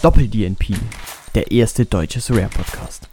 [0.00, 0.74] Doppel-DNP,
[1.34, 3.08] der erste deutsche Rare-Podcast.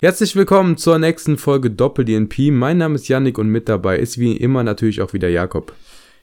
[0.00, 2.50] Herzlich willkommen zur nächsten Folge Doppel-DNP.
[2.50, 5.72] Mein Name ist Yannick und mit dabei ist wie immer natürlich auch wieder Jakob.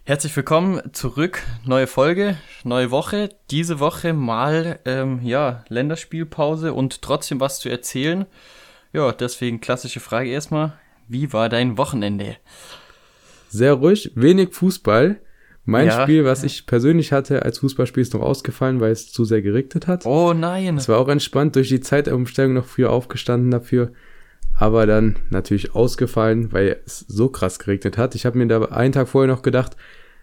[0.04, 3.29] Herzlich willkommen zurück, neue Folge, neue Woche.
[3.49, 8.25] Diese Woche mal, ähm, ja, Länderspielpause und trotzdem was zu erzählen.
[8.91, 10.73] Ja, deswegen klassische Frage erstmal.
[11.07, 12.35] Wie war dein Wochenende?
[13.47, 15.21] Sehr ruhig, wenig Fußball.
[15.66, 16.04] Mein ja.
[16.04, 19.87] Spiel, was ich persönlich hatte als Fußballspiel, ist noch ausgefallen, weil es zu sehr geregnet
[19.87, 20.06] hat.
[20.06, 20.75] Oh nein.
[20.78, 23.92] Es war auch entspannt, durch die Zeitumstellung noch früher aufgestanden dafür.
[24.56, 28.14] Aber dann natürlich ausgefallen, weil es so krass geregnet hat.
[28.14, 29.78] Ich habe mir da einen Tag vorher noch gedacht,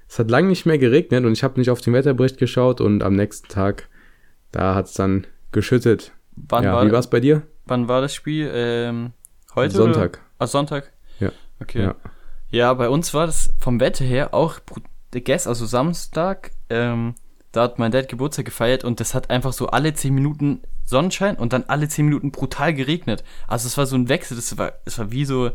[0.09, 3.03] es hat lange nicht mehr geregnet und ich habe nicht auf den Wetterbericht geschaut und
[3.03, 3.89] am nächsten Tag,
[4.53, 6.13] da hat es dann geschüttet.
[6.35, 7.43] Wann ja, war, wie war es bei dir?
[7.67, 8.51] Wann war das Spiel?
[8.53, 9.13] Ähm,
[9.55, 9.75] heute?
[9.75, 10.19] Sonntag.
[10.19, 10.21] Oder?
[10.39, 10.93] Ah, Sonntag?
[11.19, 11.31] Ja.
[11.61, 11.83] Okay.
[11.83, 11.95] Ja.
[12.51, 14.59] ja, bei uns war das vom Wetter her auch
[15.13, 17.15] Guess, also Samstag, ähm,
[17.53, 21.37] da hat mein Dad Geburtstag gefeiert und das hat einfach so alle 10 Minuten Sonnenschein
[21.37, 23.25] und dann alle 10 Minuten brutal geregnet.
[23.49, 25.51] Also es war so ein Wechsel, das war, es war wie so.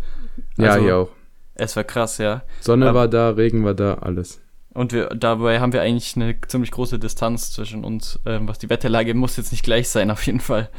[0.58, 1.10] Also, ja, hier auch.
[1.54, 2.44] Es war krass, ja.
[2.60, 4.42] Sonne Aber, war da, Regen war da, alles.
[4.74, 8.70] Und wir, dabei haben wir eigentlich eine ziemlich große Distanz zwischen uns, ähm, was die
[8.70, 10.70] Wetterlage muss jetzt nicht gleich sein, auf jeden Fall.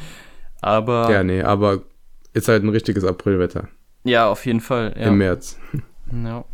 [0.60, 1.10] Aber.
[1.10, 1.82] Ja, nee, aber
[2.34, 3.68] ist halt ein richtiges Aprilwetter.
[4.04, 4.94] Ja, auf jeden Fall.
[4.98, 5.06] Ja.
[5.06, 5.58] Im März.
[6.12, 6.44] Ja.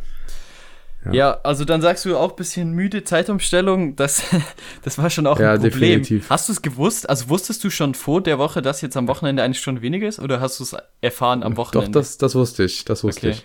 [1.07, 1.13] Ja.
[1.13, 1.41] ja.
[1.43, 3.97] also dann sagst du auch ein bisschen müde Zeitumstellung.
[3.97, 4.23] Das,
[4.83, 6.03] das war schon auch ein ja, Problem.
[6.03, 6.31] Definitiv.
[6.31, 7.09] Hast du es gewusst?
[7.09, 10.19] Also wusstest du schon vor der Woche, dass jetzt am Wochenende eine Stunde weniger ist?
[10.19, 11.91] Oder hast du es erfahren am Wochenende?
[11.91, 12.85] Doch, das, das wusste ich.
[12.85, 13.37] Das wusste okay.
[13.39, 13.45] ich.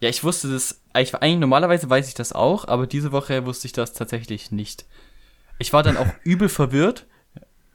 [0.00, 0.80] Ja, ich wusste das.
[0.92, 4.84] Eigentlich normalerweise weiß ich das auch, aber diese Woche wusste ich das tatsächlich nicht.
[5.58, 7.06] Ich war dann auch übel verwirrt,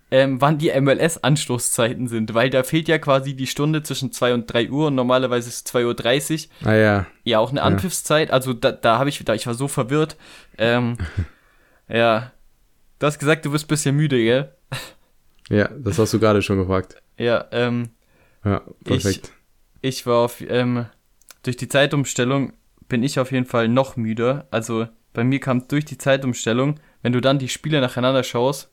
[0.10, 4.52] ähm, wann die MLS-Anstoßzeiten sind, weil da fehlt ja quasi die Stunde zwischen 2 und
[4.52, 6.68] 3 Uhr und normalerweise ist es 2.30 Uhr.
[6.68, 7.06] Ah ja.
[7.24, 8.32] Ja, auch eine Anpfiffszeit.
[8.32, 10.16] Also da, da habe ich, da ich war so verwirrt.
[10.58, 10.98] Ähm,
[11.90, 12.32] ja.
[13.00, 14.54] Du hast gesagt, du bist ein bisschen müde, gell?
[15.50, 17.02] Ja, das hast du gerade schon gefragt.
[17.18, 17.92] Ja, ähm.
[18.44, 19.32] Ja, perfekt.
[19.80, 20.88] Ich, ich war auf, ähm,
[21.44, 22.52] durch die Zeitumstellung
[22.90, 24.48] bin ich auf jeden Fall noch müder.
[24.52, 28.72] Also bei mir kam durch die Zeitumstellung, wenn du dann die Spiele nacheinander schaust,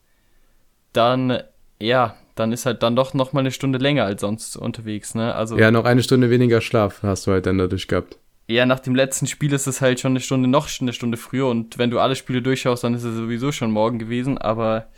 [0.96, 1.42] dann,
[1.80, 5.34] ja, dann ist halt dann doch noch mal eine Stunde länger als sonst unterwegs, ne?
[5.34, 8.18] Also ja, noch eine Stunde weniger Schlaf hast du halt dann dadurch gehabt.
[8.46, 11.46] Ja, nach dem letzten Spiel ist es halt schon eine Stunde noch eine Stunde früher
[11.46, 14.88] und wenn du alle Spiele durchschaust, dann ist es sowieso schon morgen gewesen, aber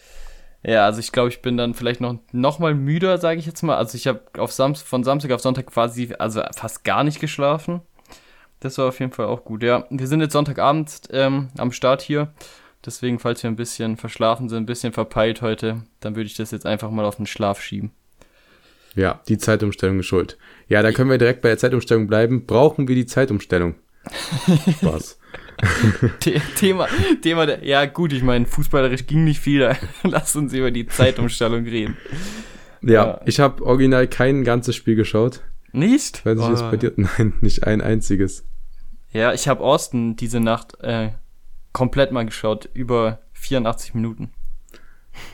[0.64, 3.62] ja, also ich glaube, ich bin dann vielleicht noch noch mal müder, sage ich jetzt
[3.62, 3.76] mal.
[3.76, 7.82] Also ich habe auf Samstag von Samstag auf Sonntag quasi also fast gar nicht geschlafen.
[8.58, 9.62] Das war auf jeden Fall auch gut.
[9.62, 12.32] Ja, wir sind jetzt Sonntagabend ähm, am Start hier
[12.86, 16.52] Deswegen, falls wir ein bisschen verschlafen sind, ein bisschen verpeilt heute, dann würde ich das
[16.52, 17.90] jetzt einfach mal auf den Schlaf schieben.
[18.94, 20.38] Ja, die Zeitumstellung ist schuld.
[20.68, 22.46] Ja, da können wir direkt bei der Zeitumstellung bleiben.
[22.46, 23.74] Brauchen wir die Zeitumstellung?
[24.78, 25.18] Spaß.
[26.56, 26.86] Thema,
[27.22, 29.74] Thema, der, ja gut, ich meine, fußballerisch ging nicht viel.
[30.02, 31.96] Lass uns über die Zeitumstellung reden.
[32.82, 33.20] Ja, ja.
[33.26, 35.42] ich habe original kein ganzes Spiel geschaut.
[35.72, 36.24] Nicht?
[36.24, 36.52] Weiß ich, oh.
[36.52, 36.92] was bei dir?
[36.96, 38.46] Nein, nicht ein einziges.
[39.12, 41.10] Ja, ich habe Austin diese Nacht äh,
[41.76, 44.30] komplett mal geschaut, über 84 Minuten.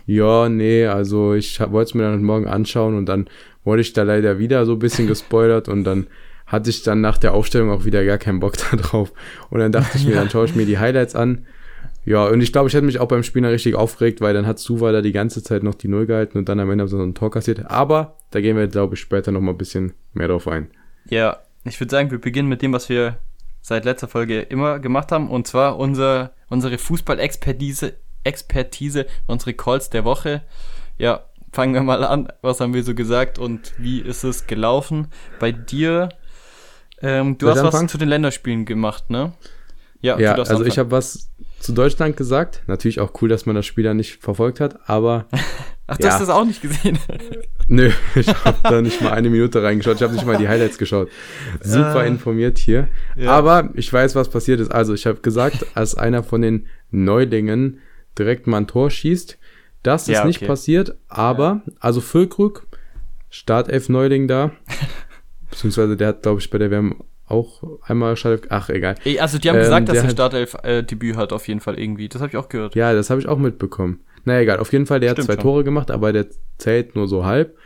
[0.06, 3.28] Ja, nee, also ich wollte es mir dann morgen anschauen und dann
[3.62, 6.08] wurde ich da leider wieder so ein bisschen gespoilert und dann
[6.48, 9.12] hatte ich dann nach der Aufstellung auch wieder gar keinen Bock da drauf.
[9.50, 10.18] Und dann dachte ich mir, ja.
[10.18, 11.46] dann schaue ich mir die Highlights an.
[12.04, 14.58] Ja, und ich glaube, ich hätte mich auch beim Spiel richtig aufgeregt, weil dann hat
[14.58, 17.14] Suva da die ganze Zeit noch die Null gehalten und dann am Ende so ein
[17.14, 17.70] Tor kassiert.
[17.70, 20.72] Aber da gehen wir, glaube ich, später noch mal ein bisschen mehr drauf ein.
[21.08, 23.18] Ja, ich würde sagen, wir beginnen mit dem, was wir
[23.62, 30.04] seit letzter Folge immer gemacht haben, und zwar unser, unsere Fußball-Expertise, Expertise, unsere Calls der
[30.04, 30.42] Woche.
[30.98, 32.28] Ja, fangen wir mal an.
[32.42, 35.08] Was haben wir so gesagt und wie ist es gelaufen?
[35.38, 36.10] Bei dir,
[37.00, 37.88] ähm, du Soll hast was anfangen?
[37.88, 39.32] zu den Länderspielen gemacht, ne?
[40.00, 40.68] Ja, ja also anfangen.
[40.68, 41.30] ich habe was
[41.60, 42.62] zu Deutschland gesagt.
[42.66, 45.26] Natürlich auch cool, dass man das Spiel dann nicht verfolgt hat, aber.
[45.86, 46.12] Ach, du ja.
[46.12, 46.98] hast das auch nicht gesehen?
[47.68, 49.96] Nö, ich habe da nicht mal eine Minute reingeschaut.
[49.96, 51.08] Ich habe nicht mal die Highlights geschaut.
[51.60, 52.88] Super äh, informiert hier.
[53.16, 53.32] Ja.
[53.32, 54.70] Aber ich weiß, was passiert ist.
[54.70, 57.80] Also, ich habe gesagt, als einer von den Neulingen
[58.18, 59.38] direkt mal ein Tor schießt.
[59.82, 60.28] Das ist ja, okay.
[60.28, 62.66] nicht passiert, aber, also Füllkrug,
[63.30, 64.52] Startelf Neuling da.
[65.50, 68.42] Beziehungsweise der hat, glaube ich, bei der WM auch einmal Startelf.
[68.50, 68.94] Ach, egal.
[69.18, 72.08] Also die haben ähm, gesagt, dass er Startelf-Debüt äh, hat, auf jeden Fall irgendwie.
[72.08, 72.76] Das habe ich auch gehört.
[72.76, 74.00] Ja, das habe ich auch mitbekommen.
[74.24, 74.58] Naja, egal.
[74.58, 75.42] Auf jeden Fall, der Stimmt hat zwei schon.
[75.42, 76.26] Tore gemacht, aber der
[76.58, 77.56] zählt nur so halb.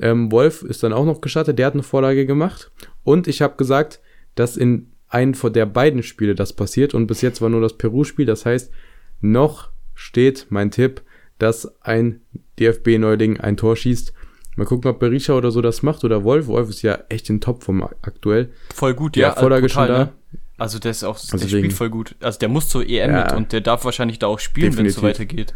[0.00, 2.70] Ähm, Wolf ist dann auch noch gestartet, der hat eine Vorlage gemacht.
[3.04, 4.00] Und ich habe gesagt,
[4.34, 6.94] dass in einem von der beiden Spiele das passiert.
[6.94, 8.26] Und bis jetzt war nur das Peru-Spiel.
[8.26, 8.72] Das heißt,
[9.20, 11.02] noch steht mein Tipp,
[11.38, 12.20] dass ein
[12.58, 14.12] DFB-Neuling ein Tor schießt
[14.60, 16.46] Mal gucken, ob Berisha oder so das macht oder Wolf.
[16.46, 18.50] Wolf ist ja echt in Topform aktuell.
[18.74, 19.32] Voll gut, ja.
[19.32, 19.98] Vorlage also, schon da.
[19.98, 20.12] Ne?
[20.58, 22.14] Also der ist auch, also der spielt voll gut.
[22.20, 24.84] Also der muss zur EM ja, mit und der darf wahrscheinlich da auch spielen, wenn
[24.84, 25.54] es so weitergeht.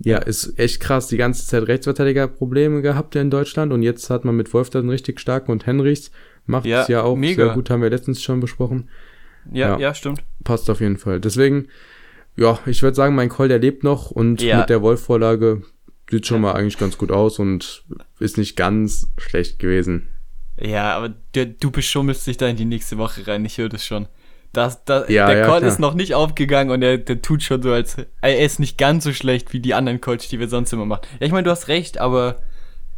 [0.00, 1.08] Ja, ist echt krass.
[1.08, 5.20] Die ganze Zeit Rechtsverteidiger-Probleme gehabt in Deutschland und jetzt hat man mit Wolf dann richtig
[5.20, 6.10] starken und Henrichs
[6.46, 7.46] macht es ja, ja, auch mega.
[7.46, 8.88] sehr gut, haben wir letztens schon besprochen.
[9.52, 10.22] Ja, ja, ja, stimmt.
[10.44, 11.20] Passt auf jeden Fall.
[11.20, 11.68] Deswegen,
[12.36, 14.58] ja, ich würde sagen, mein Call, der lebt noch und ja.
[14.58, 15.62] mit der Wolf-Vorlage
[16.10, 17.84] sieht schon mal eigentlich ganz gut aus und
[18.18, 20.08] ist nicht ganz schlecht gewesen.
[20.60, 23.84] Ja, aber der, du beschummelst dich da in die nächste Woche rein, ich höre das
[23.84, 24.08] schon.
[24.52, 25.70] Das, das, ja, der ja, Call klar.
[25.70, 29.04] ist noch nicht aufgegangen und der, der tut schon so, als er ist nicht ganz
[29.04, 31.02] so schlecht wie die anderen Calls, die wir sonst immer machen.
[31.20, 32.36] Ja, ich meine, du hast recht, aber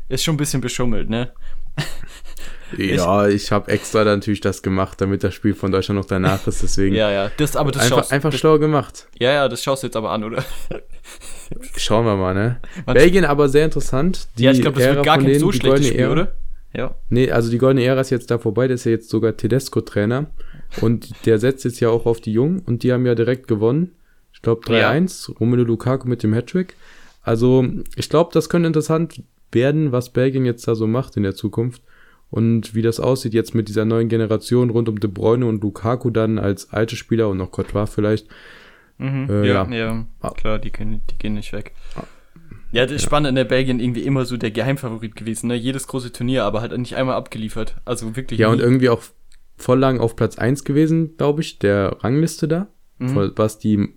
[0.09, 1.33] ist schon ein bisschen beschummelt, ne?
[2.77, 6.47] Ja, ich, ich habe extra natürlich das gemacht, damit das Spiel von Deutschland noch danach
[6.47, 6.95] ist, deswegen.
[6.95, 9.09] ja, ja, das, aber das einfach, schaust, einfach das, schlau gemacht.
[9.19, 10.45] Ja, ja, das schaust du jetzt aber an, oder?
[11.77, 12.61] Schauen wir mal, ne?
[12.85, 12.95] Was?
[12.95, 14.29] Belgien aber sehr interessant.
[14.39, 16.13] Die ja, ich glaube, das Ära wird gar kein so schlechtes Spiel, Ära.
[16.13, 16.33] oder?
[16.73, 16.95] Ja.
[17.09, 20.31] Nee, also die goldene Ära ist jetzt da vorbei, der ist ja jetzt sogar Tedesco-Trainer.
[20.81, 23.93] Und der setzt jetzt ja auch auf die Jungen und die haben ja direkt gewonnen.
[24.33, 25.37] Ich glaube 3-1, ja.
[25.39, 26.77] Romelu Lukaku mit dem Hattrick.
[27.23, 27.65] Also,
[27.97, 29.23] ich glaube, das könnte interessant
[29.53, 31.83] werden, was Belgien jetzt da so macht in der Zukunft.
[32.31, 36.11] Und wie das aussieht jetzt mit dieser neuen Generation rund um De Bruyne und Lukaku
[36.11, 38.29] dann als alte Spieler und noch Courtois vielleicht.
[38.99, 40.31] Mhm, äh, ja, ja, ja, ah.
[40.31, 41.73] klar, die, können, die gehen nicht weg.
[41.97, 42.05] Ah.
[42.73, 43.09] Ja, das ist ja.
[43.09, 45.57] spannend in der Belgien irgendwie immer so der Geheimfavorit gewesen, ne?
[45.57, 47.77] Jedes große Turnier, aber halt nicht einmal abgeliefert.
[47.85, 48.39] Also wirklich.
[48.39, 48.55] Ja, nie.
[48.55, 49.03] und irgendwie auch
[49.61, 52.69] voll lang auf Platz 1 gewesen, glaube ich, der Rangliste da,
[52.99, 53.33] mhm.
[53.37, 53.95] was die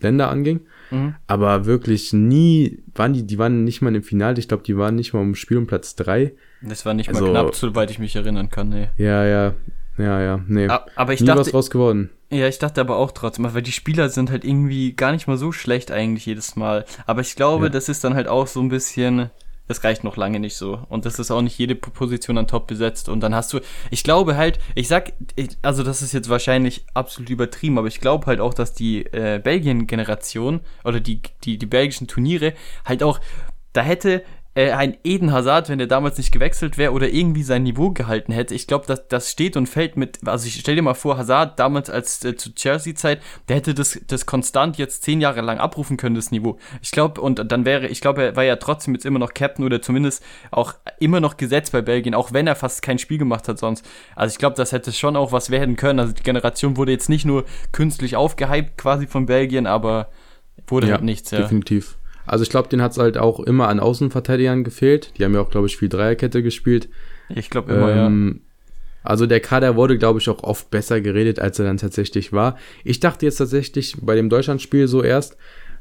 [0.00, 0.60] Länder anging.
[0.90, 1.14] Mhm.
[1.26, 4.38] Aber wirklich nie waren die, die waren nicht mal im Finale.
[4.38, 6.32] Ich glaube, die waren nicht mal im Spiel um Platz 3.
[6.62, 8.88] Das war nicht also, mal knapp, soweit ich mich erinnern kann, nee.
[8.98, 9.54] Ja, ja.
[9.98, 10.68] Ja, ja, nee.
[10.68, 12.10] Aber ich Nie dachte, was draus geworden.
[12.30, 15.36] Ja, ich dachte aber auch trotzdem, weil die Spieler sind halt irgendwie gar nicht mal
[15.36, 16.86] so schlecht eigentlich jedes Mal.
[17.04, 17.70] Aber ich glaube, ja.
[17.70, 19.30] das ist dann halt auch so ein bisschen,
[19.68, 20.80] das reicht noch lange nicht so.
[20.88, 23.08] Und das ist auch nicht jede Position an Top besetzt.
[23.08, 23.60] Und dann hast du,
[23.90, 25.12] ich glaube halt, ich sag,
[25.62, 29.40] also das ist jetzt wahrscheinlich absolut übertrieben, aber ich glaube halt auch, dass die äh,
[29.42, 32.54] Belgien-Generation oder die, die, die belgischen Turniere
[32.84, 33.20] halt auch,
[33.72, 34.22] da hätte
[34.54, 38.32] äh, ein Eden Hazard, wenn der damals nicht gewechselt wäre oder irgendwie sein Niveau gehalten
[38.32, 38.54] hätte.
[38.54, 41.58] Ich glaube, das, das steht und fällt mit, also ich stell dir mal vor, Hazard
[41.58, 45.96] damals als äh, zu Chelsea-Zeit, der hätte das, das konstant jetzt zehn Jahre lang abrufen
[45.96, 46.58] können, das Niveau.
[46.82, 49.64] Ich glaube, und dann wäre, ich glaube, er war ja trotzdem jetzt immer noch Captain
[49.64, 53.48] oder zumindest auch immer noch gesetzt bei Belgien, auch wenn er fast kein Spiel gemacht
[53.48, 53.86] hat sonst.
[54.16, 55.98] Also ich glaube, das hätte schon auch was werden können.
[55.98, 60.08] Also die Generation wurde jetzt nicht nur künstlich aufgehypt quasi von Belgien, aber
[60.66, 61.38] wurde ja, halt nichts, ja.
[61.38, 61.96] Definitiv.
[62.26, 65.12] Also ich glaube, den hat es halt auch immer an Außenverteidigern gefehlt.
[65.18, 66.88] Die haben ja auch, glaube ich, viel Dreierkette gespielt.
[67.28, 68.52] Ich glaube immer, ähm, ja.
[69.04, 72.56] Also der Kader wurde, glaube ich, auch oft besser geredet, als er dann tatsächlich war.
[72.84, 75.36] Ich dachte jetzt tatsächlich bei dem Deutschlandspiel so erst,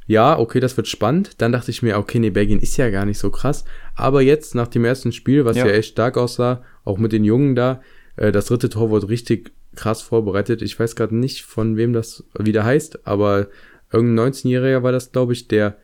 [0.08, 1.34] ja, okay, das wird spannend.
[1.38, 3.64] Dann dachte ich mir, okay, nee, Belgien ist ja gar nicht so krass.
[3.96, 7.24] Aber jetzt nach dem ersten Spiel, was ja, ja echt stark aussah, auch mit den
[7.24, 7.82] Jungen da,
[8.16, 10.62] äh, das dritte Tor wurde richtig krass vorbereitet.
[10.62, 13.48] Ich weiß gerade nicht, von wem das wieder heißt, aber
[13.92, 15.78] irgendein 19-Jähriger war das, glaube ich, der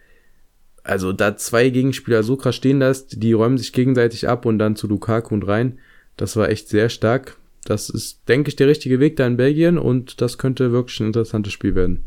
[0.88, 4.76] also da zwei Gegenspieler so krass stehen lässt, die räumen sich gegenseitig ab und dann
[4.76, 5.80] zu Lukaku und rein.
[6.16, 7.38] Das war echt sehr stark.
[7.66, 11.08] Das ist, denke ich, der richtige Weg da in Belgien und das könnte wirklich ein
[11.08, 12.06] interessantes Spiel werden.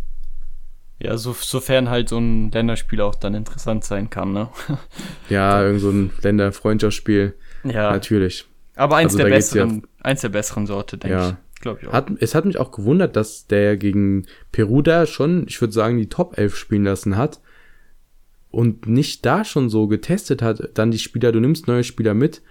[0.99, 4.49] Ja, so, sofern halt so ein Länderspiel auch dann interessant sein kann, ne?
[5.29, 7.35] ja, irgend so ein Länderfreundschaftsspiel.
[7.65, 7.91] Ja.
[7.93, 8.47] Natürlich.
[8.77, 11.29] Aber eins, also der besseren, ja, eins der besseren Sorte, denke ja.
[11.31, 11.35] ich.
[11.61, 11.93] Glaub ich auch.
[11.93, 15.99] Hat, es hat mich auch gewundert, dass der gegen Peru da schon, ich würde sagen,
[15.99, 17.41] die Top 11 spielen lassen hat
[18.51, 22.43] und nicht da schon so getestet hat, dann die Spieler, du nimmst neue Spieler mit,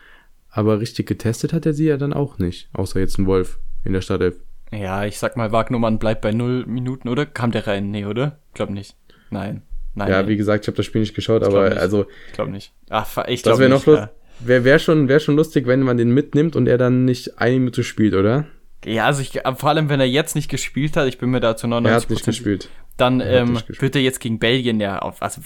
[0.50, 3.94] aber richtig getestet hat er sie ja dann auch nicht, außer jetzt ein Wolf in
[3.94, 4.40] der Startelf.
[4.72, 7.26] Ja, ich sag mal, Wagnumann bleibt bei null Minuten, oder?
[7.26, 7.90] Kam der rein?
[7.92, 8.40] Nee, oder?
[8.54, 8.96] Glaub nicht.
[9.32, 9.64] Nein.
[9.96, 10.10] Nein.
[10.10, 10.30] Ja, nee.
[10.30, 11.80] wie gesagt, ich habe das Spiel nicht geschaut, aber nicht.
[11.80, 12.06] also.
[12.28, 12.72] Ich glaube nicht.
[12.90, 14.10] Ach, ich glaube Das wäre noch lustig.
[14.42, 17.60] Wäre wär schon, wär schon lustig, wenn man den mitnimmt und er dann nicht eine
[17.60, 18.46] Minute spielt, oder?
[18.86, 21.58] Ja, also ich, vor allem, wenn er jetzt nicht gespielt hat, ich bin mir da
[21.58, 22.70] zu 99% er hat nicht gespielt.
[22.96, 23.82] Dann ähm, nicht gespielt.
[23.82, 25.42] wird er jetzt gegen Belgien ja auf, also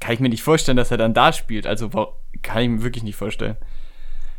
[0.00, 1.66] kann ich mir nicht vorstellen, dass er dann da spielt.
[1.66, 1.90] Also
[2.42, 3.56] kann ich mir wirklich nicht vorstellen.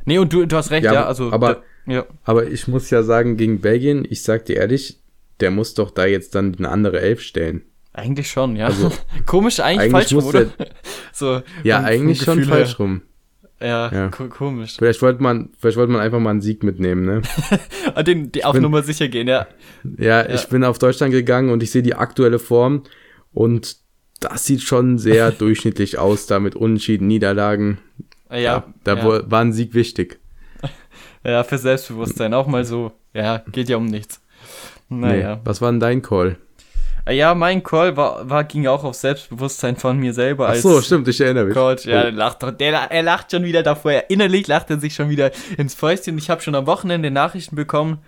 [0.06, 1.32] Nee, und du, du hast recht, ja, ja also.
[1.32, 2.06] Aber, da, ja.
[2.24, 5.00] aber ich muss ja sagen, gegen Belgien, ich sag dir ehrlich,
[5.39, 7.63] der muss doch da jetzt dann eine andere Elf stellen.
[7.94, 8.68] Eigentlich schon, ja.
[8.68, 8.91] Also,
[9.25, 10.46] Komisch, eigentlich, eigentlich falsch rum, oder?
[11.13, 13.01] so, ja, eigentlich schon falsch rum.
[13.60, 14.08] Ja, ja.
[14.10, 14.77] komisch.
[14.77, 17.22] Vielleicht wollte man, vielleicht wollte man einfach mal einen Sieg mitnehmen, ne?
[18.03, 19.46] den, die auf bin, Nummer sicher gehen, ja.
[19.98, 20.24] ja.
[20.24, 22.84] Ja, ich bin auf Deutschland gegangen und ich sehe die aktuelle Form
[23.34, 23.77] und
[24.22, 27.80] das sieht schon sehr durchschnittlich aus, da mit Unentschieden, Niederlagen.
[28.30, 28.38] Ja.
[28.38, 29.32] ja da ja.
[29.32, 30.20] war ein Sieg wichtig.
[31.24, 32.94] Ja, für Selbstbewusstsein auch mal so.
[33.13, 34.22] Ja, geht ja um nichts.
[34.90, 35.36] Naja.
[35.36, 36.38] Nee, was war denn dein Call?
[37.08, 40.50] Ja, mein Call war, war, ging auch auf Selbstbewusstsein von mir selber.
[40.50, 41.54] Ach so, stimmt, ich erinnere mich.
[41.54, 41.86] Coach.
[41.86, 42.04] Ja, oh.
[42.04, 43.92] der lacht, der, er lacht schon wieder davor.
[43.92, 46.18] Er, innerlich lacht er sich schon wieder ins Fäustchen.
[46.18, 48.00] Ich habe schon am Wochenende Nachrichten bekommen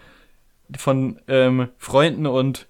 [0.77, 2.67] von ähm, Freunden und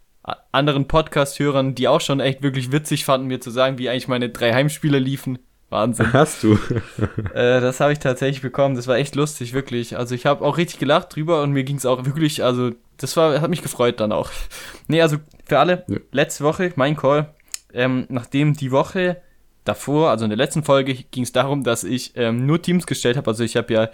[0.51, 4.29] anderen Podcast-Hörern, die auch schon echt wirklich witzig fanden, mir zu sagen, wie eigentlich meine
[4.29, 5.39] drei Heimspiele liefen.
[5.69, 6.07] Wahnsinn.
[6.13, 6.53] Hast du?
[7.33, 8.75] äh, das habe ich tatsächlich bekommen.
[8.75, 9.97] Das war echt lustig, wirklich.
[9.97, 13.17] Also ich habe auch richtig gelacht drüber und mir ging es auch wirklich, also das
[13.17, 14.29] war, hat mich gefreut dann auch.
[14.87, 15.97] nee, also für alle, ja.
[16.11, 17.33] letzte Woche, mein Call,
[17.73, 19.21] ähm, nachdem die Woche
[19.65, 23.17] davor, also in der letzten Folge, ging es darum, dass ich ähm, nur Teams gestellt
[23.17, 23.29] habe.
[23.29, 23.89] Also ich habe ja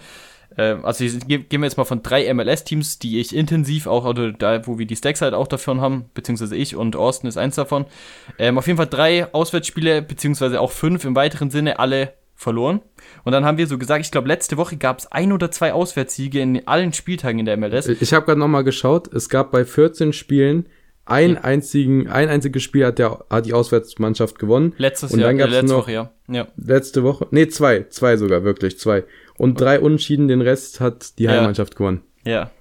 [0.58, 4.77] also gehen wir jetzt mal von drei MLS-Teams, die ich intensiv auch, oder da, wo
[4.77, 7.86] wir die Stacks halt auch davon haben, beziehungsweise ich und Austin ist eins davon.
[8.38, 12.82] Ähm, auf jeden Fall drei Auswärtsspiele, beziehungsweise auch fünf im weiteren Sinne, alle verloren.
[13.25, 15.74] Und dann haben wir so gesagt, ich glaube, letzte Woche gab es ein oder zwei
[15.74, 17.88] Auswärtssiege in allen Spieltagen in der MLS.
[17.88, 20.68] Ich habe gerade nochmal geschaut, es gab bei 14 Spielen
[21.06, 21.41] ein ja.
[21.41, 24.74] einzigen, ein einziges Spiel hat, der, hat die Auswärtsmannschaft gewonnen.
[24.77, 26.12] Letztes und Jahr, dann gab's äh, letzte noch, Woche, ja.
[26.27, 26.48] ja.
[26.56, 29.03] Letzte Woche, nee, zwei, zwei sogar, wirklich, zwei
[29.39, 31.77] und drei Unentschieden, den Rest hat die Heimmannschaft ja.
[31.77, 32.01] gewonnen.
[32.25, 32.51] Ja.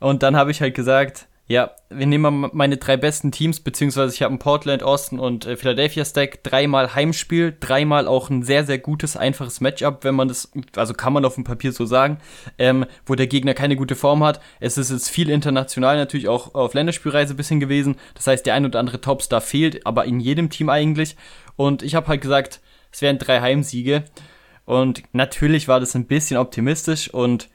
[0.00, 4.14] Und dann habe ich halt gesagt, ja, wir nehmen mal meine drei besten Teams, beziehungsweise
[4.14, 8.64] ich habe ein Portland, Austin und äh, Philadelphia Stack, dreimal Heimspiel, dreimal auch ein sehr,
[8.64, 12.18] sehr gutes, einfaches Matchup, wenn man das, also kann man auf dem Papier so sagen,
[12.56, 14.40] ähm, wo der Gegner keine gute Form hat.
[14.60, 17.96] Es ist jetzt viel international natürlich auch auf Länderspielreise bisschen gewesen.
[18.14, 21.16] Das heißt, der ein oder andere Topstar fehlt, aber in jedem Team eigentlich.
[21.56, 22.60] Und ich habe halt gesagt,
[22.92, 24.04] es wären drei Heimsiege.
[24.70, 27.48] Und natürlich war das ein bisschen optimistisch und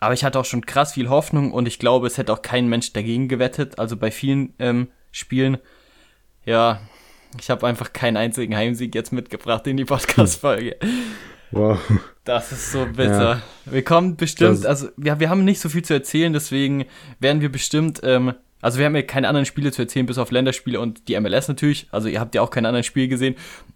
[0.00, 2.68] aber ich hatte auch schon krass viel Hoffnung und ich glaube, es hätte auch kein
[2.68, 3.78] Mensch dagegen gewettet.
[3.78, 5.58] Also bei vielen ähm, Spielen,
[6.46, 6.80] ja,
[7.38, 10.76] ich habe einfach keinen einzigen Heimsieg jetzt mitgebracht in die Podcast-Folge.
[11.50, 11.78] Wow.
[12.24, 13.42] Das ist so bitter.
[13.66, 13.72] Ja.
[13.72, 16.86] Wir kommen bestimmt, also ja, wir haben nicht so viel zu erzählen, deswegen
[17.20, 18.32] werden wir bestimmt ähm,
[18.64, 21.48] also wir haben ja keine anderen Spiele zu erzählen, bis auf Länderspiele und die MLS
[21.48, 21.86] natürlich.
[21.90, 23.34] Also ihr habt ja auch keine anderen Spiele gesehen.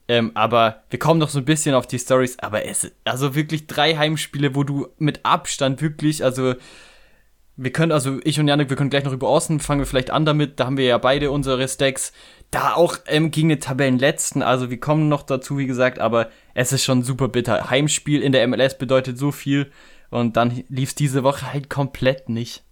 [0.09, 2.39] Ähm, aber wir kommen noch so ein bisschen auf die Stories.
[2.39, 6.55] Aber es, also wirklich drei Heimspiele, wo du mit Abstand wirklich, also
[7.57, 10.11] wir können, also ich und Janik, wir können gleich noch über Außen, fangen wir vielleicht
[10.11, 10.59] an damit.
[10.59, 12.15] Da haben wir ja beide unsere Stacks.
[12.51, 14.41] Da auch ähm, gegen den Tabellenletzten.
[14.41, 17.69] Also wir kommen noch dazu, wie gesagt, aber es ist schon super bitter.
[17.69, 19.71] Heimspiel in der MLS bedeutet so viel.
[20.09, 22.65] Und dann lief es diese Woche halt komplett nicht.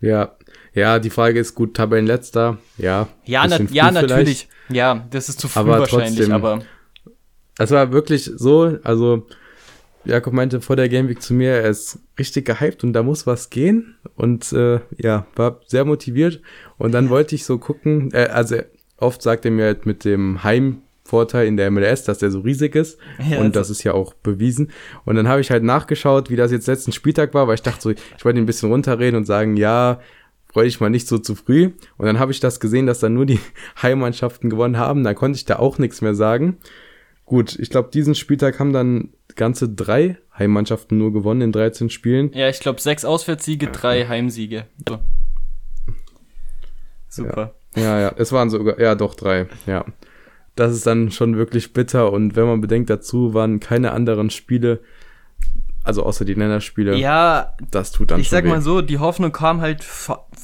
[0.00, 0.36] Ja,
[0.74, 3.08] ja, die Frage ist gut, Tabellenletzter, ja.
[3.24, 4.48] Ja, na, ja natürlich.
[4.68, 6.62] Ja, das ist zu früh aber wahrscheinlich, trotzdem, aber.
[7.58, 9.26] Es war wirklich so, also
[10.04, 13.26] Jakob meinte vor der Game Week zu mir, er ist richtig gehypt und da muss
[13.26, 16.40] was gehen und äh, ja, war sehr motiviert
[16.76, 18.56] und dann wollte ich so gucken, äh, also
[18.96, 20.44] oft sagt er mir halt mit dem
[21.08, 22.98] Heimvorteil in der MLS, dass der so riesig ist
[23.30, 24.70] ja, und das ist ja auch bewiesen
[25.04, 27.80] und dann habe ich halt nachgeschaut, wie das jetzt letzten Spieltag war, weil ich dachte
[27.80, 30.00] so, ich wollte ihn ein bisschen runterreden und sagen, ja,
[30.50, 31.72] freue ich mal nicht so zu früh.
[31.98, 33.38] Und dann habe ich das gesehen, dass dann nur die
[33.82, 35.04] Heimmannschaften gewonnen haben.
[35.04, 36.56] Da konnte ich da auch nichts mehr sagen.
[37.26, 42.32] Gut, ich glaube, diesen Spieltag haben dann ganze drei Heimmannschaften nur gewonnen in 13 Spielen.
[42.32, 44.64] Ja, ich glaube, sechs Auswärtssiege, drei Heimsiege.
[44.88, 44.98] So.
[47.08, 47.54] Super.
[47.76, 49.84] Ja, ja, ja, es waren sogar, ja, doch drei, ja.
[50.58, 54.80] Das ist dann schon wirklich bitter und wenn man bedenkt, dazu waren keine anderen Spiele
[55.84, 56.96] also außer die Länderspiele.
[56.96, 58.48] Ja, das tut dann Ich sag weh.
[58.48, 59.86] mal so, die Hoffnung kam halt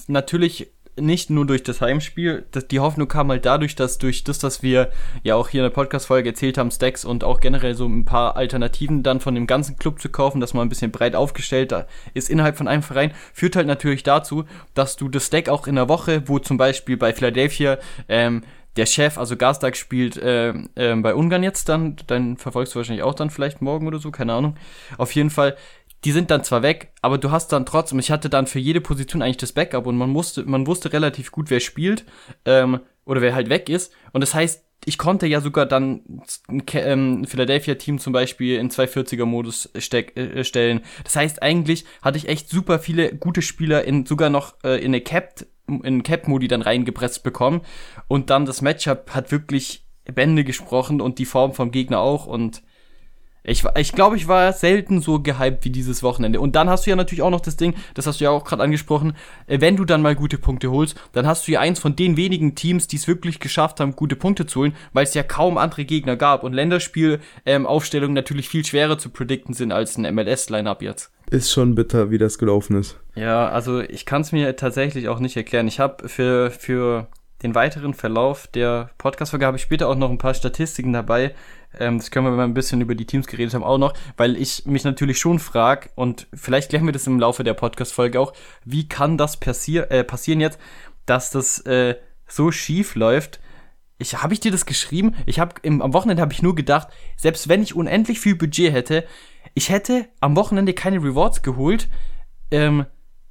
[0.06, 4.62] natürlich nicht nur durch das Heimspiel, die Hoffnung kam halt dadurch, dass durch das, dass
[4.62, 4.90] wir
[5.23, 8.37] ja auch hier in der Podcast-Folge erzählt haben, Stacks und auch generell so ein paar
[8.37, 11.75] Alternativen dann von dem ganzen Club zu kaufen, dass man ein bisschen breit aufgestellt
[12.14, 14.44] ist innerhalb von einem Verein, führt halt natürlich dazu,
[14.75, 17.78] dass du das Stack auch in der Woche, wo zum Beispiel bei Philadelphia
[18.09, 18.42] ähm,
[18.76, 23.04] der Chef, also Gastag spielt äh, äh, bei Ungarn jetzt dann, dann verfolgst du wahrscheinlich
[23.04, 24.56] auch dann vielleicht morgen oder so, keine Ahnung.
[24.98, 25.56] Auf jeden Fall,
[26.04, 28.80] die sind dann zwar weg, aber du hast dann trotzdem, ich hatte dann für jede
[28.80, 32.04] Position eigentlich das Backup und man musste, man wusste relativ gut, wer spielt
[32.44, 33.92] ähm, oder wer halt weg ist.
[34.12, 36.02] Und das heißt, ich konnte ja sogar dann
[36.48, 40.80] ein ähm, Philadelphia-Team zum Beispiel in 240er-Modus äh, stellen.
[41.04, 44.86] Das heißt, eigentlich hatte ich echt super viele gute Spieler in sogar noch äh, in
[44.86, 47.62] eine Capped in Cap-Modi dann reingepresst bekommen.
[48.09, 52.26] Und dann das Matchup hat wirklich Bände gesprochen und die Form vom Gegner auch.
[52.26, 52.62] Und
[53.46, 56.40] ich, ich glaube, ich war selten so gehypt wie dieses Wochenende.
[56.40, 58.44] Und dann hast du ja natürlich auch noch das Ding, das hast du ja auch
[58.44, 59.14] gerade angesprochen,
[59.46, 62.16] äh, wenn du dann mal gute Punkte holst, dann hast du ja eins von den
[62.16, 65.58] wenigen Teams, die es wirklich geschafft haben, gute Punkte zu holen, weil es ja kaum
[65.58, 66.42] andere Gegner gab.
[66.42, 71.74] Und Länderspielaufstellungen ähm, natürlich viel schwerer zu predikten sind als ein MLS-Line-Up jetzt ist schon
[71.74, 73.00] bitter, wie das gelaufen ist.
[73.14, 75.66] Ja, also ich kann es mir tatsächlich auch nicht erklären.
[75.66, 77.08] Ich habe für, für
[77.42, 81.34] den weiteren Verlauf der Podcast-Folge habe ich später auch noch ein paar Statistiken dabei.
[81.78, 83.94] Ähm, das können wir, wenn wir ein bisschen über die Teams geredet haben, auch noch,
[84.16, 88.20] weil ich mich natürlich schon frage, und vielleicht klären wir das im Laufe der Podcast-Folge
[88.20, 88.32] auch,
[88.64, 90.58] wie kann das passier äh, passieren jetzt,
[91.06, 93.40] dass das äh, so schief läuft,
[93.98, 95.14] ich habe ich dir das geschrieben?
[95.24, 99.04] Ich habe am Wochenende habe ich nur gedacht, selbst wenn ich unendlich viel Budget hätte,
[99.54, 101.88] ich hätte am Wochenende keine Rewards geholt,
[102.50, 102.86] ähm,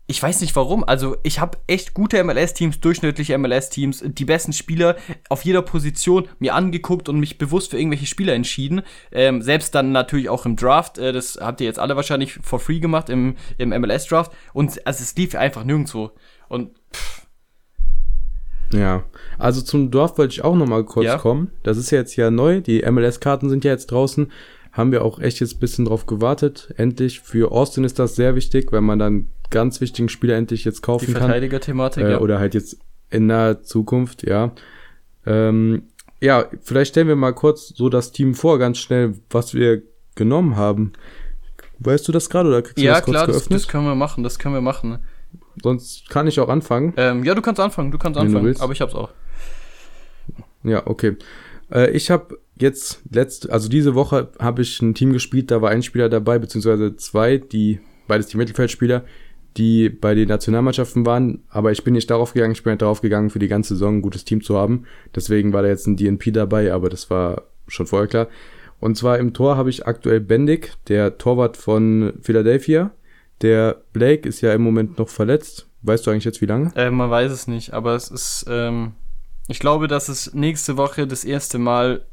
[0.06, 0.84] ich weiß nicht warum.
[0.84, 4.98] Also ich habe echt gute MLS-Teams, durchschnittliche MLS-Teams, die besten Spieler
[5.30, 8.82] auf jeder Position mir angeguckt und mich bewusst für irgendwelche Spieler entschieden.
[9.12, 10.98] Ähm, selbst dann natürlich auch im Draft.
[10.98, 14.32] Äh, das habt ihr jetzt alle wahrscheinlich for free gemacht im, im MLS-Draft.
[14.54, 16.12] Und also es lief einfach nirgendwo.
[16.50, 17.28] Und pff.
[18.74, 19.04] Ja,
[19.38, 21.18] also zum Dorf wollte ich auch noch mal kurz ja.
[21.18, 21.52] kommen.
[21.62, 22.60] Das ist ja jetzt ja neu.
[22.60, 24.32] Die MLS-Karten sind ja jetzt draußen
[24.74, 26.74] haben wir auch echt jetzt ein bisschen drauf gewartet.
[26.78, 27.20] Endlich.
[27.22, 31.06] Für Austin ist das sehr wichtig, weil man dann ganz wichtigen Spieler endlich jetzt kaufen
[31.06, 32.20] Die Verteidiger-Thematik, äh, ja.
[32.20, 32.78] Oder halt jetzt
[33.10, 34.52] in naher Zukunft, ja.
[35.26, 35.84] Ähm,
[36.20, 39.84] ja, vielleicht stellen wir mal kurz so das Team vor, ganz schnell, was wir
[40.16, 40.94] genommen haben.
[41.80, 43.52] Weißt du das gerade oder kriegst du ja, das kurz klar, geöffnet?
[43.52, 45.00] Ja, das, das können wir machen, das können wir machen.
[45.62, 46.94] Sonst kann ich auch anfangen.
[46.98, 49.10] Ähm, ja, du kannst anfangen, du kannst anfangen, aber ich hab's auch.
[50.64, 51.18] Ja, okay.
[51.72, 55.70] Äh, ich habe jetzt letzte, also diese Woche habe ich ein Team gespielt, da war
[55.70, 59.04] ein Spieler dabei, beziehungsweise zwei, die, beides die Mittelfeldspieler,
[59.58, 63.02] die bei den Nationalmannschaften waren, aber ich bin nicht darauf gegangen, ich bin halt darauf
[63.02, 64.86] gegangen, für die ganze Saison ein gutes Team zu haben.
[65.16, 68.28] Deswegen war da jetzt ein DNP dabei, aber das war schon vorher klar.
[68.80, 72.92] Und zwar im Tor habe ich aktuell Bendig, der Torwart von Philadelphia.
[73.42, 75.68] Der Blake ist ja im Moment noch verletzt.
[75.84, 76.72] Weißt du eigentlich jetzt wie lange?
[76.76, 78.94] Äh, man weiß es nicht, aber es ist, ähm,
[79.48, 82.06] ich glaube, dass es nächste Woche das erste Mal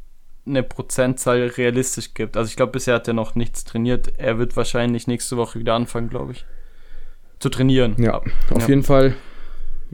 [0.47, 2.37] eine Prozentzahl realistisch gibt.
[2.37, 4.19] Also ich glaube, bisher hat er noch nichts trainiert.
[4.19, 6.45] Er wird wahrscheinlich nächste Woche wieder anfangen, glaube ich.
[7.41, 7.97] Zu trainieren.
[7.99, 8.19] Ja,
[8.51, 8.69] auf ja.
[8.69, 9.15] jeden Fall.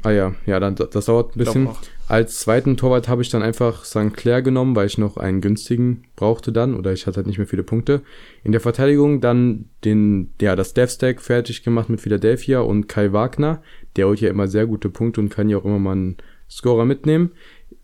[0.03, 1.69] Ah ja, ja, dann das dauert ein bisschen.
[2.09, 4.15] Als zweiten Torwart habe ich dann einfach St.
[4.15, 7.47] Clair genommen, weil ich noch einen günstigen brauchte dann oder ich hatte halt nicht mehr
[7.47, 8.03] viele Punkte.
[8.45, 13.13] In der Verteidigung dann den, ja, das Death Stack fertig gemacht mit Philadelphia und Kai
[13.13, 13.63] Wagner.
[13.97, 16.17] Der holt ja immer sehr gute Punkte und kann ja auch immer mal einen
[16.49, 17.33] Scorer mitnehmen.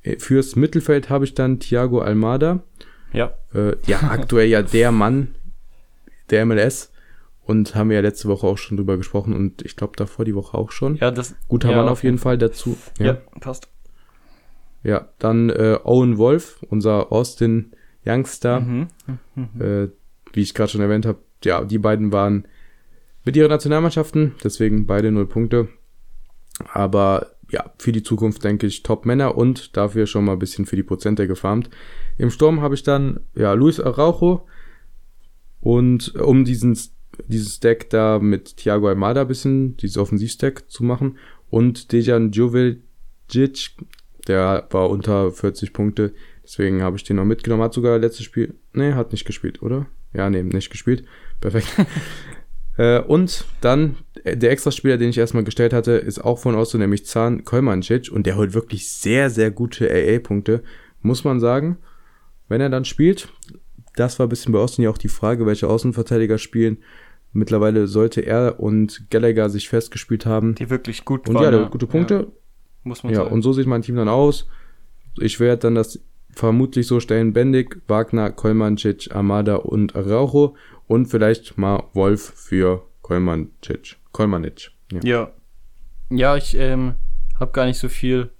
[0.02, 2.62] Äh, fürs Mittelfeld habe ich dann Thiago Almada.
[3.12, 3.34] Ja.
[3.54, 5.34] Äh, ja, aktuell ja der Mann
[6.30, 6.91] der MLS.
[7.44, 10.34] Und haben wir ja letzte Woche auch schon drüber gesprochen und ich glaube davor die
[10.34, 10.96] Woche auch schon.
[10.96, 11.34] Ja, das.
[11.48, 12.76] Guter ja, Mann auf jeden Fall dazu.
[12.98, 13.68] Ja, ja passt.
[14.84, 17.72] Ja, dann äh, Owen Wolf, unser Austin
[18.06, 18.60] Youngster.
[18.60, 18.88] Mhm.
[19.34, 19.60] Mhm.
[19.60, 19.88] Äh,
[20.32, 22.46] wie ich gerade schon erwähnt habe, ja, die beiden waren
[23.24, 25.68] mit ihren Nationalmannschaften, deswegen beide null Punkte.
[26.72, 30.76] Aber ja, für die Zukunft denke ich Top-Männer und dafür schon mal ein bisschen für
[30.76, 31.70] die Prozente gefarmt.
[32.18, 34.46] Im Sturm habe ich dann, ja, Luis Araujo
[35.60, 36.78] und um diesen,
[37.26, 41.18] dieses Deck da mit Thiago Almada ein bisschen, dieses Offensivstack zu machen
[41.50, 43.76] und Dejan Joveljic,
[44.28, 48.54] der war unter 40 Punkte, deswegen habe ich den noch mitgenommen, hat sogar letztes Spiel,
[48.72, 49.86] nee, hat nicht gespielt, oder?
[50.14, 51.04] Ja, nee, nicht gespielt.
[51.40, 51.68] Perfekt.
[52.76, 56.78] Äh, und dann äh, der Extraspieler, den ich erstmal gestellt hatte, ist auch von Osto,
[56.78, 58.10] nämlich Zahn Kolmancic.
[58.10, 60.62] Und der holt wirklich sehr, sehr gute AA-Punkte,
[61.00, 61.78] muss man sagen.
[62.48, 63.28] Wenn er dann spielt,
[63.96, 66.78] das war ein bisschen bei Austin ja auch die Frage, welche Außenverteidiger spielen.
[67.32, 70.54] Mittlerweile sollte er und Gallagher sich festgespielt haben.
[70.54, 71.46] Die wirklich gut und waren.
[71.46, 72.14] Und ja, der gute Punkte.
[72.14, 72.26] Ja,
[72.84, 73.32] muss man ja, sagen.
[73.32, 74.48] und so sieht mein Team dann aus.
[75.18, 81.56] Ich werde dann das vermutlich so stellen: Bendig, Wagner, Kolmancic, Amada und Araujo und vielleicht
[81.56, 83.96] mal Wolf für Kolmanic.
[84.12, 84.70] Kolmanic.
[84.92, 85.00] Ja.
[85.02, 85.32] ja.
[86.10, 86.94] Ja, ich ähm,
[87.40, 88.30] habe gar nicht so viel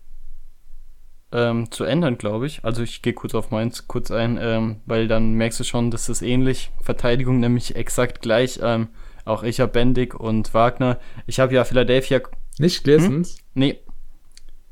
[1.33, 2.65] ähm, zu ändern, glaube ich.
[2.65, 6.07] Also ich gehe kurz auf meins kurz ein, ähm, weil dann merkst du schon, dass
[6.07, 6.71] das ähnlich.
[6.81, 8.61] Verteidigung nämlich exakt gleich.
[8.63, 8.89] Ähm,
[9.25, 10.99] auch ich habe Bendig und Wagner.
[11.27, 12.21] Ich habe ja Philadelphia.
[12.59, 13.37] Nicht Glessens?
[13.37, 13.43] Hm?
[13.55, 13.79] Nee.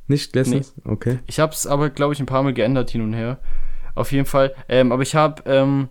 [0.07, 0.75] Nicht Glessens?
[0.77, 0.90] Nee.
[0.90, 1.18] Okay.
[1.27, 3.38] Ich habe es aber, glaube ich, ein paar Mal geändert hin und her.
[3.94, 4.55] Auf jeden Fall.
[4.68, 5.88] Ähm, aber ich habe ähm,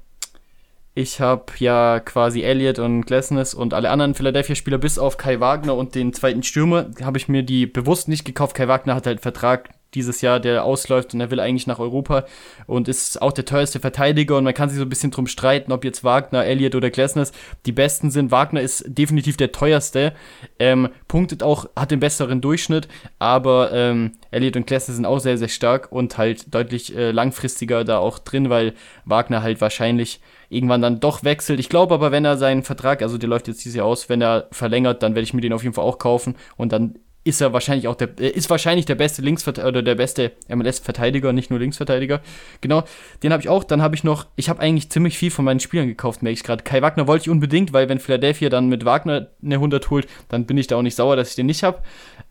[0.96, 5.76] ich habe ja quasi Elliott und Glesnes und alle anderen Philadelphia-Spieler bis auf Kai Wagner
[5.76, 8.56] und den zweiten Stürmer habe ich mir die bewusst nicht gekauft.
[8.56, 11.80] Kai Wagner hat halt einen Vertrag dieses Jahr, der ausläuft und er will eigentlich nach
[11.80, 12.26] Europa
[12.68, 15.72] und ist auch der teuerste Verteidiger und man kann sich so ein bisschen drum streiten,
[15.72, 17.32] ob jetzt Wagner, Elliott oder Glesnes
[17.66, 18.32] die besten sind.
[18.32, 20.14] Wagner ist definitiv der teuerste,
[20.60, 25.38] ähm, punktet auch, hat den besseren Durchschnitt, aber ähm, Elliott und Glesnes sind auch sehr,
[25.38, 28.74] sehr stark und halt deutlich äh, langfristiger da auch drin, weil
[29.06, 31.60] Wagner halt wahrscheinlich irgendwann dann doch wechselt.
[31.60, 34.22] Ich glaube aber, wenn er seinen Vertrag, also der läuft jetzt dieses Jahr aus, wenn
[34.22, 37.42] er verlängert, dann werde ich mir den auf jeden Fall auch kaufen und dann ist
[37.42, 41.50] er wahrscheinlich auch der ist wahrscheinlich der beste Linksverteidiger oder der beste MLS Verteidiger, nicht
[41.50, 42.22] nur Linksverteidiger.
[42.62, 42.84] Genau,
[43.24, 43.64] den habe ich auch.
[43.64, 46.44] Dann habe ich noch, ich habe eigentlich ziemlich viel von meinen Spielern gekauft, merke ich
[46.44, 46.64] gerade.
[46.64, 50.46] Kai Wagner wollte ich unbedingt, weil wenn Philadelphia dann mit Wagner eine 100 holt, dann
[50.46, 51.80] bin ich da auch nicht sauer, dass ich den nicht habe.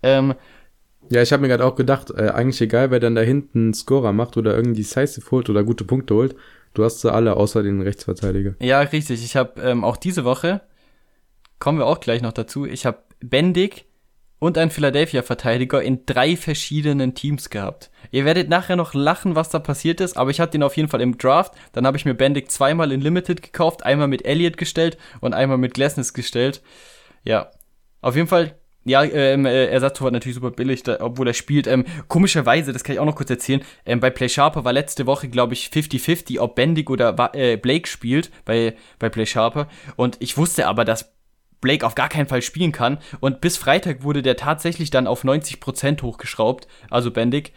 [0.03, 0.35] Ähm,
[1.11, 3.75] ja, ich habe mir gerade auch gedacht, äh, eigentlich egal, wer dann da hinten einen
[3.75, 6.35] Scorer macht oder irgendwie decisive holt oder gute Punkte holt.
[6.75, 8.55] Du hast sie alle, außer den Rechtsverteidiger.
[8.61, 9.23] Ja, richtig.
[9.25, 10.61] Ich habe ähm, auch diese Woche,
[11.59, 13.88] kommen wir auch gleich noch dazu, ich habe Bendig
[14.39, 17.91] und einen Philadelphia-Verteidiger in drei verschiedenen Teams gehabt.
[18.11, 20.89] Ihr werdet nachher noch lachen, was da passiert ist, aber ich hatte den auf jeden
[20.89, 21.55] Fall im Draft.
[21.73, 25.59] Dann habe ich mir Bendig zweimal in Limited gekauft, einmal mit Elliott gestellt und einmal
[25.59, 26.63] mit Glesnes gestellt.
[27.25, 27.51] Ja,
[28.01, 31.67] auf jeden Fall Ja, ähm, äh, Ersatztorwart natürlich super billig, da, obwohl er spielt.
[31.67, 35.05] Ähm, komischerweise, das kann ich auch noch kurz erzählen, ähm, bei Play Sharper war letzte
[35.05, 39.69] Woche, glaube ich, 50-50, ob Bendig oder äh, Blake spielt bei, bei Play Sharper.
[39.97, 41.13] Und ich wusste aber, dass
[41.61, 42.99] Blake auf gar keinen Fall spielen kann.
[43.21, 47.53] Und bis Freitag wurde der tatsächlich dann auf 90% hochgeschraubt, also Bendig.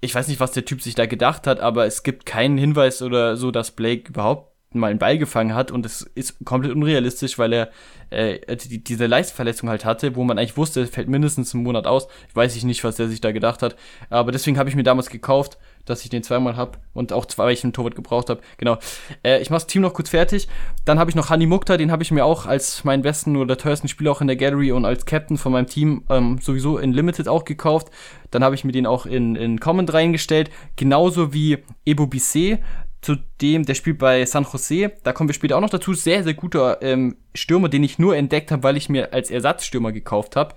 [0.00, 3.02] Ich weiß nicht, was der Typ sich da gedacht hat, aber es gibt keinen Hinweis
[3.02, 7.38] oder so, dass Blake überhaupt mal einen Ball gefangen hat und es ist komplett unrealistisch,
[7.38, 7.70] weil er
[8.10, 12.06] äh, die, diese Leistverletzung halt hatte, wo man eigentlich wusste, fällt mindestens einen Monat aus.
[12.28, 13.76] Ich weiß ich nicht, was er sich da gedacht hat,
[14.10, 17.44] aber deswegen habe ich mir damals gekauft, dass ich den zweimal habe und auch zwei,
[17.44, 18.40] weil ich einen Torwart gebraucht habe.
[18.56, 18.78] Genau.
[19.24, 20.48] Äh, ich mache das Team noch kurz fertig.
[20.84, 23.56] Dann habe ich noch Hani Mukta, den habe ich mir auch als meinen besten oder
[23.56, 26.92] teuersten Spieler auch in der Gallery und als Captain von meinem Team ähm, sowieso in
[26.92, 27.88] Limited auch gekauft.
[28.30, 32.60] Dann habe ich mir den auch in, in Common reingestellt, genauso wie Ebo Bisset
[33.00, 36.34] Zudem, der spielt bei San Jose, da kommen wir später auch noch dazu, sehr, sehr
[36.34, 40.56] guter ähm, Stürmer, den ich nur entdeckt habe, weil ich mir als Ersatzstürmer gekauft habe,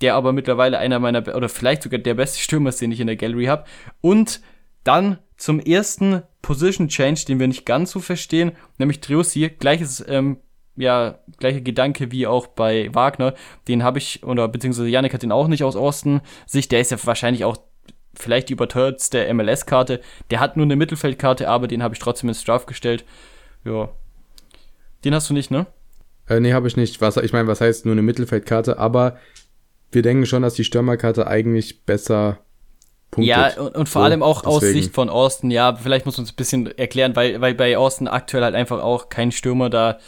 [0.00, 3.08] der aber mittlerweile einer meiner, oder vielleicht sogar der beste Stürmer ist, den ich in
[3.08, 3.64] der Gallery habe.
[4.00, 4.40] Und
[4.84, 10.38] dann zum ersten Position Change, den wir nicht ganz so verstehen, nämlich Triossi, gleiches, ähm,
[10.76, 13.34] ja, gleicher Gedanke wie auch bei Wagner,
[13.68, 16.90] den habe ich, oder beziehungsweise Janik hat den auch nicht aus Osten Sicht, der ist
[16.90, 17.58] ja wahrscheinlich auch
[18.14, 20.00] vielleicht die überteuertste MLS-Karte.
[20.30, 23.04] Der hat nur eine Mittelfeldkarte, aber den habe ich trotzdem ins Draft gestellt.
[23.64, 23.90] Ja.
[25.04, 25.66] Den hast du nicht, ne?
[26.28, 27.00] Äh, nee, habe ich nicht.
[27.00, 28.78] Was, ich meine, was heißt nur eine Mittelfeldkarte?
[28.78, 29.16] Aber
[29.92, 32.38] wir denken schon, dass die Stürmerkarte eigentlich besser
[33.10, 33.36] punktet.
[33.36, 34.56] Ja, und, und vor so, allem auch deswegen.
[34.56, 35.50] aus Sicht von Austin.
[35.50, 38.82] Ja, vielleicht muss man uns ein bisschen erklären, weil, weil bei Austin aktuell halt einfach
[38.82, 39.98] auch kein Stürmer da,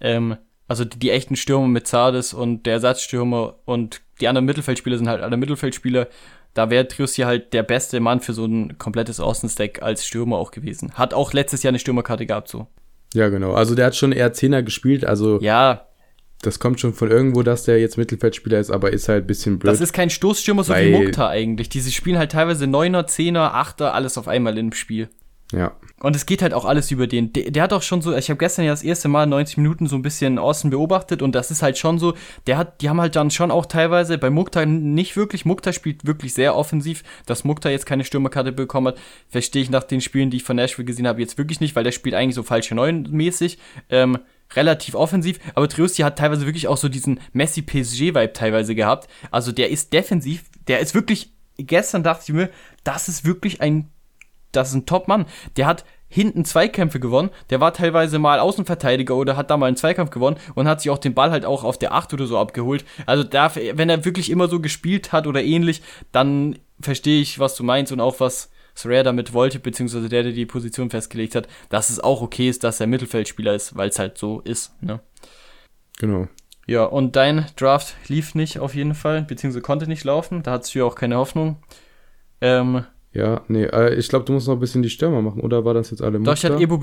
[0.00, 0.36] ähm,
[0.68, 5.08] also die, die echten Stürmer mit Zardes und der Ersatzstürmer und die anderen Mittelfeldspieler sind
[5.08, 6.08] halt alle Mittelfeldspieler
[6.54, 10.36] da wäre Trius hier halt der beste Mann für so ein komplettes Außenstack als Stürmer
[10.36, 10.92] auch gewesen.
[10.94, 12.66] Hat auch letztes Jahr eine Stürmerkarte gehabt, so.
[13.14, 13.52] Ja, genau.
[13.54, 15.40] Also der hat schon eher Zehner gespielt, also.
[15.40, 15.86] Ja.
[16.42, 19.58] Das kommt schon von irgendwo, dass der jetzt Mittelfeldspieler ist, aber ist halt ein bisschen
[19.58, 19.72] blöd.
[19.72, 21.68] Das ist kein Stoßstürmer so wie Mukta eigentlich.
[21.68, 25.08] Diese spielen halt teilweise Neuner, Zehner, Achter, alles auf einmal im Spiel.
[25.52, 25.76] Ja.
[26.00, 27.32] Und es geht halt auch alles über den.
[27.32, 29.86] Der, der hat auch schon so, ich habe gestern ja das erste Mal 90 Minuten
[29.86, 32.14] so ein bisschen außen beobachtet und das ist halt schon so,
[32.48, 36.04] der hat, die haben halt dann schon auch teilweise bei Mukta nicht wirklich, Mukta spielt
[36.06, 40.30] wirklich sehr offensiv, dass Mukta jetzt keine Stürmerkarte bekommen hat, verstehe ich nach den Spielen,
[40.30, 42.74] die ich von Nashville gesehen habe, jetzt wirklich nicht, weil der spielt eigentlich so falsche
[42.74, 43.58] Neun mäßig,
[43.90, 44.18] ähm,
[44.56, 49.70] relativ offensiv, aber Triusti hat teilweise wirklich auch so diesen Messi-PSG-Vibe teilweise gehabt, also der
[49.70, 52.50] ist defensiv, der ist wirklich, gestern dachte ich mir,
[52.84, 53.88] das ist wirklich ein
[54.52, 55.26] das ist ein Top-Mann.
[55.56, 57.30] Der hat hinten Zweikämpfe gewonnen.
[57.48, 60.90] Der war teilweise mal Außenverteidiger oder hat da mal einen Zweikampf gewonnen und hat sich
[60.90, 62.84] auch den Ball halt auch auf der 8 oder so abgeholt.
[63.06, 67.56] Also da, wenn er wirklich immer so gespielt hat oder ähnlich, dann verstehe ich, was
[67.56, 71.48] du meinst und auch was Soraya damit wollte, beziehungsweise der, der die Position festgelegt hat,
[71.68, 74.72] dass es auch okay ist, dass er Mittelfeldspieler ist, weil es halt so ist.
[74.82, 75.00] Ne?
[75.98, 76.28] Genau.
[76.66, 80.42] Ja, und dein Draft lief nicht auf jeden Fall, beziehungsweise konnte nicht laufen.
[80.42, 81.56] Da hattest du ja auch keine Hoffnung.
[82.40, 85.64] Ähm, ja, nee, äh, ich glaube, du musst noch ein bisschen die Stürmer machen, oder
[85.64, 86.76] war das jetzt alle Doch, ich hatte Ebo.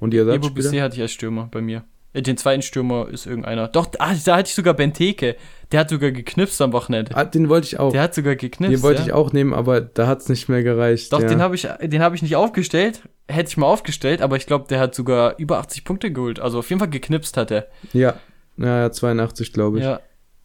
[0.00, 1.84] Und die Ebo Bisset hatte ich als Stürmer bei mir.
[2.14, 3.66] Den zweiten Stürmer ist irgendeiner.
[3.66, 5.34] Doch, ah, da hatte ich sogar Benteke.
[5.72, 7.16] Der hat sogar geknipst am Wochenende.
[7.16, 7.90] Ah, den wollte ich auch.
[7.90, 8.72] Der hat sogar geknipst.
[8.72, 9.06] Den wollte ja.
[9.06, 11.12] ich auch nehmen, aber da hat es nicht mehr gereicht.
[11.12, 11.26] Doch, ja.
[11.26, 13.02] den habe ich, hab ich nicht aufgestellt.
[13.28, 16.38] Hätte ich mal aufgestellt, aber ich glaube, der hat sogar über 80 Punkte geholt.
[16.38, 17.66] Also auf jeden Fall geknipst hat er.
[17.92, 18.14] Ja,
[18.56, 19.84] ja, 82, glaube ich.
[19.84, 20.00] Ja.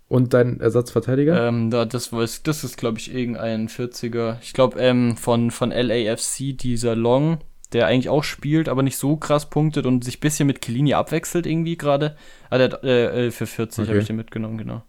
[0.08, 1.48] Und dein Ersatzverteidiger?
[1.48, 2.10] Ähm, da, das,
[2.44, 4.38] das ist, glaube ich, irgendein 40er.
[4.42, 7.38] Ich glaube, ähm, von, von LAFC, dieser Long,
[7.74, 10.94] der eigentlich auch spielt, aber nicht so krass punktet und sich ein bisschen mit Kilini
[10.94, 12.16] abwechselt irgendwie gerade.
[12.50, 13.90] Ah, der äh, äh, für 40 okay.
[13.90, 14.84] habe ich den mitgenommen, genau.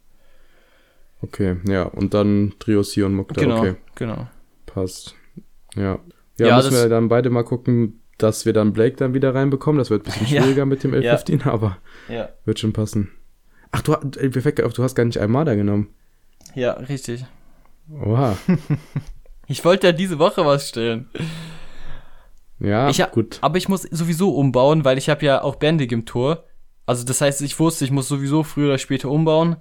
[1.22, 3.76] Okay, ja, und dann Triossi und Mokta, genau, okay.
[3.94, 4.28] Genau,
[4.64, 5.14] Passt.
[5.76, 5.98] Ja.
[6.38, 9.78] Ja, ja müssen wir dann beide mal gucken, dass wir dann Blake dann wieder reinbekommen.
[9.78, 10.64] Das wird ein bisschen schwieriger ja.
[10.64, 11.52] mit dem L15, ja.
[11.52, 11.78] aber
[12.44, 13.10] wird schon passen.
[13.72, 15.88] Ach, du, perfekt, du hast gar nicht Almada genommen.
[16.54, 17.24] Ja, richtig.
[17.92, 18.36] Oha.
[19.46, 21.08] ich wollte ja diese Woche was stellen.
[22.60, 23.38] Ja, ich gut.
[23.40, 26.44] Aber ich muss sowieso umbauen, weil ich habe ja auch Bendig im Tor.
[26.86, 29.56] Also das heißt, ich wusste, ich muss sowieso früher oder später umbauen.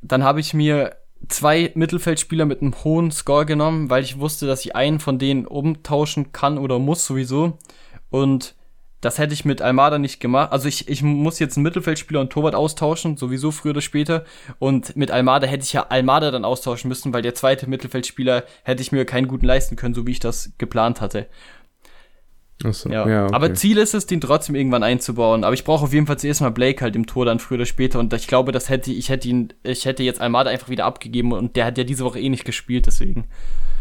[0.00, 0.96] Dann habe ich mir
[1.28, 5.46] zwei Mittelfeldspieler mit einem hohen Score genommen, weil ich wusste, dass ich einen von denen
[5.46, 7.58] umtauschen kann oder muss sowieso.
[8.10, 8.54] Und
[9.00, 10.52] das hätte ich mit Almada nicht gemacht.
[10.52, 14.24] Also ich, ich muss jetzt einen Mittelfeldspieler und Torwart austauschen, sowieso früher oder später.
[14.60, 18.82] Und mit Almada hätte ich ja Almada dann austauschen müssen, weil der zweite Mittelfeldspieler hätte
[18.82, 21.26] ich mir keinen guten leisten können, so wie ich das geplant hatte.
[22.64, 23.08] Achso, ja.
[23.08, 23.34] ja okay.
[23.34, 25.44] Aber Ziel ist es, den trotzdem irgendwann einzubauen.
[25.44, 27.66] Aber ich brauche auf jeden Fall zuerst mal Blake halt im Tor dann früher oder
[27.66, 27.98] später.
[27.98, 31.32] Und ich glaube, das hätte ich hätte ihn, ich hätte jetzt Almada einfach wieder abgegeben
[31.32, 33.24] und der hat ja diese Woche eh nicht gespielt, deswegen.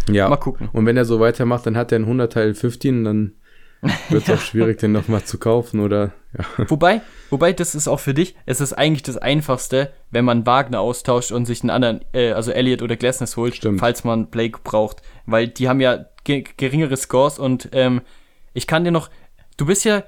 [0.09, 0.29] Ja.
[0.29, 0.69] Mal gucken.
[0.73, 3.33] Und wenn er so weitermacht, dann hat er einen 100 Teil 15, dann
[4.09, 6.69] wird es auch schwierig, den nochmal zu kaufen oder ja.
[6.69, 10.79] Wobei, wobei, das ist auch für dich, es ist eigentlich das Einfachste, wenn man Wagner
[10.79, 13.79] austauscht und sich einen anderen, äh, also Elliot oder Glessness holt, Stimmt.
[13.79, 15.01] falls man Blake braucht.
[15.25, 18.01] Weil die haben ja ge geringere Scores und ähm,
[18.53, 19.09] ich kann dir noch,
[19.57, 20.03] du bist ja,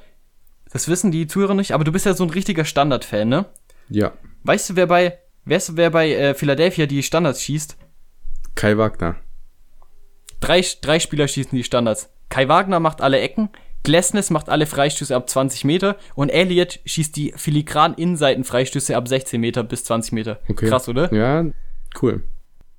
[0.71, 3.45] das wissen die Zuhörer nicht, aber du bist ja so ein richtiger Standard-Fan, ne?
[3.89, 4.13] Ja.
[4.43, 7.77] Weißt du, wer bei, weißt du, wer bei äh, Philadelphia die Standards schießt?
[8.55, 9.15] Kai Wagner.
[10.39, 12.09] Drei, drei Spieler schießen die Standards.
[12.29, 13.49] Kai Wagner macht alle Ecken,
[13.83, 19.39] Glessness macht alle Freistöße ab 20 Meter und Elliott schießt die filigran Innenseiten-Freistöße ab 16
[19.39, 20.39] Meter bis 20 Meter.
[20.49, 20.67] Okay.
[20.67, 21.13] Krass, oder?
[21.13, 21.45] Ja,
[22.01, 22.23] cool.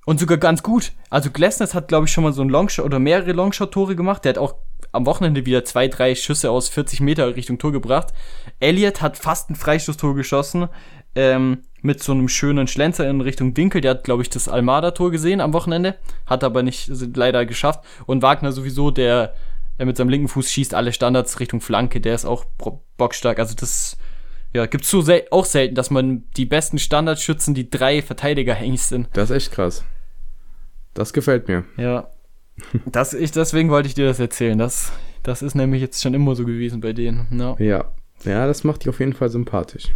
[0.05, 0.91] Und sogar ganz gut.
[1.09, 4.25] Also Glessness hat, glaube ich, schon mal so ein Longshot oder mehrere Longshot-Tore gemacht.
[4.25, 4.55] Der hat auch
[4.95, 8.13] am Wochenende wieder zwei, drei Schüsse aus 40 Meter Richtung Tor gebracht.
[8.59, 10.67] Elliott hat fast ein Freistoßtor geschossen.
[11.15, 13.79] Ähm, mit so einem schönen Schlenzer in Richtung Winkel.
[13.79, 15.95] Der hat, glaube ich, das Almada-Tor gesehen am Wochenende.
[16.25, 17.85] Hat aber nicht leider geschafft.
[18.05, 19.35] Und Wagner sowieso, der
[19.77, 22.45] er mit seinem linken Fuß schießt alle Standards Richtung Flanke, der ist auch
[22.97, 23.39] bockstark.
[23.39, 23.97] Also das
[24.53, 28.83] ja, gibt's so sel auch selten, dass man die besten Standardschützen, die drei Verteidiger hängig
[28.83, 29.09] sind.
[29.13, 29.83] Das ist echt krass.
[30.93, 31.65] Das gefällt mir.
[31.77, 32.09] Ja.
[32.85, 34.57] Das, ich, deswegen wollte ich dir das erzählen.
[34.57, 34.91] Das,
[35.23, 37.27] das ist nämlich jetzt schon immer so gewesen bei denen.
[37.29, 37.55] No.
[37.59, 37.91] Ja.
[38.23, 39.91] Ja, das macht dich auf jeden Fall sympathisch.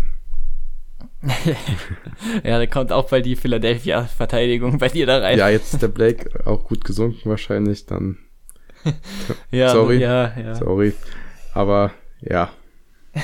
[2.44, 5.38] ja, da kommt auch bei die Philadelphia-Verteidigung bei dir da rein.
[5.38, 8.18] Ja, jetzt ist der Blake auch gut gesunken wahrscheinlich, dann
[9.52, 10.00] ja, sorry.
[10.00, 10.56] Ja, ja.
[10.56, 10.94] Sorry.
[11.54, 11.92] Aber
[12.22, 12.52] ja.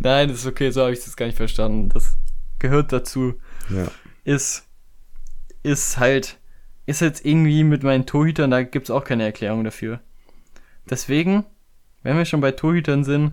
[0.00, 1.88] Nein, das ist okay, so habe ich das gar nicht verstanden.
[1.88, 2.16] Das
[2.58, 3.34] gehört dazu.
[3.70, 3.88] Ja.
[4.24, 4.66] Ist,
[5.62, 6.38] ist halt,
[6.86, 10.00] ist jetzt irgendwie mit meinen Torhütern, da gibt es auch keine Erklärung dafür.
[10.88, 11.44] Deswegen,
[12.02, 13.32] wenn wir schon bei Torhütern sind,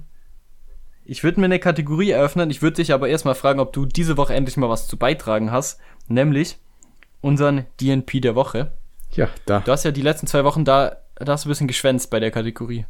[1.05, 2.51] ich würde mir eine Kategorie eröffnen.
[2.51, 5.51] Ich würde dich aber erstmal fragen, ob du diese Woche endlich mal was zu beitragen
[5.51, 5.79] hast.
[6.07, 6.57] Nämlich
[7.21, 8.73] unseren DNP der Woche.
[9.13, 9.62] Ja, da.
[9.62, 12.19] Du hast ja die letzten zwei Wochen da, da hast du ein bisschen geschwänzt bei
[12.19, 12.85] der Kategorie.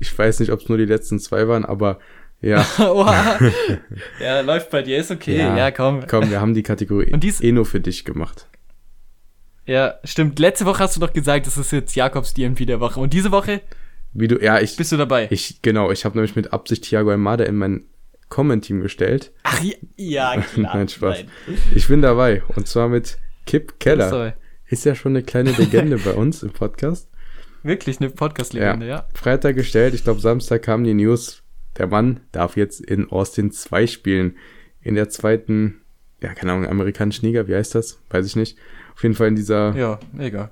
[0.00, 2.00] Ich weiß nicht, ob es nur die letzten zwei waren, aber
[2.40, 2.66] ja.
[4.20, 5.38] ja, läuft bei dir, ist okay.
[5.38, 6.04] Ja, ja, komm.
[6.08, 8.48] Komm, wir haben die Kategorie Und dies, eh nur für dich gemacht.
[9.66, 10.38] Ja, stimmt.
[10.38, 12.98] Letzte Woche hast du doch gesagt, das ist jetzt Jakobs DMP der Woche.
[13.00, 13.60] Und diese Woche?
[14.12, 14.76] Wie du, ja, ich.
[14.76, 15.28] Bist du dabei?
[15.30, 17.84] Ich, genau, ich habe nämlich mit Absicht Thiago Almada in mein
[18.28, 19.32] Comment-Team gestellt.
[19.44, 20.76] Ach ja, ja klar.
[20.76, 21.24] Nein, Spaß.
[21.74, 22.42] Ich bin dabei.
[22.56, 24.08] Und zwar mit Kip Keller.
[24.08, 24.32] Sorry.
[24.66, 27.08] Ist ja schon eine kleine Legende bei uns im Podcast.
[27.62, 28.96] Wirklich eine Podcast-Legende, ja.
[28.96, 29.08] ja.
[29.14, 31.42] Freitag gestellt, ich glaube Samstag kam die News,
[31.78, 34.36] der Mann darf jetzt in Austin 2 spielen.
[34.80, 35.82] In der zweiten,
[36.20, 38.00] ja, keine Ahnung, amerikanischen Liga, wie heißt das?
[38.10, 38.58] Weiß ich nicht.
[38.94, 39.74] Auf jeden Fall in dieser.
[39.76, 40.50] Ja, egal.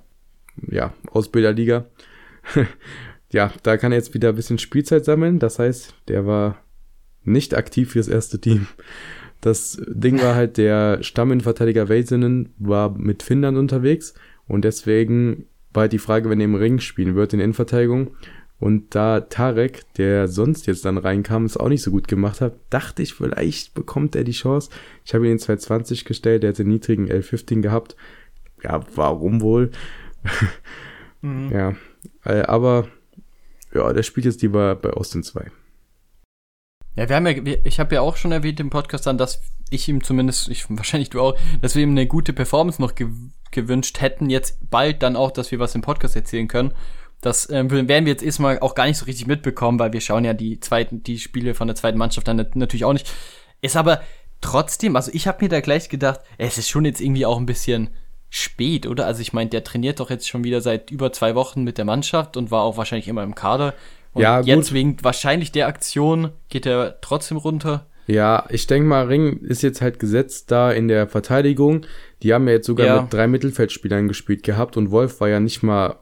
[0.68, 1.86] Ja, Ausbilderliga.
[3.30, 5.38] ja, da kann er jetzt wieder ein bisschen Spielzeit sammeln.
[5.38, 6.62] Das heißt, der war
[7.24, 8.66] nicht aktiv fürs erste Team.
[9.40, 14.14] Das Ding war halt, der Stamminverteidiger Weisenen war mit Findern unterwegs
[14.46, 18.10] und deswegen war halt die Frage, wenn er im Ring spielen wird in Innenverteidigung.
[18.58, 22.56] Und da Tarek, der sonst jetzt dann reinkam, es auch nicht so gut gemacht hat,
[22.68, 24.68] dachte ich, vielleicht bekommt er die Chance.
[25.06, 27.96] Ich habe ihn in 220 gestellt, der hat den niedrigen L15 gehabt.
[28.62, 29.70] Ja, warum wohl?
[31.20, 31.50] mhm.
[31.50, 31.74] Ja,
[32.24, 32.88] äh, aber
[33.74, 35.50] ja, der spielt jetzt lieber bei Austin 2.
[36.96, 39.88] Ja, wir haben ja, ich habe ja auch schon erwähnt im Podcast dann, dass ich
[39.88, 43.08] ihm zumindest, ich, wahrscheinlich du auch, dass wir ihm eine gute Performance noch ge
[43.52, 44.30] gewünscht hätten.
[44.30, 46.72] Jetzt bald dann auch, dass wir was im Podcast erzählen können.
[47.20, 50.24] Das äh, werden wir jetzt erstmal auch gar nicht so richtig mitbekommen, weil wir schauen
[50.24, 53.12] ja die zweiten, die Spiele von der zweiten Mannschaft dann natürlich auch nicht.
[53.60, 54.02] Ist aber
[54.40, 57.46] trotzdem, also ich habe mir da gleich gedacht, es ist schon jetzt irgendwie auch ein
[57.46, 57.90] bisschen
[58.30, 59.06] spät, oder?
[59.06, 61.84] Also ich meine, der trainiert doch jetzt schon wieder seit über zwei Wochen mit der
[61.84, 63.74] Mannschaft und war auch wahrscheinlich immer im Kader.
[64.12, 64.74] Und ja, jetzt gut.
[64.74, 67.86] wegen wahrscheinlich der Aktion geht er trotzdem runter.
[68.06, 71.86] Ja, ich denke mal, Ring ist jetzt halt gesetzt da in der Verteidigung.
[72.22, 73.02] Die haben ja jetzt sogar ja.
[73.02, 75.98] mit drei Mittelfeldspielern gespielt gehabt und Wolf war ja nicht mal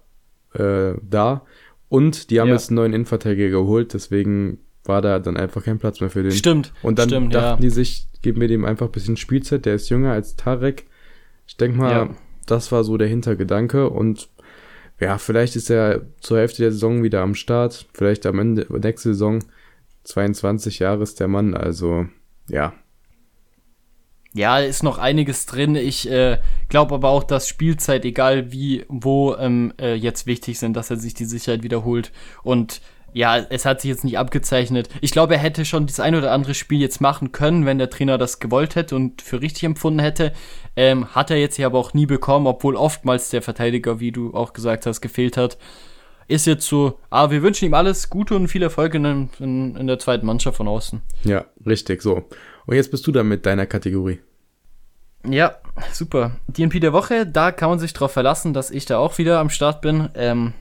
[0.55, 1.45] äh, da.
[1.89, 2.55] Und die haben ja.
[2.55, 6.33] jetzt einen neuen Innenverteidiger geholt, deswegen war da dann einfach kein Platz mehr für den.
[6.33, 6.73] Stimmt.
[6.83, 7.69] Und dann stimmt, dachten ja.
[7.69, 10.87] die sich, geben wir dem einfach ein bisschen Spielzeit, der ist jünger als Tarek.
[11.59, 12.11] Ich denke mal,
[12.47, 14.29] das war so der Hintergedanke und
[15.01, 17.89] ja, vielleicht ist er zur Hälfte der Saison wieder am Start.
[17.95, 19.43] Vielleicht am Ende, nächste Saison.
[20.05, 22.07] 22 Jahre ist der Mann, also
[22.49, 22.75] ja.
[24.35, 25.75] Ja, ist noch einiges drin.
[25.75, 30.77] Ich äh, glaube aber auch, dass Spielzeit, egal wie, wo, ähm, äh, jetzt wichtig sind,
[30.77, 32.13] dass er sich die Sicherheit wiederholt.
[32.45, 32.81] Und
[33.13, 34.89] ja, es hat sich jetzt nicht abgezeichnet.
[35.01, 37.91] Ich glaube, er hätte schon das ein oder andere Spiel jetzt machen können, wenn der
[37.91, 40.33] Trainer das gewollt hätte und für richtig empfunden hätte.
[40.77, 44.35] Ähm, hat er jetzt hier aber auch nie bekommen, obwohl oftmals der Verteidiger, wie du
[44.35, 45.59] auch gesagt hast, gefehlt hat.
[46.29, 49.87] Ist jetzt so, aber wir wünschen ihm alles Gute und viel Erfolg in, in, in
[49.87, 51.01] der zweiten Mannschaft von außen.
[51.25, 52.25] Ja, richtig, so.
[52.67, 54.21] Und jetzt bist du da mit deiner Kategorie.
[55.27, 55.57] Ja,
[55.93, 56.33] super.
[56.49, 59.51] DNP der Woche, da kann man sich drauf verlassen, dass ich da auch wieder am
[59.51, 60.11] Start bin.
[60.15, 60.53] Ähm,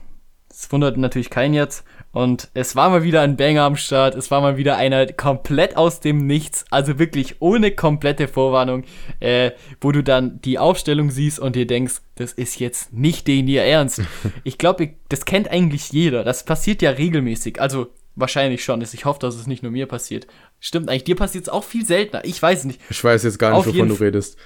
[0.48, 1.84] Das wundert natürlich keinen jetzt.
[2.10, 4.14] Und es war mal wieder ein Banger am Start.
[4.14, 6.64] Es war mal wieder einer komplett aus dem Nichts.
[6.70, 8.84] Also wirklich ohne komplette Vorwarnung.
[9.20, 13.46] Äh, wo du dann die Aufstellung siehst und dir denkst, das ist jetzt nicht den
[13.46, 14.02] ihr Ernst.
[14.44, 16.24] Ich glaube, das kennt eigentlich jeder.
[16.24, 17.60] Das passiert ja regelmäßig.
[17.60, 18.80] Also wahrscheinlich schon.
[18.80, 20.26] Ich hoffe, dass es nicht nur mir passiert.
[20.60, 21.04] Stimmt eigentlich.
[21.04, 22.24] Dir passiert es auch viel seltener.
[22.24, 22.80] Ich weiß nicht.
[22.90, 24.38] Ich weiß jetzt gar nicht, Auf wovon du redest.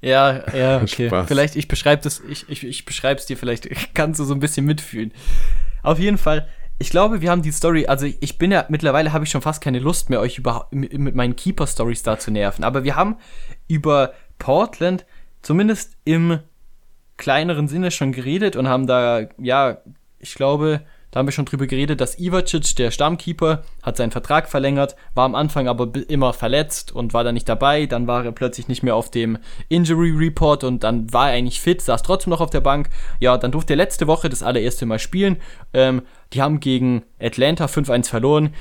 [0.00, 1.08] Ja, ja, okay.
[1.08, 1.28] Spaß.
[1.28, 4.40] Vielleicht, ich beschreibe das, ich, ich, ich beschreibe es dir, vielleicht kannst du so ein
[4.40, 5.12] bisschen mitfühlen.
[5.82, 9.24] Auf jeden Fall, ich glaube, wir haben die Story, also ich bin ja, mittlerweile habe
[9.24, 12.64] ich schon fast keine Lust mehr, euch über, mit, mit meinen Keeper-Stories da zu nerven.
[12.64, 13.16] Aber wir haben
[13.66, 15.06] über Portland
[15.40, 16.40] zumindest im
[17.16, 19.78] kleineren Sinne schon geredet und haben da, ja,
[20.18, 20.82] ich glaube,
[21.16, 25.24] da haben wir schon drüber geredet, dass Ivacic, der Stammkeeper, hat seinen Vertrag verlängert, war
[25.24, 27.86] am Anfang aber immer verletzt und war da nicht dabei.
[27.86, 29.38] Dann war er plötzlich nicht mehr auf dem
[29.70, 32.90] Injury Report und dann war er eigentlich fit, saß trotzdem noch auf der Bank.
[33.18, 35.38] Ja, dann durfte er letzte Woche das allererste Mal spielen.
[35.72, 36.02] Ähm,
[36.34, 38.52] die haben gegen Atlanta 5-1 verloren.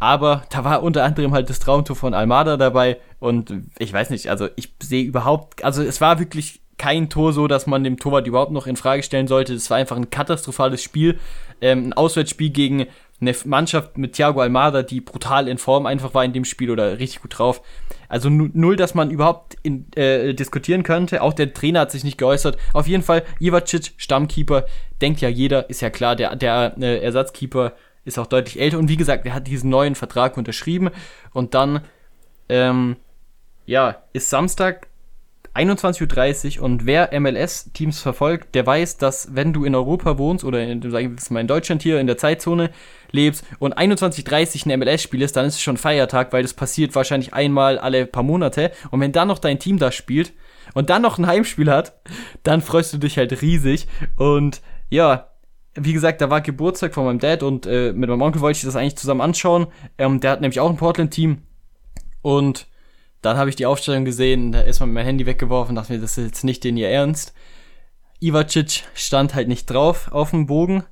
[0.00, 4.28] Aber da war unter anderem halt das Traumtor von Almada dabei und ich weiß nicht,
[4.28, 8.26] also ich sehe überhaupt, also es war wirklich kein Tor so, dass man dem Torwart
[8.26, 9.52] überhaupt noch in Frage stellen sollte.
[9.52, 11.18] Es war einfach ein katastrophales Spiel.
[11.60, 12.86] Ähm, ein Auswärtsspiel gegen
[13.20, 16.98] eine Mannschaft mit Thiago Almada, die brutal in Form einfach war in dem Spiel oder
[16.98, 17.60] richtig gut drauf.
[18.08, 21.20] Also null, dass man überhaupt in, äh, diskutieren könnte.
[21.20, 22.56] Auch der Trainer hat sich nicht geäußert.
[22.72, 24.64] Auf jeden Fall, Ivacic, Stammkeeper,
[25.02, 27.74] denkt ja jeder, ist ja klar, der, der äh, Ersatzkeeper
[28.06, 28.78] ist auch deutlich älter.
[28.78, 30.88] Und wie gesagt, er hat diesen neuen Vertrag unterschrieben.
[31.34, 31.82] Und dann,
[32.48, 32.96] ähm,
[33.66, 34.88] ja, ist Samstag
[35.54, 40.62] 21.30 Uhr und wer MLS-Teams verfolgt, der weiß, dass wenn du in Europa wohnst oder
[40.62, 42.70] in, sag ich mal in Deutschland hier in der Zeitzone
[43.10, 46.94] lebst und 21.30 Uhr ein MLS-Spiel ist, dann ist es schon Feiertag, weil das passiert
[46.94, 48.70] wahrscheinlich einmal alle paar Monate.
[48.90, 50.32] Und wenn dann noch dein Team da spielt
[50.74, 52.00] und dann noch ein Heimspiel hat,
[52.44, 53.88] dann freust du dich halt riesig.
[54.16, 55.30] Und ja,
[55.74, 58.64] wie gesagt, da war Geburtstag von meinem Dad und äh, mit meinem Onkel wollte ich
[58.64, 59.66] das eigentlich zusammen anschauen.
[59.98, 61.42] Ähm, der hat nämlich auch ein Portland-Team
[62.22, 62.66] und
[63.22, 66.16] dann habe ich die Aufstellung gesehen, da ist man mein Handy weggeworfen, dachte mir, das
[66.16, 67.34] ist jetzt nicht den ihr Ernst.
[68.20, 70.84] Ivacic stand halt nicht drauf auf dem Bogen.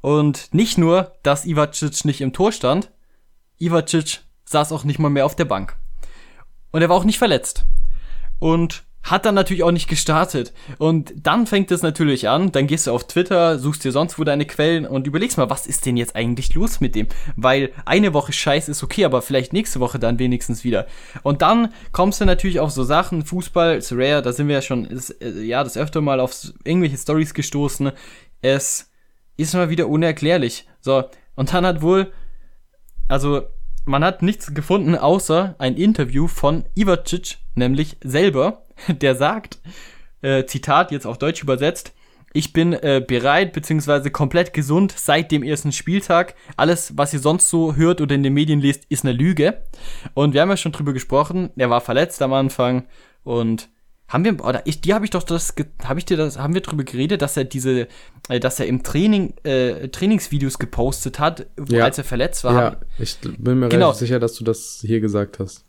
[0.00, 2.92] Und nicht nur, dass Ivacic nicht im Tor stand,
[3.58, 5.76] Ivacic saß auch nicht mal mehr auf der Bank.
[6.72, 7.64] Und er war auch nicht verletzt.
[8.38, 10.52] Und hat dann natürlich auch nicht gestartet.
[10.78, 14.24] Und dann fängt es natürlich an, dann gehst du auf Twitter, suchst dir sonst wo
[14.24, 17.06] deine Quellen und überlegst mal, was ist denn jetzt eigentlich los mit dem?
[17.36, 20.86] Weil eine Woche Scheiß ist okay, aber vielleicht nächste Woche dann wenigstens wieder.
[21.22, 24.62] Und dann kommst du natürlich auf so Sachen, Fußball, ist rare, da sind wir ja
[24.62, 27.92] schon, ist, äh, ja, das öfter mal auf irgendwelche Stories gestoßen.
[28.42, 28.90] Es
[29.36, 30.66] ist mal wieder unerklärlich.
[30.80, 31.04] So,
[31.36, 32.12] und dann hat wohl,
[33.06, 33.42] also,
[33.84, 39.58] man hat nichts gefunden, außer ein Interview von Ivacic, nämlich selber, der sagt,
[40.22, 41.92] äh, Zitat jetzt auf Deutsch übersetzt,
[42.36, 44.10] ich bin äh, bereit bzw.
[44.10, 46.34] komplett gesund seit dem ersten Spieltag.
[46.58, 49.62] Alles, was ihr sonst so hört oder in den Medien liest, ist eine Lüge.
[50.12, 51.48] Und wir haben ja schon drüber gesprochen.
[51.56, 52.84] Er war verletzt am Anfang
[53.24, 53.70] und
[54.08, 56.60] haben wir oder ich die habe ich doch das habe ich dir das haben wir
[56.60, 57.88] drüber geredet, dass er diese
[58.28, 61.84] äh, dass er im Training äh, Trainingsvideos gepostet hat, ja.
[61.84, 62.54] als er verletzt war.
[62.54, 63.92] Ja, ich bin mir genau.
[63.92, 65.64] sicher, dass du das hier gesagt hast.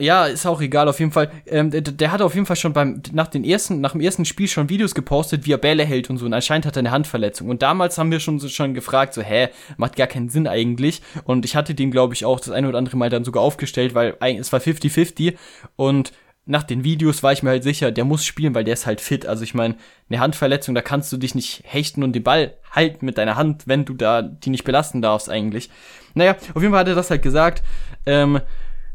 [0.00, 1.30] Ja, ist auch egal, auf jeden Fall.
[1.46, 4.24] Ähm, der, der, hat auf jeden Fall schon beim, nach, den ersten, nach dem ersten
[4.24, 6.24] Spiel schon Videos gepostet, wie er Bälle hält und so.
[6.24, 7.50] Und anscheinend hat er eine Handverletzung.
[7.50, 11.02] Und damals haben wir schon, so, schon gefragt, so, hä, macht gar keinen Sinn eigentlich.
[11.24, 13.94] Und ich hatte den, glaube ich, auch das eine oder andere Mal dann sogar aufgestellt,
[13.94, 15.34] weil es war 50-50.
[15.76, 16.12] Und
[16.46, 19.00] nach den Videos war ich mir halt sicher, der muss spielen, weil der ist halt
[19.00, 19.26] fit.
[19.26, 19.76] Also ich meine,
[20.08, 23.68] eine Handverletzung, da kannst du dich nicht hechten und den Ball halten mit deiner Hand,
[23.68, 25.70] wenn du da die nicht belasten darfst eigentlich.
[26.14, 27.62] Naja, auf jeden Fall hat er das halt gesagt.
[28.06, 28.40] Ähm,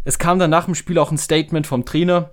[0.05, 2.29] es kam dann nach dem Spiel auch ein Statement vom Trainer,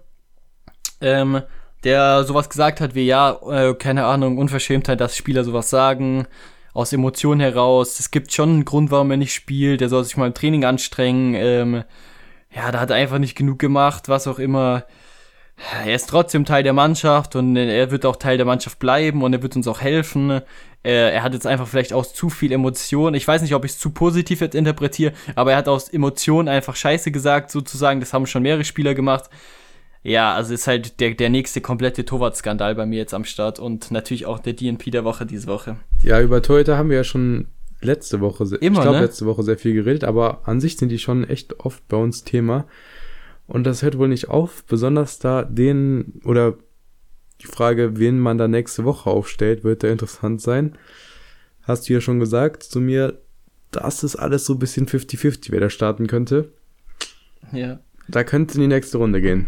[1.01, 1.43] ähm,
[1.83, 6.29] der sowas gesagt hat wie, ja, äh, keine Ahnung, Unverschämtheit, dass Spieler sowas sagen,
[6.75, 7.99] aus Emotionen heraus.
[7.99, 10.65] Es gibt schon einen Grund, warum er nicht spielt, der soll sich mal im Training
[10.65, 11.35] anstrengen.
[11.35, 11.85] Ähm,
[12.55, 14.85] ja, da hat er einfach nicht genug gemacht, was auch immer.
[15.85, 19.33] Er ist trotzdem Teil der Mannschaft und er wird auch Teil der Mannschaft bleiben und
[19.33, 20.41] er wird uns auch helfen.
[20.85, 23.15] Äh, er hat jetzt einfach vielleicht aus zu viel Emotion.
[23.15, 26.49] Ich weiß nicht, ob ich es zu positiv jetzt interpretiere, aber er hat aus Emotionen
[26.49, 28.01] einfach Scheiße gesagt, sozusagen.
[28.01, 29.31] Das haben schon mehrere Spieler gemacht.
[30.03, 33.93] Ja, also ist halt der, der nächste komplette Torwart-Skandal bei mir jetzt am Start und
[33.93, 35.77] natürlich auch der DNP der Woche diese Woche.
[36.03, 37.47] Ja, über Torhüter haben wir ja schon
[37.81, 39.05] letzte Woche, Immer, ich glaube ne?
[39.05, 42.25] letzte Woche sehr viel geredet, aber an sich sind die schon echt oft bei uns
[42.25, 42.67] Thema.
[43.47, 46.55] Und das hört wohl nicht auf, besonders da den oder
[47.43, 50.79] die Frage, wen man da nächste Woche aufstellt, wird da interessant sein.
[51.63, 53.21] Hast du ja schon gesagt zu mir,
[53.71, 56.53] das ist alles so ein bisschen 50-50, wer da starten könnte.
[57.53, 57.81] Ja.
[58.09, 59.47] Da könnte in die nächste Runde gehen.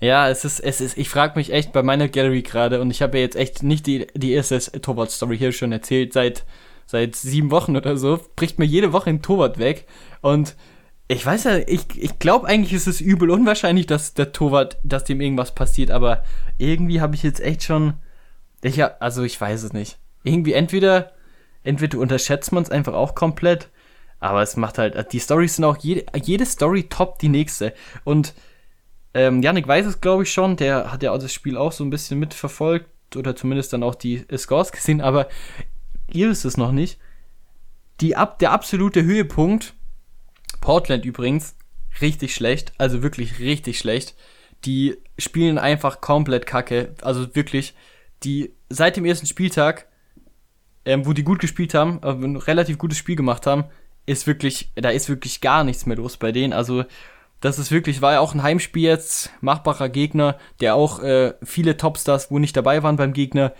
[0.00, 3.02] Ja, es ist, es ist, ich frage mich echt bei meiner Gallery gerade und ich
[3.02, 6.44] habe ja jetzt echt nicht die, die erste Torwart-Story hier schon erzählt, seit,
[6.86, 9.86] seit sieben Wochen oder so, bricht mir jede Woche ein Torwart weg
[10.20, 10.56] und
[11.12, 15.04] ich weiß ja, ich, ich glaube eigentlich ist es übel unwahrscheinlich, dass der Torwart, dass
[15.04, 16.24] dem irgendwas passiert, aber
[16.58, 17.94] irgendwie habe ich jetzt echt schon,
[18.62, 19.98] ich, also ich weiß es nicht.
[20.22, 21.12] Irgendwie entweder,
[21.64, 23.70] entweder unterschätzt man es einfach auch komplett,
[24.20, 28.34] aber es macht halt, die Storys sind auch, jede, jede Story top die nächste und
[29.14, 30.56] ähm, Yannick weiß es, glaube ich, schon.
[30.56, 33.94] Der hat ja auch das Spiel auch so ein bisschen mitverfolgt oder zumindest dann auch
[33.94, 35.28] die Scores gesehen, aber
[36.12, 36.98] ihr wisst es noch nicht.
[38.00, 39.74] Die der absolute Höhepunkt,
[40.62, 41.54] Portland übrigens,
[42.00, 44.14] richtig schlecht, also wirklich richtig schlecht.
[44.64, 47.74] Die spielen einfach komplett kacke, also wirklich,
[48.22, 49.88] die seit dem ersten Spieltag,
[50.86, 53.64] ähm, wo die gut gespielt haben, äh, ein relativ gutes Spiel gemacht haben,
[54.06, 56.54] ist wirklich, da ist wirklich gar nichts mehr los bei denen.
[56.54, 56.84] Also
[57.40, 61.76] das ist wirklich, war ja auch ein Heimspiel jetzt, machbarer Gegner, der auch äh, viele
[61.76, 63.52] Topstars, wo nicht dabei waren beim Gegner,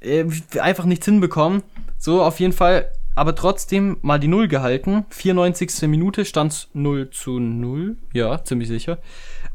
[0.00, 0.24] äh,
[0.58, 1.62] einfach nichts hinbekommen.
[1.98, 5.04] So, auf jeden Fall, aber trotzdem mal die Null gehalten.
[5.10, 5.88] 94.
[5.88, 7.96] Minute stand 0 zu 0.
[8.12, 8.98] Ja, ziemlich sicher.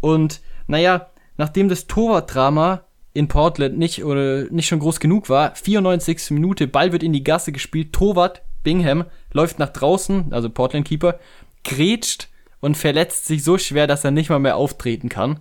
[0.02, 2.84] Und naja, nachdem das Torwartdrama
[3.14, 6.32] in Portland nicht oder nicht schon groß genug war, 94.
[6.32, 11.20] Minute, Ball wird in die Gasse gespielt, Torwart Bingham läuft nach draußen, also Portland Keeper,
[11.64, 12.28] grätscht
[12.60, 15.40] und verletzt sich so schwer, dass er nicht mal mehr auftreten kann.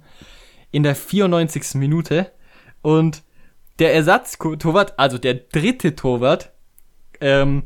[0.71, 1.75] In der 94.
[1.75, 2.31] Minute.
[2.83, 3.23] Und
[3.79, 6.53] der Ersatz-Torwart, also der dritte Torwart,
[7.21, 7.65] ähm,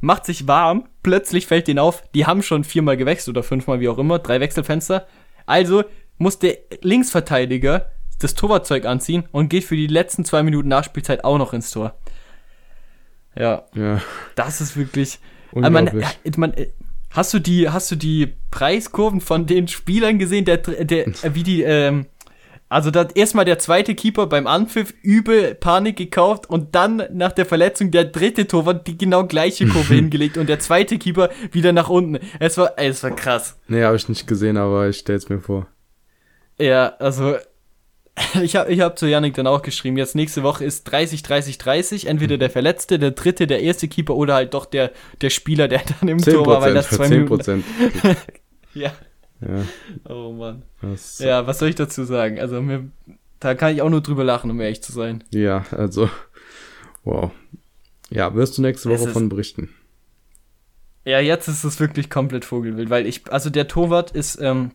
[0.00, 0.88] macht sich warm.
[1.02, 4.40] Plötzlich fällt den auf, die haben schon viermal gewechselt oder fünfmal, wie auch immer, drei
[4.40, 5.06] Wechselfenster.
[5.46, 5.84] Also
[6.18, 7.90] muss der Linksverteidiger
[8.20, 11.98] das Torwartzeug anziehen und geht für die letzten zwei Minuten Nachspielzeit auch noch ins Tor.
[13.36, 13.64] Ja.
[13.74, 14.00] Ja.
[14.36, 15.18] Das ist wirklich.
[15.52, 15.90] Man,
[16.36, 16.54] man,
[17.14, 21.62] Hast du die, hast du die Preiskurven von den Spielern gesehen, der, der, wie die,
[21.62, 22.06] ähm,
[22.68, 27.46] also da erstmal der zweite Keeper beim Anpfiff übel Panik gekauft und dann nach der
[27.46, 31.88] Verletzung der dritte Torwart die genau gleiche Kurve hingelegt und der zweite Keeper wieder nach
[31.88, 32.18] unten.
[32.40, 33.58] Es war, es war krass.
[33.68, 35.66] Nee, habe ich nicht gesehen, aber ich stell's mir vor.
[36.58, 37.36] Ja, also
[38.42, 41.58] ich habe ich hab zu Yannick dann auch geschrieben, jetzt nächste Woche ist 30, 30,
[41.58, 45.68] 30, entweder der Verletzte, der Dritte, der erste Keeper oder halt doch der, der Spieler,
[45.68, 47.10] der dann im Tor war, weil das zwei 10%.
[47.10, 47.64] Minuten...
[48.74, 48.92] ja.
[49.46, 49.64] Ja.
[50.08, 50.62] Oh Mann.
[50.80, 52.38] Das, ja, was soll ich dazu sagen?
[52.38, 52.90] Also mir,
[53.40, 55.24] da kann ich auch nur drüber lachen, um ehrlich zu sein.
[55.30, 56.08] Ja, also,
[57.04, 57.30] wow.
[58.10, 59.70] Ja, wirst du nächste Woche von berichten.
[61.04, 64.70] Ja, jetzt ist es wirklich komplett Vogelwild, weil ich, also der Torwart ist, ähm,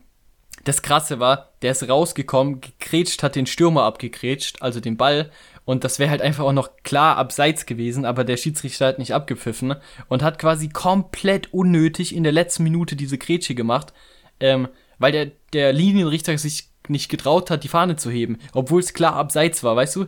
[0.64, 5.30] das Krasse war, der ist rausgekommen, gekrätscht, hat den Stürmer abgekrätscht, also den Ball.
[5.64, 9.14] Und das wäre halt einfach auch noch klar abseits gewesen, aber der Schiedsrichter hat nicht
[9.14, 9.74] abgepfiffen
[10.08, 13.92] und hat quasi komplett unnötig in der letzten Minute diese Grätsche gemacht,
[14.40, 14.68] ähm,
[14.98, 19.14] weil der, der Linienrichter sich nicht getraut hat, die Fahne zu heben, obwohl es klar
[19.14, 20.06] abseits war, weißt du?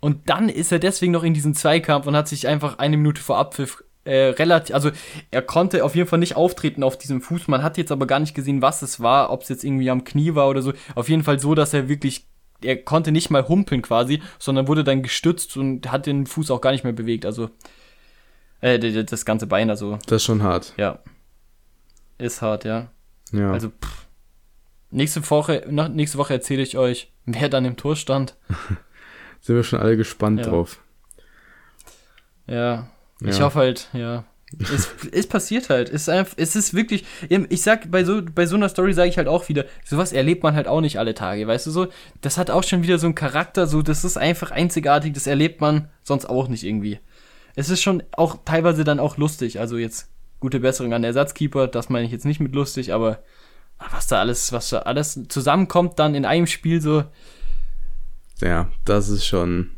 [0.00, 3.20] Und dann ist er deswegen noch in diesen Zweikampf und hat sich einfach eine Minute
[3.20, 4.90] vor Abpfiff äh, relativ, also
[5.30, 7.48] er konnte auf jeden Fall nicht auftreten auf diesem Fuß.
[7.48, 10.04] Man hat jetzt aber gar nicht gesehen, was es war, ob es jetzt irgendwie am
[10.04, 10.72] Knie war oder so.
[10.94, 12.26] Auf jeden Fall so, dass er wirklich,
[12.62, 16.60] er konnte nicht mal humpeln quasi, sondern wurde dann gestützt und hat den Fuß auch
[16.60, 17.24] gar nicht mehr bewegt.
[17.24, 17.50] Also
[18.60, 19.98] äh, das ganze Bein, also.
[20.06, 20.74] Das ist schon hart.
[20.76, 20.98] Ja.
[22.18, 22.90] Ist hart, ja.
[23.32, 23.52] Ja.
[23.52, 24.06] Also pff.
[24.90, 28.36] nächste Woche, nächste Woche erzähle ich euch, wer dann im Tor stand.
[29.40, 30.46] Sind wir schon alle gespannt ja.
[30.46, 30.80] drauf.
[32.46, 32.88] Ja,
[33.20, 34.24] ich hoffe halt, ja.
[34.58, 35.88] es, es passiert halt.
[35.88, 39.08] Es ist, einfach, es ist wirklich, ich sag, bei so, bei so einer Story sage
[39.08, 41.88] ich halt auch wieder, sowas erlebt man halt auch nicht alle Tage, weißt du so?
[42.20, 45.60] Das hat auch schon wieder so einen Charakter, so, das ist einfach einzigartig, das erlebt
[45.60, 46.98] man sonst auch nicht irgendwie.
[47.54, 50.11] Es ist schon auch teilweise dann auch lustig, also jetzt
[50.42, 53.22] gute Besserung an Ersatzkeeper, das meine ich jetzt nicht mit lustig, aber
[53.90, 57.04] was da alles, was da alles zusammenkommt dann in einem Spiel so.
[58.40, 59.70] Ja, das ist schon,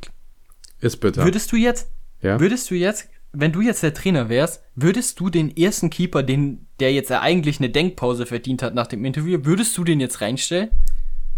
[0.81, 1.25] ist bitter.
[1.25, 1.91] Würdest du jetzt,
[2.21, 2.41] ja?
[2.41, 6.67] würdest du jetzt wenn du jetzt der Trainer wärst, würdest du den ersten Keeper, den,
[6.81, 10.71] der jetzt eigentlich eine Denkpause verdient hat nach dem Interview, würdest du den jetzt reinstellen?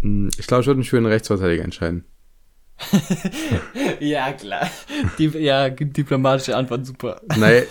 [0.01, 2.05] Hm, ich glaube, ich würde mich für einen Rechtsverteidiger entscheiden.
[3.99, 4.69] ja, klar.
[5.17, 7.19] Die, ja, diplomatische Antwort, super.
[7.35, 7.63] Nein.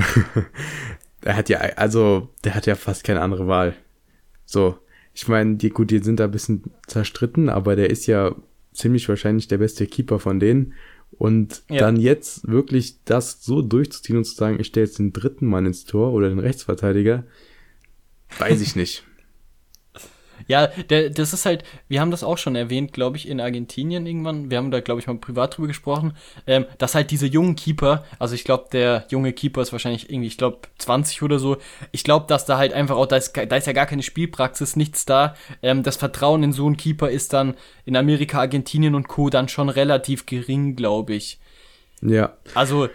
[1.24, 3.74] der hat ja, also, der hat ja fast keine andere Wahl.
[4.44, 4.78] So,
[5.14, 8.34] ich meine, die, gut, die sind da ein bisschen zerstritten, aber der ist ja
[8.72, 10.74] ziemlich wahrscheinlich der beste Keeper von denen.
[11.12, 11.78] Und ja.
[11.80, 15.66] dann jetzt wirklich das so durchzuziehen und zu sagen, ich stelle jetzt den dritten Mann
[15.66, 17.24] ins Tor oder den Rechtsverteidiger,
[18.38, 19.04] weiß ich nicht.
[20.50, 24.04] Ja, der, das ist halt, wir haben das auch schon erwähnt, glaube ich, in Argentinien
[24.04, 24.50] irgendwann.
[24.50, 26.16] Wir haben da, glaube ich, mal privat drüber gesprochen,
[26.48, 30.26] ähm, dass halt diese jungen Keeper, also ich glaube, der junge Keeper ist wahrscheinlich irgendwie,
[30.26, 31.58] ich glaube, 20 oder so.
[31.92, 34.74] Ich glaube, dass da halt einfach auch, da ist, da ist ja gar keine Spielpraxis,
[34.74, 35.36] nichts da.
[35.62, 39.30] Ähm, das Vertrauen in so einen Keeper ist dann in Amerika, Argentinien und Co.
[39.30, 41.38] dann schon relativ gering, glaube ich.
[42.02, 42.32] Ja.
[42.54, 42.88] Also,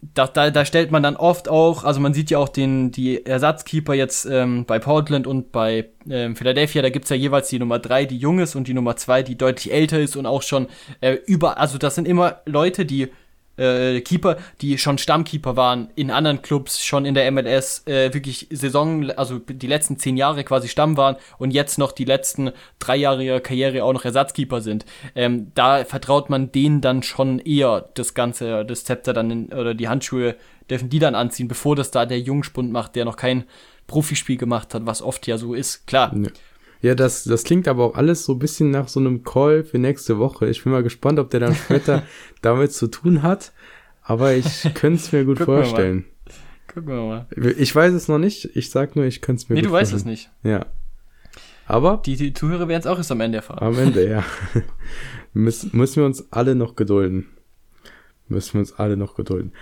[0.00, 3.26] da, da, da stellt man dann oft auch, also man sieht ja auch den, die
[3.26, 7.80] Ersatzkeeper jetzt ähm, bei Portland und bei ähm, Philadelphia, da gibt's ja jeweils die Nummer
[7.80, 10.68] drei, die jung ist und die Nummer zwei, die deutlich älter ist und auch schon
[11.00, 13.08] äh, über, also das sind immer Leute, die
[13.58, 18.46] äh, Keeper, die schon Stammkeeper waren in anderen Clubs, schon in der MLS, äh, wirklich
[18.50, 22.96] Saison, also die letzten zehn Jahre quasi Stamm waren und jetzt noch die letzten drei
[22.96, 24.84] Jahre ihrer Karriere auch noch Ersatzkeeper sind.
[25.14, 29.74] Ähm, da vertraut man denen dann schon eher das Ganze, das Zepter dann in, oder
[29.74, 30.36] die Handschuhe
[30.70, 33.44] dürfen die dann anziehen, bevor das da der Jungspund macht, der noch kein
[33.86, 35.86] Profispiel gemacht hat, was oft ja so ist.
[35.86, 36.28] Klar, ja.
[36.80, 39.78] Ja, das, das klingt aber auch alles so ein bisschen nach so einem Call für
[39.78, 40.48] nächste Woche.
[40.48, 42.04] Ich bin mal gespannt, ob der dann später
[42.42, 43.52] damit zu tun hat.
[44.02, 46.04] Aber ich könnte es mir gut vorstellen.
[46.72, 47.26] Gucken wir mal.
[47.58, 48.56] Ich weiß es noch nicht.
[48.56, 50.02] Ich sag nur, ich könnte es mir nee, gut vorstellen.
[50.04, 50.50] Nee, du weißt es nicht.
[50.50, 50.66] Ja.
[51.66, 52.00] Aber.
[52.04, 53.62] Die, die Zuhörer werden es auch erst am Ende erfahren.
[53.62, 54.24] Am Ende, ja.
[55.34, 57.26] Müssen, müssen wir uns alle noch gedulden.
[58.28, 59.52] Müssen wir uns alle noch gedulden.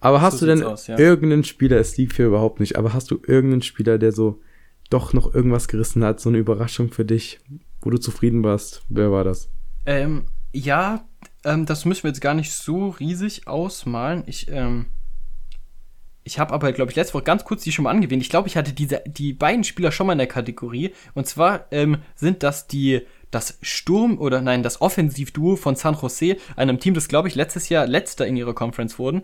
[0.00, 0.98] Aber hast so du denn aus, ja.
[0.98, 4.40] irgendeinen Spieler, es liegt hier überhaupt nicht, aber hast du irgendeinen Spieler, der so
[4.88, 7.40] doch noch irgendwas gerissen hat, so eine Überraschung für dich,
[7.80, 8.82] wo du zufrieden warst.
[8.88, 9.48] Wer war das?
[9.84, 11.04] Ähm, ja,
[11.44, 14.24] ähm, das müssen wir jetzt gar nicht so riesig ausmalen.
[14.26, 14.86] Ich, ähm,
[16.24, 18.22] ich habe aber, glaube ich, letzte Woche ganz kurz die schon mal angewähnt.
[18.22, 20.92] Ich glaube, ich hatte diese, die beiden Spieler schon mal in der Kategorie.
[21.14, 26.36] Und zwar ähm, sind das die das Sturm oder nein, das Offensivduo von San Jose,
[26.54, 29.22] einem Team, das glaube ich letztes Jahr letzter in ihrer Conference wurden.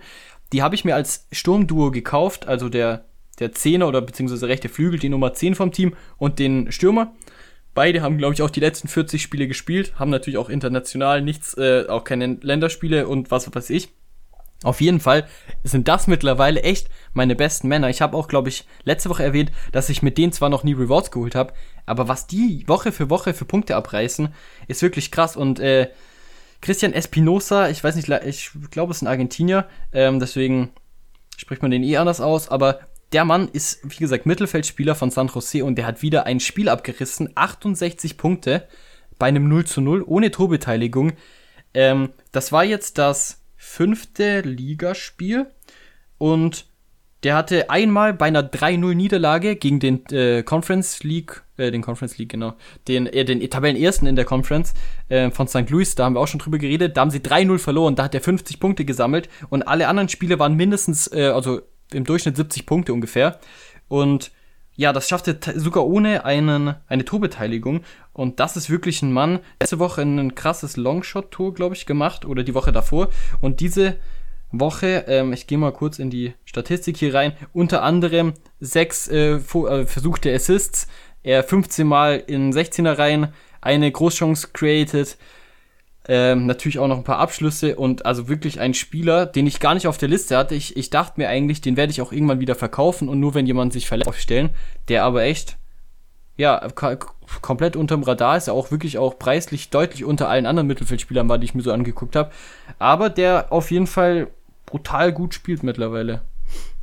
[0.53, 3.07] Die habe ich mir als Sturmduo gekauft, also der
[3.43, 7.13] der Zehner oder beziehungsweise rechte Flügel, die Nummer 10 vom Team und den Stürmer.
[7.75, 11.55] Beide haben, glaube ich, auch die letzten 40 Spiele gespielt, haben natürlich auch international nichts,
[11.57, 13.91] äh, auch keine Länderspiele und was weiß ich.
[14.63, 15.27] Auf jeden Fall
[15.65, 17.89] sind das mittlerweile echt meine besten Männer.
[17.89, 20.75] Ich habe auch, glaube ich, letzte Woche erwähnt, dass ich mit denen zwar noch nie
[20.75, 21.53] Rewards geholt habe,
[21.85, 24.29] aber was die Woche für Woche für Punkte abreißen,
[24.69, 25.37] ist wirklich krass.
[25.37, 25.89] Und äh,
[26.61, 30.71] Christian Espinosa, ich weiß nicht, ich glaube, es ist ein Argentinier, ähm, deswegen
[31.37, 32.81] spricht man den eh anders aus, aber
[33.13, 36.69] der Mann ist, wie gesagt, Mittelfeldspieler von San Jose und der hat wieder ein Spiel
[36.69, 37.31] abgerissen.
[37.35, 38.67] 68 Punkte
[39.19, 41.13] bei einem 0 zu 0 ohne Torbeteiligung.
[41.75, 45.47] Ähm, das war jetzt das fünfte Ligaspiel
[46.19, 46.67] und
[47.23, 52.19] der hatte einmal bei einer 3-0 Niederlage gegen den äh, Conference League, äh, den Conference
[52.19, 52.55] League, genau,
[52.89, 54.75] den, äh, den Tabellenersten in der Conference
[55.09, 55.71] äh, von St.
[55.71, 58.15] Louis, da haben wir auch schon drüber geredet, da haben sie 3-0 verloren, da hat
[58.15, 61.63] er 50 Punkte gesammelt und alle anderen Spiele waren mindestens, äh, also
[61.95, 63.39] im Durchschnitt 70 Punkte ungefähr.
[63.89, 64.33] Und
[64.75, 67.83] ja, das schaffte sogar ohne einen, eine Torbeteiligung.
[68.13, 69.41] Und das ist wirklich ein Mann.
[69.61, 72.25] Letzte Woche ein krasses Longshot-Tor, glaube ich, gemacht.
[72.25, 73.11] Oder die Woche davor.
[73.41, 73.97] Und diese
[74.53, 79.37] Woche, ähm, ich gehe mal kurz in die Statistik hier rein, unter anderem sechs äh,
[79.37, 80.87] äh, versuchte Assists,
[81.23, 83.29] er 15 Mal in 16er Reihen,
[83.61, 85.17] eine Großchance created,
[86.09, 89.75] ähm, natürlich auch noch ein paar Abschlüsse und also wirklich ein Spieler, den ich gar
[89.75, 90.55] nicht auf der Liste hatte.
[90.55, 93.47] Ich, ich dachte mir eigentlich, den werde ich auch irgendwann wieder verkaufen und nur wenn
[93.47, 94.51] jemand sich verletzt aufstellen.
[94.89, 95.59] Der aber echt,
[96.37, 96.69] ja,
[97.41, 101.39] komplett unterm Radar ist, er auch wirklich auch preislich deutlich unter allen anderen Mittelfeldspielern war,
[101.39, 102.33] die ich mir so angeguckt habe.
[102.81, 104.29] Aber der auf jeden Fall
[104.67, 106.23] brutal gut spielt mittlerweile.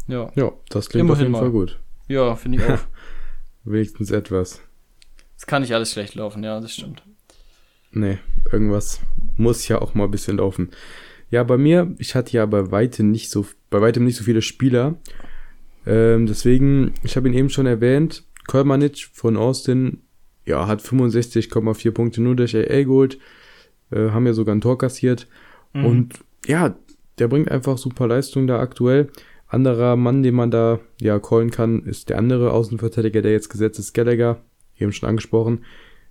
[0.08, 1.40] Ja, ja das klingt Immerhin auf jeden mal.
[1.40, 1.80] Fall gut.
[2.08, 2.80] Ja, finde ich auch.
[3.66, 4.62] Wenigstens etwas.
[5.38, 7.04] Es kann nicht alles schlecht laufen, ja, das stimmt.
[7.92, 8.20] Nee,
[8.52, 9.02] irgendwas
[9.38, 10.70] muss ja auch mal ein bisschen laufen.
[11.32, 14.42] Ja, bei mir, ich hatte ja bei weitem nicht so, bei weitem nicht so viele
[14.42, 14.98] Spieler.
[15.86, 20.02] Ähm, deswegen, ich habe ihn eben schon erwähnt, Kolmanic von Austin,
[20.46, 23.20] ja, hat 65,4 Punkte nur durch AA geholt,
[23.92, 25.28] äh, haben ja sogar ein Tor kassiert.
[25.74, 25.86] Mhm.
[25.86, 26.76] Und ja,
[27.20, 29.10] der bringt einfach super Leistung da aktuell.
[29.48, 33.80] Anderer Mann, den man da ja callen kann, ist der andere Außenverteidiger, der jetzt gesetzt
[33.80, 34.42] ist, Gallagher,
[34.78, 35.64] eben schon angesprochen.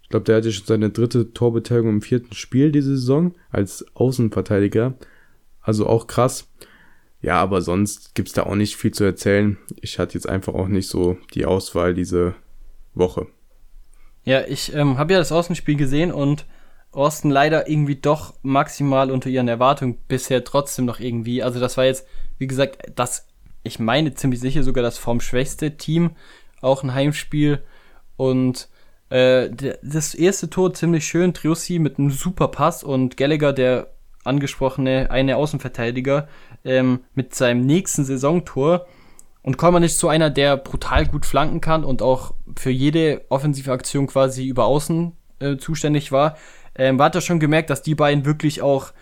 [0.09, 4.95] Ich glaube, der hatte schon seine dritte Torbeteiligung im vierten Spiel diese Saison als Außenverteidiger.
[5.61, 6.49] Also auch krass.
[7.21, 9.59] Ja, aber sonst gibt's da auch nicht viel zu erzählen.
[9.83, 12.35] Ich hatte jetzt einfach auch nicht so die Auswahl diese
[12.95, 13.27] Woche.
[14.25, 16.47] Ja, ich ähm, habe ja das Außenspiel gesehen und
[16.91, 21.43] Austin leider irgendwie doch maximal unter ihren Erwartungen bisher trotzdem noch irgendwie.
[21.43, 22.07] Also das war jetzt,
[22.39, 23.27] wie gesagt, das,
[23.63, 26.13] ich meine ziemlich sicher sogar das formschwächste Team,
[26.63, 27.63] auch ein Heimspiel
[28.17, 28.71] und
[29.11, 29.51] äh,
[29.83, 33.89] das erste Tor ziemlich schön, Triossi mit einem super Pass und Gallagher, der
[34.25, 36.29] angesprochene eine Außenverteidiger,
[36.65, 38.87] ähm, mit seinem nächsten Saisontor
[39.43, 43.73] Und Kollmann ist so einer, der brutal gut flanken kann und auch für jede offensive
[43.73, 46.37] Aktion quasi über Außen äh, zuständig war.
[46.75, 48.93] Ähm, hat er schon gemerkt, dass die beiden wirklich auch,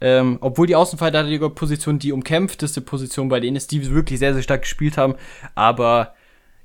[0.00, 4.62] ähm, obwohl die Außenverteidiger-Position die umkämpfteste Position bei denen ist, die wirklich sehr, sehr stark
[4.62, 5.14] gespielt haben.
[5.54, 6.14] Aber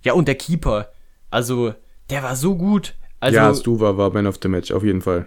[0.02, 0.90] ja, und der Keeper,
[1.30, 1.76] also
[2.10, 2.96] der war so gut.
[3.20, 5.26] Also, ja, Stuva war Man of the Match, auf jeden Fall.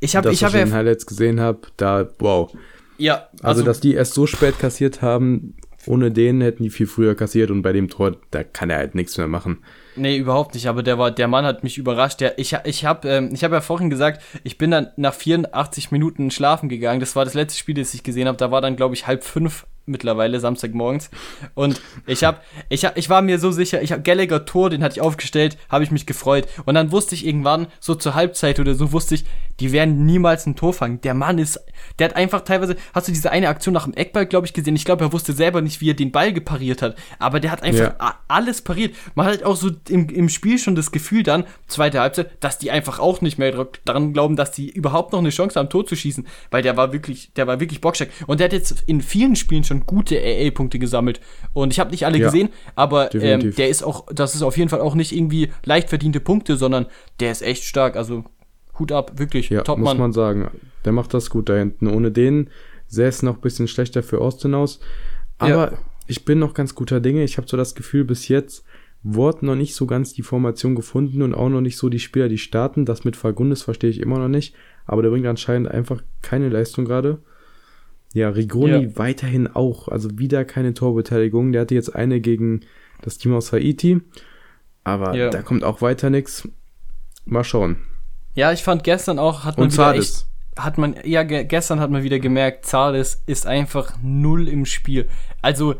[0.00, 2.52] Ich habe, ich habe ja Highlights gesehen habe, da wow.
[2.98, 5.56] Ja, also, also dass die erst so spät kassiert haben,
[5.86, 8.94] ohne den hätten die viel früher kassiert und bei dem Tor, da kann er halt
[8.94, 9.58] nichts mehr machen.
[9.96, 12.20] Nee, überhaupt nicht, aber der war der Mann hat mich überrascht.
[12.20, 15.90] Der ich ich habe ähm, ich habe ja vorhin gesagt, ich bin dann nach 84
[15.90, 17.00] Minuten schlafen gegangen.
[17.00, 18.38] Das war das letzte Spiel, das ich gesehen habe.
[18.38, 21.10] Da war dann glaube ich halb fünf mittlerweile Samstagmorgens.
[21.54, 24.82] Und ich habe ich hab, ich war mir so sicher, ich habe Gallagher Tor, den
[24.82, 26.46] hatte ich aufgestellt, habe ich mich gefreut.
[26.64, 29.24] Und dann wusste ich irgendwann so zur Halbzeit oder so wusste ich,
[29.60, 31.00] die werden niemals ein Tor fangen.
[31.02, 31.60] Der Mann ist
[31.98, 34.76] der hat einfach teilweise hast du diese eine Aktion nach dem Eckball glaube ich gesehen.
[34.76, 37.62] Ich glaube, er wusste selber nicht, wie er den Ball gepariert hat, aber der hat
[37.62, 38.18] einfach ja.
[38.28, 38.94] alles pariert.
[39.14, 42.70] Man hat auch so im, im Spiel schon das Gefühl dann zweite Halbzeit, dass die
[42.70, 45.94] einfach auch nicht mehr daran glauben, dass die überhaupt noch eine Chance haben Tor zu
[45.94, 49.36] schießen, weil der war wirklich der war wirklich bockstark und der hat jetzt in vielen
[49.36, 51.20] Spielen schon schon gute AA-Punkte gesammelt.
[51.52, 54.56] Und ich habe nicht alle ja, gesehen, aber ähm, der ist auch, das ist auf
[54.56, 56.86] jeden Fall auch nicht irgendwie leicht verdiente Punkte, sondern
[57.20, 57.96] der ist echt stark.
[57.96, 58.24] Also
[58.78, 59.50] Hut ab, wirklich.
[59.50, 60.50] Ja, top muss man sagen.
[60.84, 61.86] Der macht das gut da hinten.
[61.86, 62.50] Ohne den
[62.86, 64.80] sähe es noch ein bisschen schlechter für Austin aus.
[65.38, 65.78] Aber ja.
[66.06, 67.24] ich bin noch ganz guter Dinge.
[67.24, 68.64] Ich habe so das Gefühl, bis jetzt
[69.02, 72.28] wurde noch nicht so ganz die Formation gefunden und auch noch nicht so die Spieler,
[72.28, 72.84] die starten.
[72.84, 74.54] Das mit Fagundes verstehe ich immer noch nicht.
[74.86, 77.18] Aber der bringt anscheinend einfach keine Leistung gerade.
[78.12, 78.96] Ja, Rigoni ja.
[78.96, 79.88] weiterhin auch.
[79.88, 81.52] Also wieder keine Torbeteiligung.
[81.52, 82.60] Der hatte jetzt eine gegen
[83.02, 84.00] das Team aus Haiti.
[84.84, 85.30] Aber ja.
[85.30, 86.48] da kommt auch weiter nichts.
[87.24, 87.76] Mal schauen.
[88.34, 90.26] Ja, ich fand gestern auch, hat man Und wieder echt,
[90.56, 95.08] hat man, ja, ge gestern hat man wieder gemerkt, Zales ist einfach null im Spiel.
[95.42, 95.76] Also,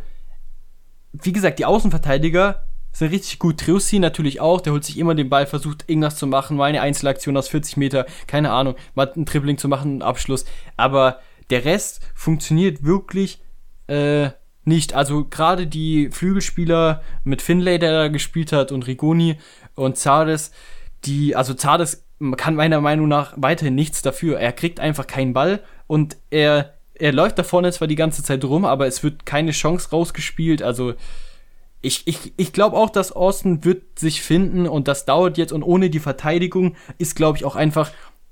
[1.12, 3.60] wie gesagt, die Außenverteidiger sind richtig gut.
[3.60, 6.80] Triussi natürlich auch, der holt sich immer den Ball, versucht irgendwas zu machen, mal eine
[6.80, 10.44] Einzelaktion aus 40 Meter, keine Ahnung, mal einen Dribbling zu machen, einen Abschluss.
[10.76, 13.40] Aber der Rest funktioniert wirklich
[13.88, 14.30] äh,
[14.64, 14.94] nicht.
[14.94, 19.38] Also gerade die Flügelspieler mit Finlay, der da gespielt hat, und Rigoni
[19.74, 20.52] und Zardes,
[21.04, 22.04] die, also Zardes
[22.36, 24.38] kann meiner Meinung nach weiterhin nichts dafür.
[24.38, 28.44] Er kriegt einfach keinen Ball und er, er läuft da vorne zwar die ganze Zeit
[28.44, 30.62] rum, aber es wird keine Chance rausgespielt.
[30.62, 30.94] Also
[31.82, 35.62] ich, ich, ich glaube auch, dass Austin wird sich finden und das dauert jetzt und
[35.62, 37.90] ohne die Verteidigung ist, glaube ich, auch einfach,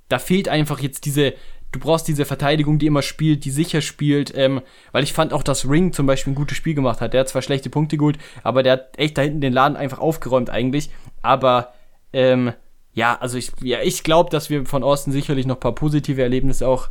[0.08, 1.34] da fehlt einfach jetzt diese,
[1.70, 4.62] du brauchst diese Verteidigung, die immer spielt, die sicher spielt, ähm,
[4.92, 7.12] weil ich fand auch, dass Ring zum Beispiel ein gutes Spiel gemacht hat.
[7.12, 9.98] Der hat zwar schlechte Punkte geholt, aber der hat echt da hinten den Laden einfach
[9.98, 10.90] aufgeräumt eigentlich.
[11.20, 11.74] Aber
[12.14, 12.52] ähm,
[12.94, 16.22] ja, also ich, ja, ich glaube, dass wir von Austin sicherlich noch ein paar positive
[16.22, 16.88] Erlebnisse auch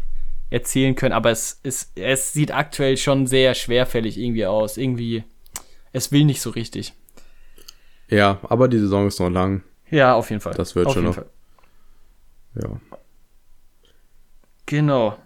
[0.49, 4.77] erzählen können, aber es, es, es sieht aktuell schon sehr schwerfällig irgendwie aus.
[4.77, 5.23] Irgendwie,
[5.93, 6.93] es will nicht so richtig.
[8.09, 9.63] Ja, aber die Saison ist noch lang.
[9.89, 10.53] Ja, auf jeden Fall.
[10.53, 11.15] Das wird auf schon noch.
[11.15, 11.29] Fall.
[12.61, 12.81] Ja.
[14.65, 15.17] Genau.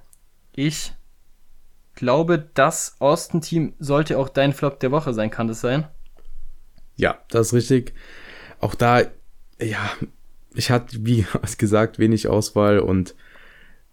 [0.54, 0.94] Ich
[1.96, 5.88] glaube, das Austin-Team sollte auch dein Flop der Woche sein, kann das sein?
[6.98, 7.94] Ja, das ist richtig.
[8.60, 9.02] Auch da,
[9.60, 9.90] ja,
[10.56, 11.26] ich hatte, wie
[11.58, 13.16] gesagt, wenig Auswahl und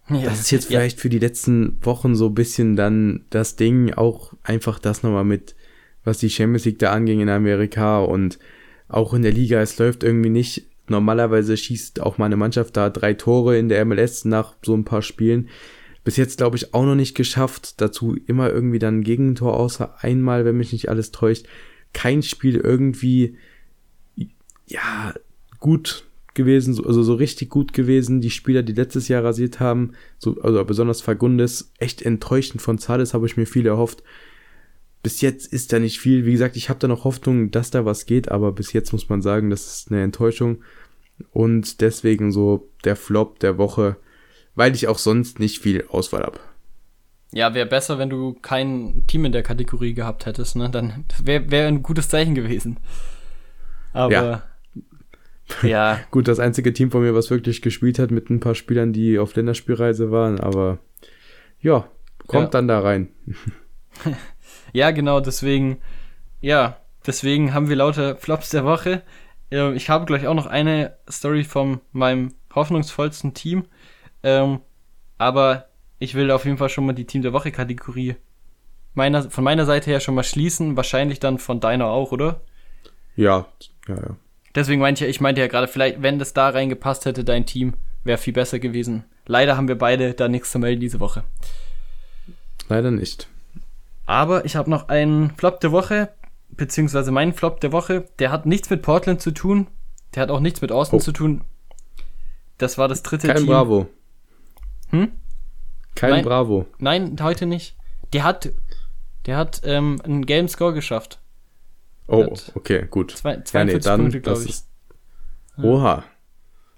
[0.09, 0.79] ja, das ist jetzt ja.
[0.79, 5.23] vielleicht für die letzten Wochen so ein bisschen dann das Ding, auch einfach das nochmal
[5.23, 5.55] mit,
[6.03, 8.37] was die Champions League da anging in Amerika und
[8.89, 13.13] auch in der Liga, es läuft irgendwie nicht Normalerweise schießt auch meine Mannschaft da drei
[13.13, 15.49] Tore in der MLS nach so ein paar Spielen.
[16.03, 17.79] Bis jetzt, glaube ich, auch noch nicht geschafft.
[17.79, 21.45] Dazu immer irgendwie dann ein Gegentor, außer einmal, wenn mich nicht alles täuscht.
[21.93, 23.37] Kein Spiel irgendwie,
[24.67, 25.13] ja,
[25.59, 26.05] gut
[26.35, 28.21] gewesen, also so richtig gut gewesen.
[28.21, 33.13] Die Spieler, die letztes Jahr rasiert haben, so, also besonders Fagundes, echt enttäuschend von Zales
[33.13, 34.03] habe ich mir viel erhofft
[35.03, 36.25] bis jetzt ist da nicht viel.
[36.25, 39.09] Wie gesagt, ich habe da noch Hoffnung, dass da was geht, aber bis jetzt muss
[39.09, 40.63] man sagen, das ist eine Enttäuschung.
[41.31, 43.97] Und deswegen so der Flop der Woche,
[44.55, 46.39] weil ich auch sonst nicht viel Auswahl habe.
[47.33, 50.69] Ja, wäre besser, wenn du kein Team in der Kategorie gehabt hättest, ne?
[50.69, 52.77] Dann wäre wär ein gutes Zeichen gewesen.
[53.91, 54.43] Aber ja.
[55.61, 55.99] Ja.
[56.11, 59.19] Gut, das einzige Team von mir, was wirklich gespielt hat mit ein paar Spielern, die
[59.19, 60.79] auf Länderspielreise waren, aber
[61.59, 61.87] ja,
[62.27, 62.49] kommt ja.
[62.49, 63.09] dann da rein.
[64.73, 65.77] Ja, genau, deswegen,
[66.41, 69.03] ja, deswegen haben wir lauter Flops der Woche.
[69.51, 73.65] Ähm, ich habe gleich auch noch eine Story von meinem hoffnungsvollsten Team.
[74.23, 74.61] Ähm,
[75.19, 75.67] aber
[75.99, 78.15] ich will auf jeden Fall schon mal die Team der Woche Kategorie
[78.95, 80.75] meiner, von meiner Seite her schon mal schließen.
[80.75, 82.41] Wahrscheinlich dann von deiner auch, oder?
[83.15, 83.45] Ja,
[83.87, 84.17] ja, ja.
[84.55, 87.73] Deswegen meinte ich, ich meinte ja gerade, vielleicht, wenn das da reingepasst hätte, dein Team,
[88.03, 89.03] wäre viel besser gewesen.
[89.25, 91.23] Leider haben wir beide da nichts zu melden diese Woche.
[92.69, 93.27] Leider nicht.
[94.05, 96.09] Aber ich habe noch einen Flop der Woche.
[96.49, 99.67] beziehungsweise mein Flop der Woche, der hat nichts mit Portland zu tun.
[100.13, 101.01] Der hat auch nichts mit Austin oh.
[101.01, 101.41] zu tun.
[102.59, 103.47] Das war das dritte Kein Team.
[103.47, 103.87] Bravo.
[104.89, 105.11] Hm?
[105.95, 106.67] Kein nein, Bravo.
[106.77, 107.75] Nein, heute nicht.
[108.13, 108.49] Der hat,
[109.25, 111.19] der hat ähm, einen gelben Score geschafft.
[112.13, 113.11] Oh, okay, gut.
[113.11, 114.49] Zwei, 42 ja, nee, dann, Punkte, glaube ich.
[114.49, 114.69] Ist,
[115.61, 116.03] oha.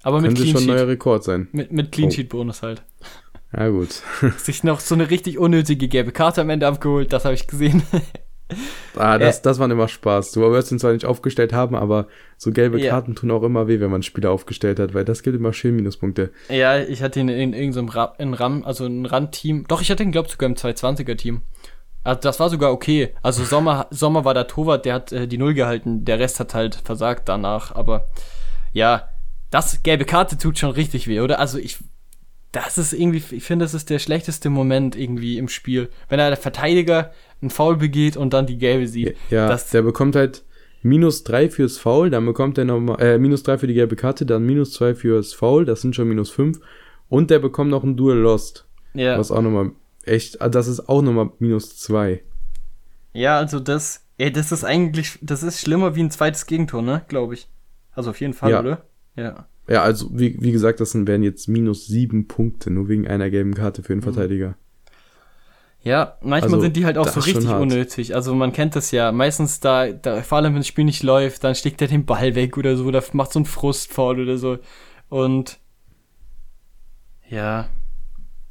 [0.04, 1.48] Aber mit Clean schon ein neuer Rekord sein.
[1.52, 2.12] Mit, mit Clean oh.
[2.12, 2.84] Sheet Bonus halt.
[3.56, 4.04] Ja, gut.
[4.38, 7.84] Sich noch so eine richtig unnötige gelbe Karte am Ende abgeholt, das habe ich gesehen.
[8.96, 10.32] ah, das, äh, das waren immer Spaß.
[10.32, 12.08] Du wirst ihn zwar nicht aufgestellt haben, aber
[12.38, 12.92] so gelbe ja.
[12.92, 15.76] Karten tun auch immer weh, wenn man Spieler aufgestellt hat, weil das gibt immer schön
[15.76, 16.32] Minuspunkte.
[16.50, 19.66] Ja, ich hatte ihn in irgendeinem Ra Ram, also ein Randteam.
[19.68, 21.42] Doch, ich hatte ihn, glaube ich, sogar im 220er-Team.
[22.06, 23.10] Also das war sogar okay.
[23.24, 26.06] Also Sommer, Sommer war der Torwart, der hat äh, die Null gehalten.
[26.06, 27.76] Der Rest hat halt versagt danach.
[27.76, 28.08] Aber
[28.74, 29.10] ja,
[29.50, 31.40] das gelbe Karte tut schon richtig weh, oder?
[31.40, 31.80] Also ich,
[32.52, 35.90] das ist irgendwie, ich finde, das ist der schlechteste Moment irgendwie im Spiel.
[36.08, 39.18] Wenn der Verteidiger einen Foul begeht und dann die gelbe sieht.
[39.32, 40.44] Ja, das, der bekommt halt
[40.84, 44.28] minus drei fürs Foul, dann bekommt er nochmal, äh, minus drei für die gelbe Karte,
[44.28, 46.60] dann minus zwei fürs Foul, das sind schon minus fünf.
[47.10, 48.68] Und der bekommt noch ein Dual Lost.
[48.94, 49.18] Ja.
[49.18, 49.72] Was auch nochmal
[50.08, 52.24] echt, ah, das ist auch nochmal minus zwei.
[53.14, 57.04] Ja, also das, ey, das ist eigentlich, das ist schlimmer wie ein zweites Gegentor, ne,
[57.08, 57.50] glaube ich.
[57.94, 58.60] Also auf jeden Fall, ja.
[58.60, 58.86] oder?
[59.16, 59.48] Ja.
[59.68, 63.56] Ja, also wie, wie gesagt, das wären jetzt minus sieben Punkte, nur wegen einer gelben
[63.56, 64.04] Karte für den mhm.
[64.04, 64.56] Verteidiger.
[65.82, 68.16] Ja, manchmal also, sind die halt auch so richtig unnötig.
[68.16, 69.12] Also man kennt das ja.
[69.12, 72.34] Meistens da, da, vor allem wenn das Spiel nicht läuft, dann schlägt er den Ball
[72.34, 74.58] weg oder so, da macht so ein Frustfall oder so.
[75.10, 75.60] Und
[77.30, 77.70] ja.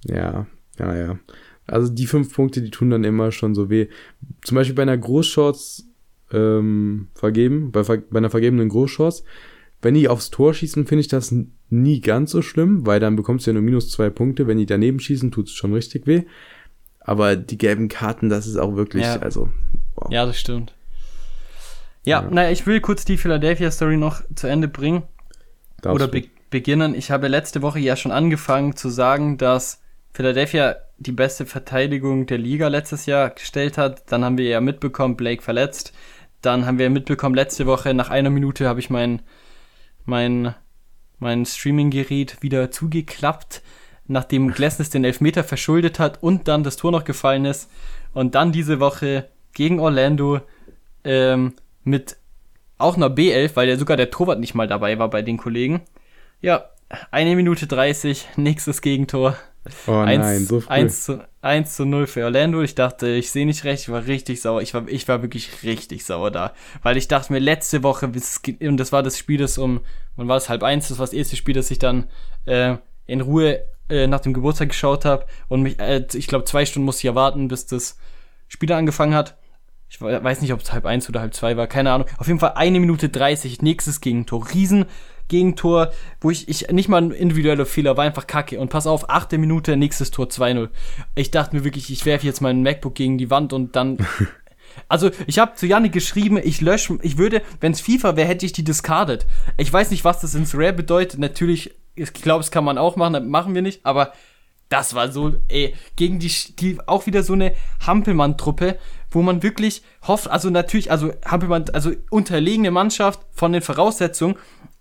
[0.05, 0.47] Ja,
[0.79, 1.19] ja, ja.
[1.67, 3.89] Also die fünf Punkte, die tun dann immer schon so weh.
[4.43, 5.87] Zum Beispiel bei einer Großshorts
[6.33, 9.25] ähm, vergeben, bei, bei einer vergebenen Großshorts,
[9.83, 11.35] wenn die aufs Tor schießen, finde ich das
[11.71, 14.47] nie ganz so schlimm, weil dann bekommst du ja nur minus zwei Punkte.
[14.47, 16.23] Wenn die daneben schießen, tut es schon richtig weh.
[17.01, 19.19] Aber die gelben Karten, das ist auch wirklich, ja.
[19.19, 19.51] also.
[19.95, 20.11] Wow.
[20.11, 20.75] Ja, das stimmt.
[22.05, 25.03] Ja, ja, naja, ich will kurz die Philadelphia Story noch zu Ende bringen.
[25.81, 26.95] Darfst oder be beginnen.
[26.95, 29.81] Ich habe letzte Woche ja schon angefangen zu sagen, dass
[30.15, 34.11] Philadelphia die beste Verteidigung der Liga letztes Jahr gestellt hat.
[34.13, 35.93] Dann haben wir ja mitbekommen, Blake verletzt.
[36.41, 39.23] Dann haben wir mitbekommen, letzte Woche nach einer Minute habe ich mein,
[40.05, 40.55] mein,
[41.19, 43.63] mein Streaming-Gerät wieder zugeklappt,
[44.07, 47.69] nachdem Glessnes den Elfmeter verschuldet hat und dann das Tor noch gefallen ist.
[48.13, 50.43] Und dann diese Woche gegen Orlando
[51.03, 52.17] ähm, mit
[52.79, 55.83] auch einer B11, weil ja sogar der Torwart nicht mal dabei war bei den Kollegen.
[56.41, 56.71] Ja,
[57.11, 59.37] eine Minute 30, nächstes Gegentor.
[59.87, 60.71] Oh 1, nein, so früh.
[60.71, 62.63] 1 zu, 1 zu 0 für Orlando.
[62.63, 64.61] Ich dachte, ich sehe nicht recht, ich war richtig sauer.
[64.61, 66.53] Ich war, ich war wirklich richtig sauer da.
[66.83, 68.11] Weil ich dachte mir, letzte Woche,
[68.61, 69.81] und das war das Spiel, das um,
[70.17, 72.05] wann war es, halb eins, das war das erste Spiel, das ich dann
[72.45, 75.25] äh, in Ruhe äh, nach dem Geburtstag geschaut habe.
[75.49, 77.97] Und mich, äh, ich glaube, zwei Stunden musste ich erwarten, bis das
[78.49, 79.37] Spiel angefangen hat.
[79.89, 82.09] Ich weiß nicht, ob es halb eins oder halb zwei war, keine Ahnung.
[82.19, 84.49] Auf jeden Fall eine Minute 30, nächstes Gegentor.
[84.53, 84.87] Riesen
[85.29, 88.61] Gegentor, wo ich, ich nicht mal ein individueller Fehler, war einfach kacke.
[88.61, 90.69] Und pass auf, achte Minute, nächstes Tor 2-0.
[91.15, 93.99] Ich dachte mir wirklich, ich werfe jetzt mein MacBook gegen die Wand und dann.
[94.89, 98.45] Also, ich habe zu Janik geschrieben, ich lösche, ich würde, wenn es FIFA wäre, hätte
[98.45, 99.25] ich die discarded.
[99.57, 101.21] Ich weiß nicht, was das ins Rare bedeutet.
[101.21, 104.13] Natürlich, ich glaube, das kann man auch machen, das machen wir nicht, aber
[104.69, 107.55] das war so, ey, gegen die, die auch wieder so eine
[107.87, 108.79] Hampelmann-Truppe,
[109.11, 114.37] wo man wirklich hofft, also natürlich, also Hampelmann, also unterlegene Mannschaft von den Voraussetzungen,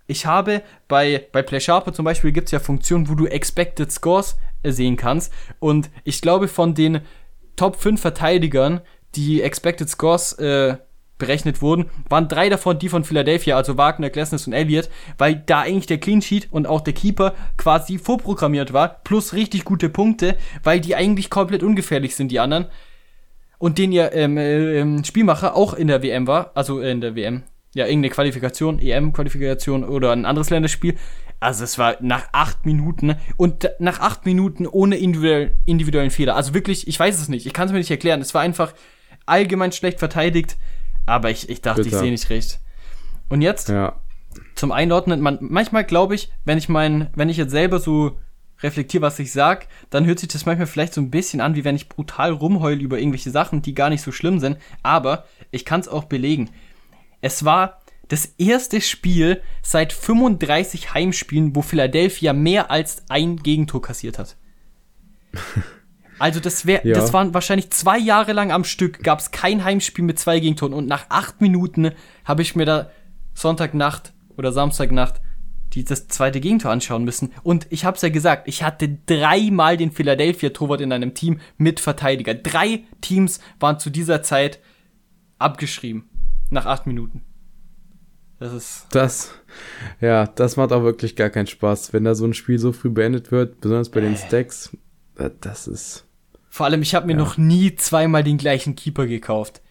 [0.08, 3.92] ich habe bei, bei Play Sharper zum Beispiel gibt es ja Funktionen, wo du Expected
[3.92, 5.32] Scores sehen kannst.
[5.60, 7.02] Und ich glaube, von den
[7.56, 8.82] Top 5 Verteidigern,
[9.16, 10.78] die Expected Scores äh,
[11.18, 15.62] berechnet wurden, waren drei davon die von Philadelphia, also Wagner, Glessness und Elliott, weil da
[15.62, 20.38] eigentlich der Clean Sheet und auch der Keeper quasi vorprogrammiert war, plus richtig gute Punkte,
[20.64, 22.66] weil die eigentlich komplett ungefährlich sind, die anderen.
[23.58, 27.44] Und den ihr ähm, äh, Spielmacher auch in der WM war, also in der WM,
[27.74, 30.96] ja, irgendeine Qualifikation, EM-Qualifikation oder ein anderes Länderspiel.
[31.40, 36.36] Also es war nach acht Minuten und nach acht Minuten ohne individuell, individuellen Fehler.
[36.36, 38.22] Also wirklich, ich weiß es nicht, ich kann es mir nicht erklären.
[38.22, 38.74] Es war einfach
[39.26, 40.56] allgemein schlecht verteidigt,
[41.06, 41.98] aber ich, ich dachte, Bitter.
[41.98, 42.60] ich sehe nicht recht.
[43.30, 44.00] Und jetzt ja.
[44.56, 48.18] zum Einordnen, man, manchmal glaube ich, wenn ich mein, wenn ich jetzt selber so
[48.62, 51.66] reflektiere, was ich sag, dann hört sich das manchmal vielleicht so ein bisschen an, wie
[51.66, 54.58] wenn ich brutal rumheule über irgendwelche Sachen, die gar nicht so schlimm sind.
[54.82, 56.50] Aber ich kann es auch belegen.
[57.24, 64.20] Es war das erste Spiel seit 35 Heimspielen, wo Philadelphia mehr als ein Gegentor kassiert
[64.20, 64.38] hat.
[66.20, 66.94] Also das wäre, ja.
[66.94, 70.74] das waren wahrscheinlich zwei Jahre lang am Stück, gab es kein Heimspiel mit zwei Gegentoren
[70.74, 71.92] und nach acht Minuten
[72.24, 72.92] habe ich mir da
[73.34, 75.20] Sonntagnacht oder Samstagnacht
[75.76, 77.34] das zweite Gegentor anschauen müssen.
[77.42, 81.40] Und ich habe es ja gesagt, ich hatte dreimal den Philadelphia Torwart in einem Team
[81.58, 82.36] mit Verteidiger.
[82.36, 84.60] Drei Teams waren zu dieser Zeit
[85.40, 86.08] abgeschrieben.
[86.54, 87.24] Nach acht Minuten.
[88.40, 88.88] Das ist.
[88.92, 89.32] Das,
[90.02, 92.90] ja, das macht auch wirklich gar keinen Spaß, wenn da so ein Spiel so früh
[92.90, 94.18] beendet wird, besonders bei den äh.
[94.18, 94.76] Stacks.
[95.42, 96.06] Das ist.
[96.50, 97.20] Vor allem, ich habe mir ja.
[97.20, 99.62] noch nie zweimal den gleichen Keeper gekauft.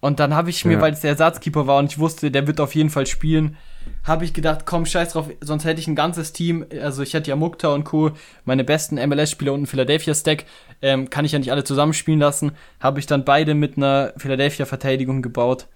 [0.00, 0.80] Und dann habe ich mir, ja.
[0.80, 3.56] weil es der Ersatzkeeper war und ich wusste, der wird auf jeden Fall spielen,
[4.02, 7.30] habe ich gedacht, komm, scheiß drauf, sonst hätte ich ein ganzes Team, also ich hätte
[7.30, 8.10] ja Mukta und Co.,
[8.44, 10.44] meine besten MLS-Spieler und ein Philadelphia-Stack,
[10.82, 15.22] ähm, kann ich ja nicht alle zusammenspielen lassen, habe ich dann beide mit einer Philadelphia-Verteidigung
[15.22, 15.68] gebaut.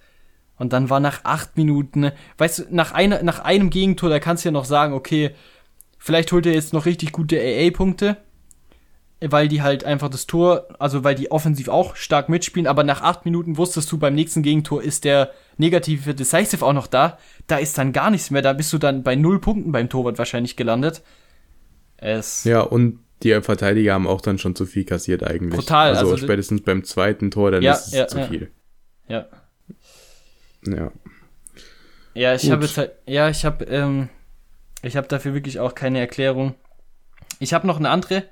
[0.58, 4.44] Und dann war nach acht Minuten, weißt du, nach, einer, nach einem Gegentor, da kannst
[4.44, 5.32] du ja noch sagen, okay,
[5.98, 8.16] vielleicht holt er jetzt noch richtig gute AA-Punkte,
[9.20, 13.02] weil die halt einfach das Tor, also weil die offensiv auch stark mitspielen, aber nach
[13.02, 17.56] acht Minuten wusstest du, beim nächsten Gegentor ist der negative Decisive auch noch da, da
[17.56, 20.56] ist dann gar nichts mehr, da bist du dann bei null Punkten beim Torwart wahrscheinlich
[20.56, 21.02] gelandet.
[21.98, 25.60] Es ja, und die Verteidiger haben auch dann schon zu viel kassiert eigentlich.
[25.60, 25.90] Total.
[25.90, 28.26] Also, also spätestens beim zweiten Tor, dann ja, ist es ja, zu ja.
[28.26, 28.50] viel.
[29.08, 29.26] Ja.
[30.66, 30.92] Ja.
[32.14, 34.08] Ja, ich habe jetzt halt, ja, ich habe, ähm,
[34.82, 36.54] ich habe dafür wirklich auch keine Erklärung.
[37.40, 38.24] Ich habe noch eine andere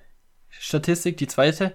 [0.49, 1.75] Statistik, die zweite.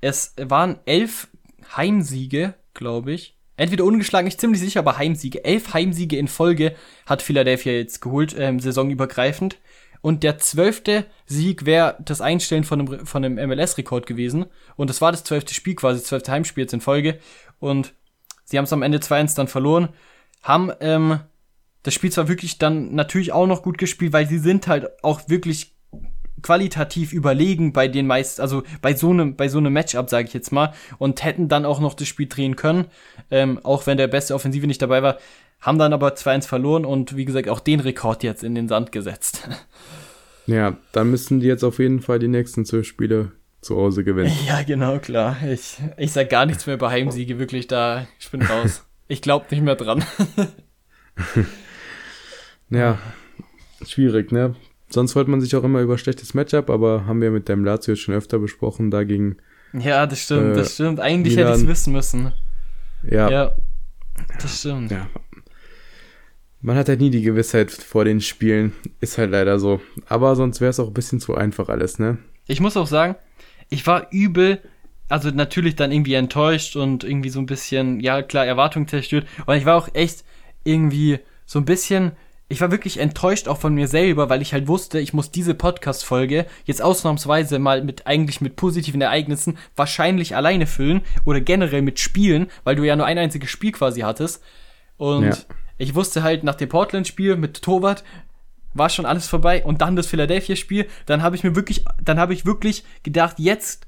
[0.00, 1.28] Es waren elf
[1.76, 3.36] Heimsiege, glaube ich.
[3.56, 5.44] Entweder ungeschlagen, ich ziemlich sicher, aber Heimsiege.
[5.44, 9.58] Elf Heimsiege in Folge hat Philadelphia jetzt geholt, ähm, saisonübergreifend.
[10.00, 14.46] Und der zwölfte Sieg wäre das Einstellen von einem, von einem MLS-Rekord gewesen.
[14.76, 17.18] Und das war das zwölfte Spiel quasi, das zwölfte Heimspiel jetzt in Folge.
[17.58, 17.92] Und
[18.50, 19.90] sie haben es am Ende 2-1 dann verloren.
[20.42, 21.20] Haben ähm,
[21.82, 25.28] das Spiel zwar wirklich dann natürlich auch noch gut gespielt, weil sie sind halt auch
[25.28, 25.74] wirklich
[26.42, 30.34] qualitativ überlegen bei den meisten, also bei so einem, bei so einem Matchup, sage ich
[30.34, 32.86] jetzt mal, und hätten dann auch noch das Spiel drehen können,
[33.30, 35.18] ähm, auch wenn der beste Offensive nicht dabei war,
[35.60, 38.92] haben dann aber 2-1 verloren und wie gesagt auch den Rekord jetzt in den Sand
[38.92, 39.48] gesetzt.
[40.46, 43.30] Ja, dann müssen die jetzt auf jeden Fall die nächsten zwölf Spiele
[43.60, 44.32] zu Hause gewinnen.
[44.46, 45.36] Ja, genau, klar.
[45.46, 48.86] Ich, ich sag gar nichts mehr über Heimsiege, wirklich da, ich bin raus.
[49.08, 50.04] ich glaube nicht mehr dran.
[52.70, 52.98] ja,
[53.86, 54.54] schwierig, ne?
[54.88, 57.94] Sonst freut man sich auch immer über schlechtes Matchup, aber haben wir mit dem Lazio
[57.94, 59.36] schon öfter besprochen, dagegen.
[59.72, 60.98] Ja, das stimmt, äh, das stimmt.
[60.98, 62.32] Eigentlich Milan, hätte ich es wissen müssen.
[63.08, 63.30] Ja.
[63.30, 63.56] Ja,
[64.40, 64.90] das stimmt.
[64.90, 65.08] Ja.
[66.60, 68.72] Man hat halt nie die Gewissheit vor den Spielen.
[69.00, 69.80] Ist halt leider so.
[70.08, 72.18] Aber sonst wäre es auch ein bisschen zu einfach alles, ne?
[72.46, 73.14] Ich muss auch sagen,
[73.70, 74.60] ich war übel,
[75.08, 79.26] also natürlich dann irgendwie enttäuscht und irgendwie so ein bisschen, ja klar, Erwartungen zerstört.
[79.46, 80.24] Und ich war auch echt
[80.64, 82.12] irgendwie so ein bisschen
[82.50, 85.54] ich war wirklich enttäuscht auch von mir selber, weil ich halt wusste, ich muss diese
[85.54, 92.00] Podcast-Folge jetzt ausnahmsweise mal mit eigentlich mit positiven Ereignissen wahrscheinlich alleine füllen oder generell mit
[92.00, 94.42] Spielen, weil du ja nur ein einziges Spiel quasi hattest.
[94.96, 95.36] Und ja.
[95.78, 98.02] ich wusste halt nach dem Portland-Spiel mit Torwart
[98.74, 102.34] war schon alles vorbei und dann das Philadelphia-Spiel, dann habe ich mir wirklich, dann habe
[102.34, 103.86] ich wirklich gedacht, jetzt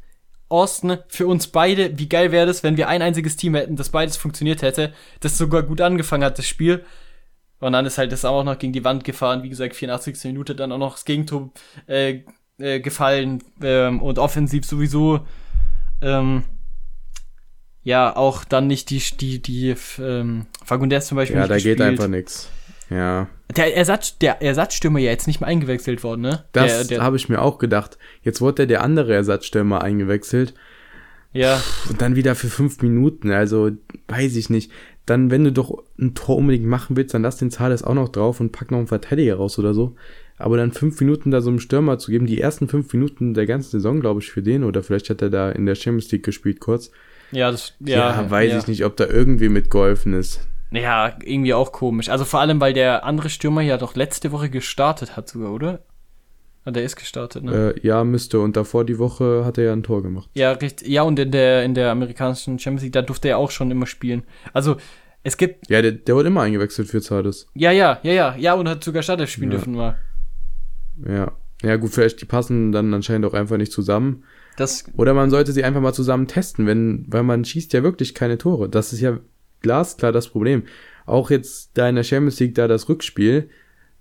[0.49, 3.89] Austin, für uns beide, wie geil wäre das, wenn wir ein einziges Team hätten, das
[3.89, 6.85] beides funktioniert hätte, das sogar gut angefangen hat, das Spiel.
[7.59, 9.45] Und dann ist halt das auch noch gegen die Wand gefahren.
[9.45, 10.24] Wie gesagt, 84.
[10.24, 11.53] Minute dann auch noch das Gegentor
[11.87, 12.20] äh,
[12.59, 15.20] äh, gefallen ähm, und offensiv sowieso
[16.03, 16.45] ähm,
[17.83, 21.37] ja auch dann nicht die die die ähm, Fagundes zum Beispiel.
[21.37, 21.78] Ja, da gespielt.
[21.78, 22.51] geht einfach nichts.
[22.91, 23.28] Ja.
[23.57, 26.44] Der Ersatz der Ersatzstürmer ja jetzt nicht mehr eingewechselt worden, ne?
[26.53, 27.98] Das habe ich mir auch gedacht.
[28.22, 30.55] Jetzt wurde der andere Ersatzstürmer eingewechselt.
[31.32, 31.62] Ja.
[31.88, 33.30] Und dann wieder für fünf Minuten.
[33.30, 33.70] Also
[34.09, 34.70] weiß ich nicht
[35.07, 38.09] dann, wenn du doch ein Tor unbedingt machen willst, dann lass den Zahles auch noch
[38.09, 39.96] drauf und pack noch einen Verteidiger raus oder so.
[40.38, 43.46] Aber dann fünf Minuten da so einem Stürmer zu geben, die ersten fünf Minuten der
[43.46, 46.24] ganzen Saison, glaube ich, für den, oder vielleicht hat er da in der Champions League
[46.24, 46.90] gespielt kurz.
[47.32, 48.22] Ja, das, ja.
[48.22, 48.59] Ja, weiß ja.
[48.59, 50.46] ich nicht, ob da irgendwie mitgeholfen ist.
[50.73, 52.09] Ja, irgendwie auch komisch.
[52.09, 55.81] Also vor allem, weil der andere Stürmer ja doch letzte Woche gestartet hat sogar, oder?
[56.64, 57.75] Ah, der ist gestartet, ne?
[57.77, 58.41] Äh, ja, müsste.
[58.41, 60.31] Und davor die Woche hat er ja ein Tor gemacht.
[60.35, 60.87] Ja, richtig.
[60.89, 63.87] Ja, und in der, in der amerikanischen Champions League, da durfte er auch schon immer
[63.87, 64.23] spielen.
[64.53, 64.77] Also,
[65.25, 65.68] es gibt.
[65.68, 67.49] Ja, der, der wird immer eingewechselt für Zardes.
[67.55, 68.37] Ja, ja, ja, ja.
[68.37, 69.57] Ja, und hat sogar Startelf spielen ja.
[69.57, 69.99] dürfen mal.
[71.05, 71.33] Ja.
[71.62, 74.25] Ja, gut, vielleicht die passen dann anscheinend auch einfach nicht zusammen.
[74.57, 78.14] Das Oder man sollte sie einfach mal zusammen testen, wenn, weil man schießt ja wirklich
[78.14, 78.68] keine Tore.
[78.68, 79.18] Das ist ja
[79.62, 80.64] glasklar das Problem.
[81.06, 83.48] Auch jetzt da in der Champions League da das Rückspiel,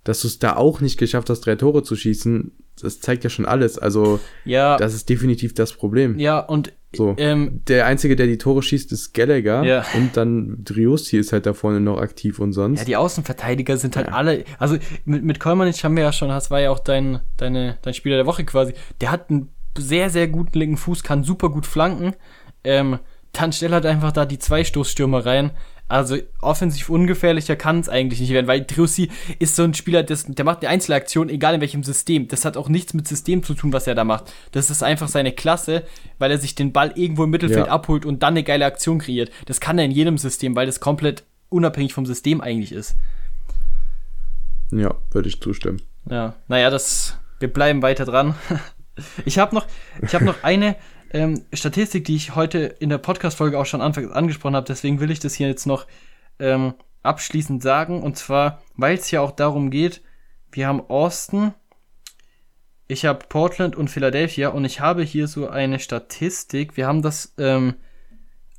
[0.04, 3.30] dass du es da auch nicht geschafft hast, drei Tore zu schießen, das zeigt ja
[3.30, 3.78] schon alles.
[3.78, 4.76] Also, ja.
[4.76, 6.18] das ist definitiv das Problem.
[6.18, 7.14] Ja, und so.
[7.16, 9.64] Ähm, der Einzige, der die Tore schießt, ist Gallagher.
[9.64, 9.84] Ja.
[9.94, 12.80] Und dann Driussi ist halt da vorne noch aktiv und sonst.
[12.80, 14.14] Ja, die Außenverteidiger sind halt ja.
[14.14, 14.44] alle.
[14.58, 17.94] Also mit, mit Kolmanitsch haben wir ja schon, das war ja auch dein, deine, dein
[17.94, 18.74] Spieler der Woche quasi.
[19.00, 19.48] Der hat einen
[19.78, 22.14] sehr, sehr guten linken Fuß, kann super gut flanken.
[22.64, 22.98] Ähm,
[23.32, 25.52] dann stellt halt einfach da die zwei Stoßstürmer rein.
[25.88, 30.24] Also offensiv ungefährlicher kann es eigentlich nicht werden, weil Driussi ist so ein Spieler, das,
[30.26, 32.28] der macht eine Einzelaktion, egal in welchem System.
[32.28, 34.32] Das hat auch nichts mit System zu tun, was er da macht.
[34.52, 35.82] Das ist einfach seine Klasse,
[36.18, 37.72] weil er sich den Ball irgendwo im Mittelfeld ja.
[37.72, 39.30] abholt und dann eine geile Aktion kreiert.
[39.44, 42.96] Das kann er in jedem System, weil das komplett unabhängig vom System eigentlich ist.
[44.70, 45.82] Ja, würde ich zustimmen.
[46.08, 48.34] Ja, naja, das, wir bleiben weiter dran.
[49.24, 49.66] Ich habe noch,
[50.02, 50.76] ich habe noch eine
[51.12, 55.10] ähm, Statistik, die ich heute in der Podcast-Folge auch schon anfangs angesprochen habe, deswegen will
[55.10, 55.86] ich das hier jetzt noch
[56.38, 58.02] ähm, abschließend sagen.
[58.02, 60.02] Und zwar, weil es ja auch darum geht,
[60.50, 61.54] wir haben Austin,
[62.88, 66.76] ich habe Portland und Philadelphia und ich habe hier so eine Statistik.
[66.76, 67.74] Wir haben das ähm,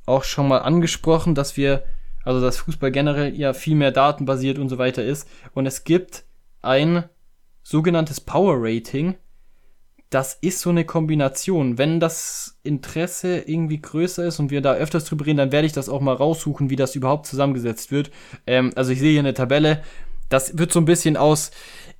[0.06, 1.84] auch schon mal angesprochen, dass wir,
[2.24, 5.28] also dass Fußball generell ja viel mehr datenbasiert und so weiter ist.
[5.52, 6.24] Und es gibt
[6.62, 7.04] ein
[7.62, 9.14] sogenanntes Power Rating.
[10.14, 11.76] Das ist so eine Kombination.
[11.76, 15.72] Wenn das Interesse irgendwie größer ist und wir da öfters drüber reden, dann werde ich
[15.72, 18.12] das auch mal raussuchen, wie das überhaupt zusammengesetzt wird.
[18.46, 19.82] Ähm, also ich sehe hier eine Tabelle.
[20.28, 21.50] Das wird so ein bisschen aus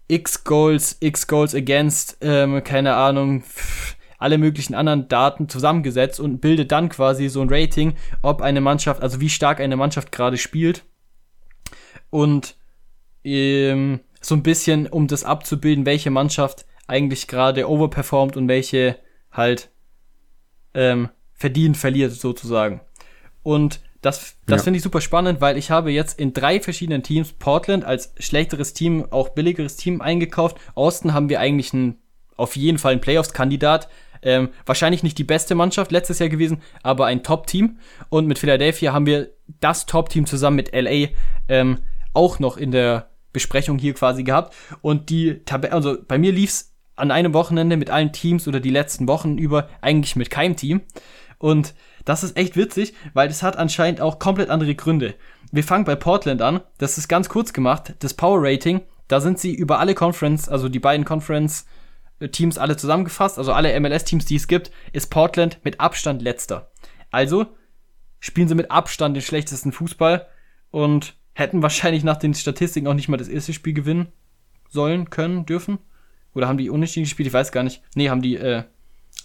[0.06, 6.40] X Goals, X Goals against, ähm, keine Ahnung, pff, alle möglichen anderen Daten zusammengesetzt und
[6.40, 10.38] bildet dann quasi so ein Rating, ob eine Mannschaft, also wie stark eine Mannschaft gerade
[10.38, 10.84] spielt.
[12.10, 12.54] Und
[13.24, 18.98] ähm, so ein bisschen, um das abzubilden, welche Mannschaft eigentlich gerade overperformt und welche
[19.32, 19.70] halt
[20.74, 22.80] ähm, verdient verliert sozusagen.
[23.42, 24.64] Und das, das ja.
[24.64, 28.74] finde ich super spannend, weil ich habe jetzt in drei verschiedenen Teams Portland als schlechteres
[28.74, 30.58] Team, auch billigeres Team eingekauft.
[30.74, 32.02] Austin haben wir eigentlich einen,
[32.36, 33.88] auf jeden Fall einen Playoffs-Kandidat.
[34.20, 37.78] Ähm, wahrscheinlich nicht die beste Mannschaft letztes Jahr gewesen, aber ein Top-Team.
[38.10, 39.30] Und mit Philadelphia haben wir
[39.60, 41.08] das Top-Team zusammen mit LA
[41.48, 41.78] ähm,
[42.12, 44.54] auch noch in der Besprechung hier quasi gehabt.
[44.82, 48.70] Und die Tabelle, also bei mir lief's an einem Wochenende mit allen Teams oder die
[48.70, 50.82] letzten Wochen über eigentlich mit keinem Team.
[51.38, 51.74] Und
[52.04, 55.14] das ist echt witzig, weil das hat anscheinend auch komplett andere Gründe.
[55.50, 56.60] Wir fangen bei Portland an.
[56.78, 57.94] Das ist ganz kurz gemacht.
[58.00, 61.66] Das Power Rating, da sind sie über alle Conference, also die beiden Conference
[62.30, 66.70] Teams alle zusammengefasst, also alle MLS Teams, die es gibt, ist Portland mit Abstand letzter.
[67.10, 67.46] Also
[68.20, 70.26] spielen sie mit Abstand den schlechtesten Fußball
[70.70, 74.08] und hätten wahrscheinlich nach den Statistiken auch nicht mal das erste Spiel gewinnen
[74.68, 75.78] sollen, können, dürfen.
[76.34, 77.28] Oder haben die unentschieden gespielt?
[77.28, 77.82] Ich weiß gar nicht.
[77.94, 78.64] Nee, haben die äh,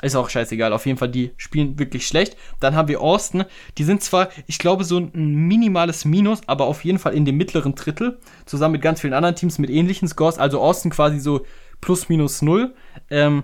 [0.01, 0.71] ist auch scheißegal.
[0.71, 2.37] Auf jeden Fall, die spielen wirklich schlecht.
[2.59, 3.43] Dann haben wir Austin.
[3.77, 7.35] Die sind zwar, ich glaube, so ein minimales Minus, aber auf jeden Fall in dem
[7.35, 8.17] mittleren Drittel.
[8.45, 10.37] Zusammen mit ganz vielen anderen Teams mit ähnlichen Scores.
[10.37, 11.45] Also Austin quasi so
[11.81, 12.73] plus minus null.
[13.09, 13.43] Ähm,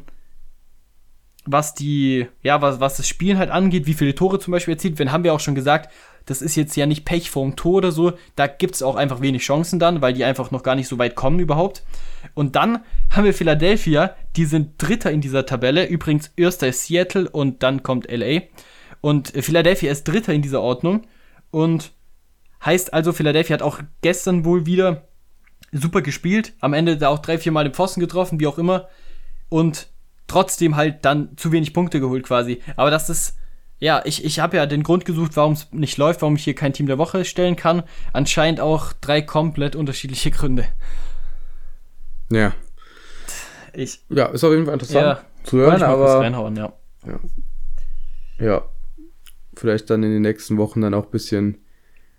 [1.46, 4.98] was die, ja, was, was das Spielen halt angeht, wie viele Tore zum Beispiel erzielt,
[4.98, 5.92] wenn haben wir auch schon gesagt,
[6.26, 8.14] das ist jetzt ja nicht Pech vorm Tor oder so.
[8.36, 10.98] Da gibt es auch einfach wenig Chancen dann, weil die einfach noch gar nicht so
[10.98, 11.84] weit kommen überhaupt.
[12.34, 15.86] Und dann haben wir Philadelphia, die sind Dritter in dieser Tabelle.
[15.86, 18.42] Übrigens, erster ist Seattle und dann kommt LA.
[19.02, 21.06] Und Philadelphia ist Dritter in dieser Ordnung.
[21.52, 21.92] Und
[22.66, 25.08] heißt also, Philadelphia hat auch gestern wohl wieder
[25.72, 26.54] super gespielt.
[26.60, 28.88] Am Ende da auch drei, vier Mal den Pfosten getroffen, wie auch immer.
[29.50, 29.88] Und
[30.28, 32.62] trotzdem halt dann zu wenig Punkte geholt quasi.
[32.76, 33.38] Aber das ist
[33.80, 36.56] ja, ich, ich habe ja den Grund gesucht, warum es nicht läuft, warum ich hier
[36.56, 37.84] kein Team der Woche stellen kann.
[38.14, 40.66] Anscheinend auch drei komplett unterschiedliche Gründe.
[42.32, 42.54] Ja.
[43.74, 46.20] Ich, ja, ist auf jeden Fall interessant ja, zu hören, aber.
[46.22, 46.74] Reinhauen, ja.
[47.06, 47.20] ja.
[48.40, 48.66] Ja.
[49.56, 51.65] Vielleicht dann in den nächsten Wochen dann auch ein bisschen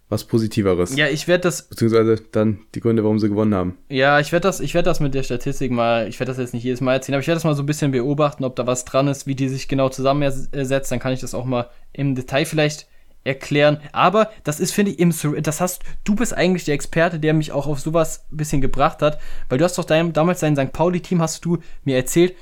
[0.08, 0.94] was Positiveres.
[0.96, 1.62] Ja, ich werde das.
[1.62, 3.76] Beziehungsweise dann die Gründe, warum sie gewonnen haben.
[3.88, 6.54] Ja, ich werde das, ich werde das mit der Statistik mal, ich werde das jetzt
[6.54, 8.66] nicht jedes Mal erzählen, aber ich werde das mal so ein bisschen beobachten, ob da
[8.66, 10.92] was dran ist, wie die sich genau zusammensetzt.
[10.92, 12.86] Dann kann ich das auch mal im Detail vielleicht
[13.26, 13.78] erklären.
[13.92, 17.52] Aber das ist, finde ich, im das hast du bist eigentlich der Experte, der mich
[17.52, 20.72] auch auf sowas ein bisschen gebracht hat, weil du hast doch dein, damals dein St.
[20.72, 22.34] Pauli-Team, hast du mir erzählt,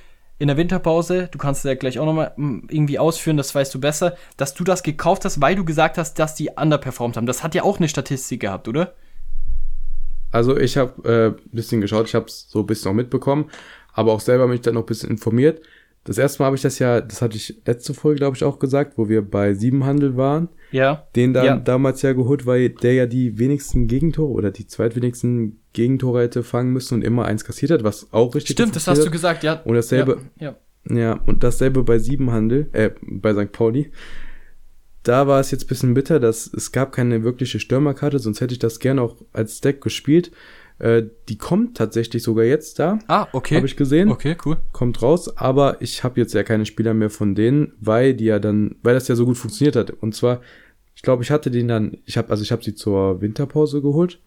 [0.44, 3.80] in der Winterpause, du kannst ja gleich auch nochmal hm, irgendwie ausführen, das weißt du
[3.80, 7.24] besser, dass du das gekauft hast, weil du gesagt hast, dass die underperformed haben.
[7.24, 8.92] Das hat ja auch eine Statistik gehabt, oder?
[10.30, 13.50] Also ich habe äh, ein bisschen geschaut, ich habe es so ein bisschen auch mitbekommen,
[13.94, 15.62] aber auch selber mich dann noch ein bisschen informiert.
[16.04, 18.58] Das erste Mal habe ich das ja, das hatte ich letzte Folge, glaube ich, auch
[18.58, 20.50] gesagt, wo wir bei Siebenhandel waren.
[20.72, 21.06] Ja.
[21.16, 21.56] Den dann ja.
[21.56, 26.72] damals ja geholt, weil der ja die wenigsten Gegentore oder die zweitwenigsten Gegentore hätte fangen
[26.72, 29.06] müssen und immer eins kassiert hat, was auch richtig Stimmt, das hast hat.
[29.06, 29.60] du gesagt, ja.
[29.64, 30.56] Und dasselbe, ja,
[30.88, 30.96] ja.
[30.96, 33.52] ja, und dasselbe bei Siebenhandel, äh, bei St.
[33.52, 33.92] Pauli.
[35.02, 38.54] Da war es jetzt ein bisschen bitter, dass es gab keine wirkliche Stürmerkarte, sonst hätte
[38.54, 40.30] ich das gerne auch als Deck gespielt.
[40.78, 42.98] Äh, die kommt tatsächlich sogar jetzt da.
[43.06, 43.56] Ah, okay.
[43.56, 44.08] Habe ich gesehen.
[44.10, 44.56] Okay, cool.
[44.72, 48.38] Kommt raus, aber ich habe jetzt ja keine Spieler mehr von denen, weil die ja
[48.38, 49.90] dann, weil das ja so gut funktioniert hat.
[49.90, 50.40] Und zwar,
[50.96, 54.20] ich glaube, ich hatte den dann, ich habe, also ich habe sie zur Winterpause geholt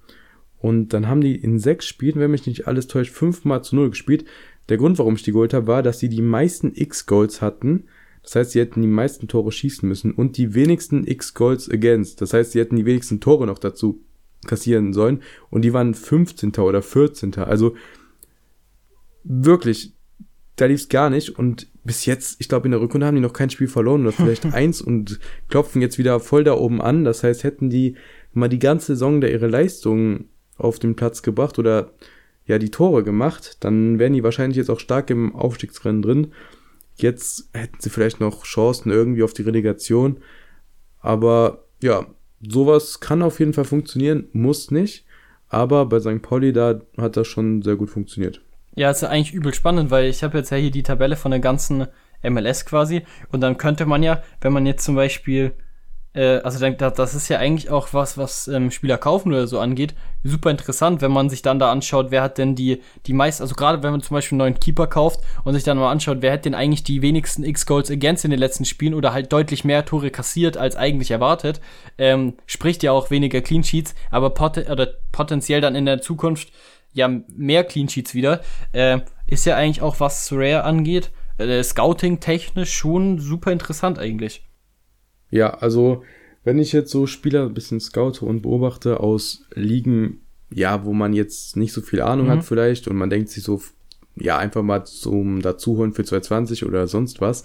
[0.60, 3.90] und dann haben die in sechs Spielen, wenn mich nicht alles täuscht, fünfmal zu null
[3.90, 4.26] gespielt.
[4.70, 7.86] Der Grund, warum ich die geholt habe, war, dass sie die meisten X-Goals hatten.
[8.24, 12.22] Das heißt, sie hätten die meisten Tore schießen müssen und die wenigsten X-Goals against.
[12.22, 14.02] Das heißt, sie hätten die wenigsten Tore noch dazu
[14.46, 15.22] kassieren sollen.
[15.50, 16.56] Und die waren 15.
[16.56, 17.36] oder 14.
[17.36, 17.76] Also
[19.24, 19.94] wirklich,
[20.58, 21.38] da lief es gar nicht.
[21.38, 24.12] Und bis jetzt, ich glaube, in der Rückrunde haben die noch kein Spiel verloren oder
[24.12, 27.06] vielleicht eins und klopfen jetzt wieder voll da oben an.
[27.06, 27.96] Das heißt, hätten die
[28.34, 31.92] mal die ganze Saison da ihre Leistungen auf den Platz gebracht oder
[32.46, 36.34] ja die Tore gemacht, dann wären die wahrscheinlich jetzt auch stark im Aufstiegsrennen drin.
[36.96, 40.18] Jetzt hätten sie vielleicht noch Chancen irgendwie auf die Relegation.
[41.00, 42.08] Aber ja,
[42.42, 45.06] sowas kann auf jeden Fall funktionieren, muss nicht.
[45.50, 46.22] Aber bei St.
[46.22, 48.42] Pauli, da hat das schon sehr gut funktioniert.
[48.76, 51.32] Ja, ist ja eigentlich übel spannend, weil ich habe jetzt ja hier die Tabelle von
[51.32, 51.88] der ganzen
[52.24, 53.04] MLS quasi.
[53.32, 55.54] Und dann könnte man ja, wenn man jetzt zum Beispiel
[56.18, 59.94] äh, also das ist ja eigentlich auch was, was ähm, Spieler kaufen oder so angeht,
[60.24, 63.54] super interessant, wenn man sich dann da anschaut, wer hat denn die, die meisten, also
[63.54, 66.34] gerade wenn man zum Beispiel einen neuen Keeper kauft und sich dann mal anschaut, wer
[66.34, 69.86] hat denn eigentlich die wenigsten X-Goals against in den letzten Spielen oder halt deutlich mehr
[69.86, 71.62] Tore kassiert als eigentlich erwartet,
[72.00, 76.52] ähm, spricht ja auch weniger Clean Sheets, aber pot oder potenziell dann in der Zukunft
[76.94, 78.42] ja mehr Clean Sheets wieder,
[78.72, 84.42] äh, ist ja eigentlich auch was Rare angeht, äh, Scouting technisch schon super interessant eigentlich.
[85.30, 86.04] Ja, also
[86.44, 91.14] wenn ich jetzt so Spieler ein bisschen scoute und beobachte aus Ligen, ja, wo man
[91.14, 92.32] jetzt nicht so viel Ahnung mhm.
[92.32, 93.62] hat vielleicht und man denkt sich so,
[94.16, 97.44] ja, einfach mal zum Dazuholen für 220 oder sonst was.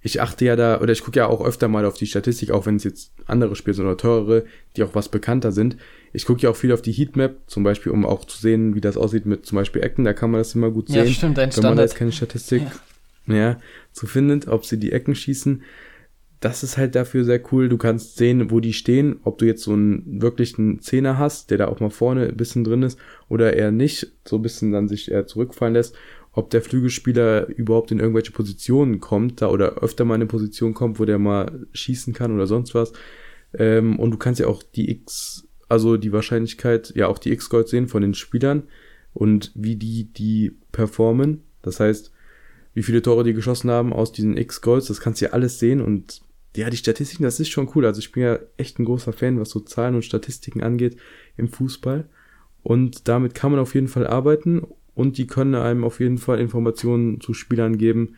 [0.00, 2.66] Ich achte ja da, oder ich gucke ja auch öfter mal auf die Statistik, auch
[2.66, 4.44] wenn es jetzt andere Spiele sind oder teurere,
[4.76, 5.76] die auch was bekannter sind.
[6.12, 8.80] Ich gucke ja auch viel auf die Heatmap, zum Beispiel, um auch zu sehen, wie
[8.80, 11.04] das aussieht mit zum Beispiel Ecken, da kann man das immer gut sehen.
[11.04, 12.62] Ja, stimmt, ein Wenn man da jetzt keine Statistik
[13.26, 13.34] ja.
[13.34, 13.58] ja,
[13.92, 15.62] so findet, ob sie die Ecken schießen
[16.40, 17.68] das ist halt dafür sehr cool.
[17.68, 21.58] Du kannst sehen, wo die stehen, ob du jetzt so einen wirklichen Zehner hast, der
[21.58, 24.88] da auch mal vorne ein bisschen drin ist, oder eher nicht, so ein bisschen dann
[24.88, 25.96] sich eher zurückfallen lässt,
[26.32, 30.74] ob der Flügelspieler überhaupt in irgendwelche Positionen kommt, da oder öfter mal in eine Position
[30.74, 32.92] kommt, wo der mal schießen kann oder sonst was.
[33.54, 37.68] Ähm, und du kannst ja auch die X, also die Wahrscheinlichkeit, ja auch die X-Gold
[37.68, 38.64] sehen von den Spielern
[39.12, 41.42] und wie die die performen.
[41.62, 42.12] Das heißt,
[42.74, 45.80] wie viele Tore die geschossen haben aus diesen X-Goals, das kannst du ja alles sehen
[45.80, 46.20] und
[46.58, 47.86] ja, die Statistiken, das ist schon cool.
[47.86, 50.96] Also ich bin ja echt ein großer Fan, was so Zahlen und Statistiken angeht
[51.36, 52.08] im Fußball.
[52.64, 56.40] Und damit kann man auf jeden Fall arbeiten und die können einem auf jeden Fall
[56.40, 58.16] Informationen zu Spielern geben,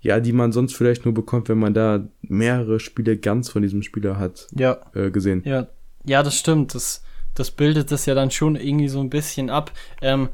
[0.00, 3.82] ja, die man sonst vielleicht nur bekommt, wenn man da mehrere Spiele ganz von diesem
[3.82, 4.78] Spieler hat ja.
[4.94, 5.42] äh, gesehen.
[5.44, 5.66] Ja,
[6.04, 6.74] ja, das stimmt.
[6.76, 7.02] Das,
[7.34, 9.72] das bildet das ja dann schon irgendwie so ein bisschen ab.
[10.00, 10.28] Ähm,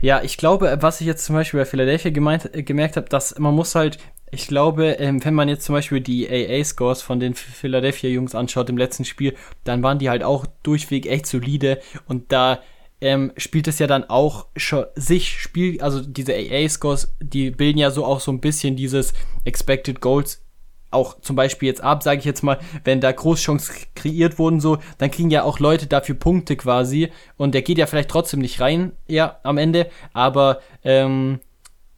[0.00, 3.36] ja, ich glaube, was ich jetzt zum Beispiel bei Philadelphia gemeint, äh, gemerkt habe, dass
[3.38, 3.98] man muss halt
[4.34, 8.76] ich glaube, ähm, wenn man jetzt zum Beispiel die AA-Scores von den Philadelphia-Jungs anschaut im
[8.76, 11.80] letzten Spiel, dann waren die halt auch durchweg echt solide.
[12.06, 12.60] Und da
[13.00, 17.90] ähm, spielt es ja dann auch schon sich Spiel, also diese AA-Scores, die bilden ja
[17.90, 19.12] so auch so ein bisschen dieses
[19.44, 20.44] Expected Goals
[20.90, 24.78] auch zum Beispiel jetzt ab, sage ich jetzt mal, wenn da Großchancen kreiert wurden, so,
[24.98, 27.10] dann kriegen ja auch Leute dafür Punkte quasi.
[27.36, 31.40] Und der geht ja vielleicht trotzdem nicht rein, ja, am Ende, aber ähm,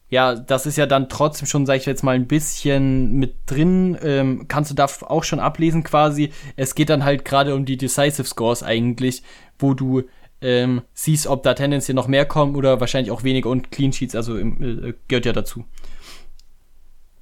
[0.09, 3.97] ja, das ist ja dann trotzdem schon, sag ich jetzt mal, ein bisschen mit drin.
[4.01, 6.31] Ähm, kannst du da auch schon ablesen quasi.
[6.55, 9.21] Es geht dann halt gerade um die Decisive Scores eigentlich,
[9.59, 10.03] wo du
[10.39, 14.15] ähm, siehst, ob da tendenziell noch mehr kommen oder wahrscheinlich auch weniger und Clean Sheets,
[14.15, 15.65] also äh, gehört ja dazu.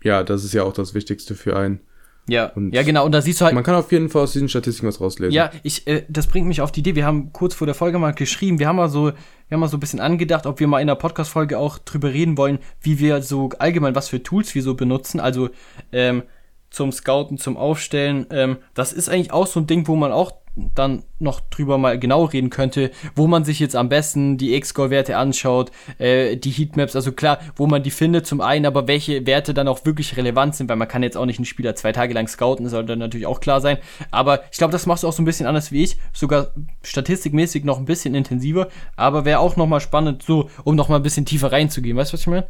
[0.03, 1.79] Ja, das ist ja auch das Wichtigste für einen.
[2.27, 3.53] Ja, und ja genau, und da siehst du halt.
[3.53, 5.33] Man kann auf jeden Fall aus diesen Statistiken was rauslesen.
[5.33, 6.95] Ja, ich, äh, das bringt mich auf die Idee.
[6.95, 9.13] Wir haben kurz vor der Folge mal geschrieben, wir haben mal so, wir
[9.51, 12.37] haben mal so ein bisschen angedacht, ob wir mal in der Podcast-Folge auch drüber reden
[12.37, 15.19] wollen, wie wir so allgemein, was für Tools wir so benutzen.
[15.19, 15.49] Also
[15.91, 16.23] ähm,
[16.71, 18.25] zum Scouten, zum Aufstellen.
[18.31, 21.99] Ähm, das ist eigentlich auch so ein Ding, wo man auch dann noch drüber mal
[21.99, 26.95] genau reden könnte, wo man sich jetzt am besten die X-Score-Werte anschaut, äh, die Heatmaps,
[26.95, 30.55] also klar, wo man die findet zum einen, aber welche Werte dann auch wirklich relevant
[30.55, 33.27] sind, weil man kann jetzt auch nicht einen Spieler zwei Tage lang scouten, sollte natürlich
[33.27, 33.77] auch klar sein,
[34.11, 36.51] aber ich glaube, das machst du auch so ein bisschen anders wie ich, sogar
[36.83, 41.25] statistikmäßig noch ein bisschen intensiver, aber wäre auch nochmal spannend, so, um nochmal ein bisschen
[41.25, 42.47] tiefer reinzugehen, weißt du, was ich meine?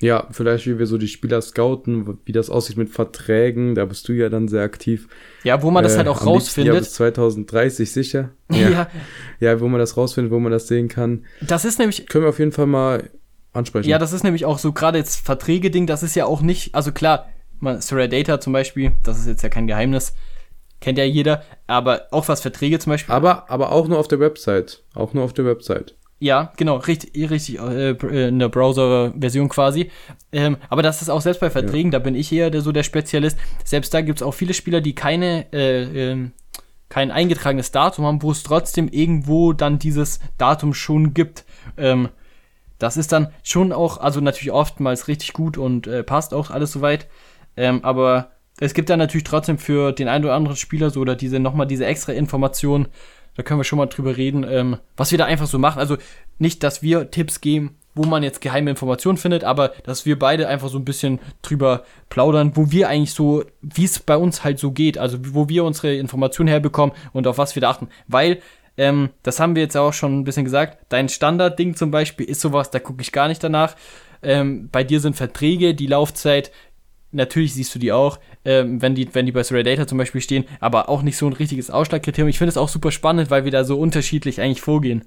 [0.00, 4.08] Ja, vielleicht wie wir so die Spieler scouten, wie das aussieht mit Verträgen, da bist
[4.08, 5.08] du ja dann sehr aktiv.
[5.44, 6.74] Ja, wo man das halt auch äh, rausfindet.
[6.74, 8.30] Ja, bis 2030 sicher.
[8.50, 8.68] Ja.
[8.68, 8.90] ja.
[9.38, 9.60] ja.
[9.60, 11.24] wo man das rausfindet, wo man das sehen kann.
[11.40, 12.06] Das ist nämlich.
[12.06, 13.10] Können wir auf jeden Fall mal
[13.52, 13.88] ansprechen.
[13.88, 16.92] Ja, das ist nämlich auch so gerade jetzt Verträge-Ding, das ist ja auch nicht, also
[16.92, 20.14] klar, man, Data zum Beispiel, das ist jetzt ja kein Geheimnis,
[20.80, 23.14] kennt ja jeder, aber auch was Verträge zum Beispiel.
[23.14, 24.82] Aber, aber auch nur auf der Website.
[24.94, 25.94] Auch nur auf der Website.
[26.22, 29.90] Ja, genau, richtig, richtig äh, äh in der Browser-Version quasi.
[30.32, 31.98] Ähm, aber das ist auch selbst bei Verträgen, ja.
[31.98, 33.38] da bin ich eher der, so der Spezialist.
[33.64, 36.30] Selbst da gibt es auch viele Spieler, die keine, äh, äh,
[36.90, 41.46] kein eingetragenes Datum haben, wo es trotzdem irgendwo dann dieses Datum schon gibt.
[41.78, 42.10] Ähm,
[42.78, 46.72] das ist dann schon auch, also natürlich oftmals richtig gut und äh, passt auch alles
[46.72, 47.08] soweit.
[47.56, 51.16] Ähm, aber es gibt dann natürlich trotzdem für den einen oder anderen Spieler so oder
[51.16, 52.88] diese nochmal diese extra Information,
[53.36, 55.78] da können wir schon mal drüber reden, ähm, was wir da einfach so machen.
[55.78, 55.96] Also
[56.38, 60.48] nicht, dass wir Tipps geben, wo man jetzt geheime Informationen findet, aber dass wir beide
[60.48, 64.58] einfach so ein bisschen drüber plaudern, wo wir eigentlich so, wie es bei uns halt
[64.58, 67.88] so geht, also wo wir unsere Informationen herbekommen und auf was wir da achten.
[68.06, 68.40] Weil,
[68.76, 72.40] ähm, das haben wir jetzt auch schon ein bisschen gesagt, dein Standardding zum Beispiel ist
[72.40, 73.74] sowas, da gucke ich gar nicht danach.
[74.22, 76.52] Ähm, bei dir sind Verträge, die Laufzeit,
[77.12, 80.20] natürlich siehst du die auch, ähm, wenn, die, wenn die bei Surrey Data zum Beispiel
[80.20, 82.28] stehen, aber auch nicht so ein richtiges Ausschlagkriterium.
[82.28, 85.04] Ich finde es auch super spannend, weil wir da so unterschiedlich eigentlich vorgehen.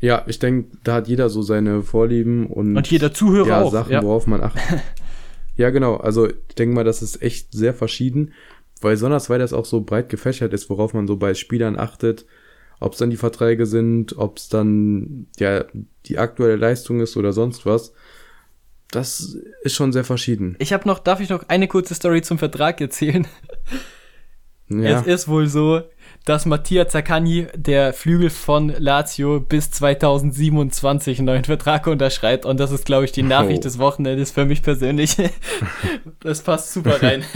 [0.00, 3.72] Ja, ich denke, da hat jeder so seine Vorlieben und, und jeder Zuhörer ja, auch.
[3.72, 4.02] Sachen, ja.
[4.02, 4.80] worauf man achtet.
[5.56, 5.96] ja, genau.
[5.96, 8.32] Also ich denke mal, das ist echt sehr verschieden,
[8.80, 12.26] weil besonders weil das auch so breit gefächert ist, worauf man so bei Spielern achtet,
[12.78, 15.64] ob es dann die Verträge sind, ob es dann ja
[16.06, 17.92] die aktuelle Leistung ist oder sonst was.
[18.90, 20.56] Das ist schon sehr verschieden.
[20.58, 23.26] Ich habe noch, darf ich noch eine kurze Story zum Vertrag erzählen?
[24.68, 25.00] Ja.
[25.00, 25.82] Es ist wohl so,
[26.24, 32.44] dass Mattia Zaccagni, der Flügel von Lazio, bis 2027 einen neuen Vertrag unterschreibt.
[32.44, 33.62] Und das ist, glaube ich, die Nachricht oh.
[33.62, 35.16] des Wochenendes für mich persönlich.
[36.20, 37.24] das passt super rein.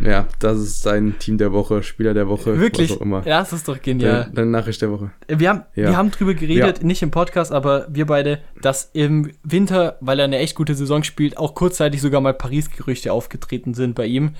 [0.00, 2.58] Ja, das ist sein Team der Woche, Spieler der Woche.
[2.58, 2.90] Wirklich?
[3.24, 4.22] Das ist doch genial.
[4.24, 5.10] Deine, deine Nachricht der Woche.
[5.26, 5.88] Wir haben, ja.
[5.88, 6.84] wir haben drüber geredet, ja.
[6.84, 11.02] nicht im Podcast, aber wir beide, dass im Winter, weil er eine echt gute Saison
[11.02, 14.34] spielt, auch kurzzeitig sogar mal Paris-Gerüchte aufgetreten sind bei ihm.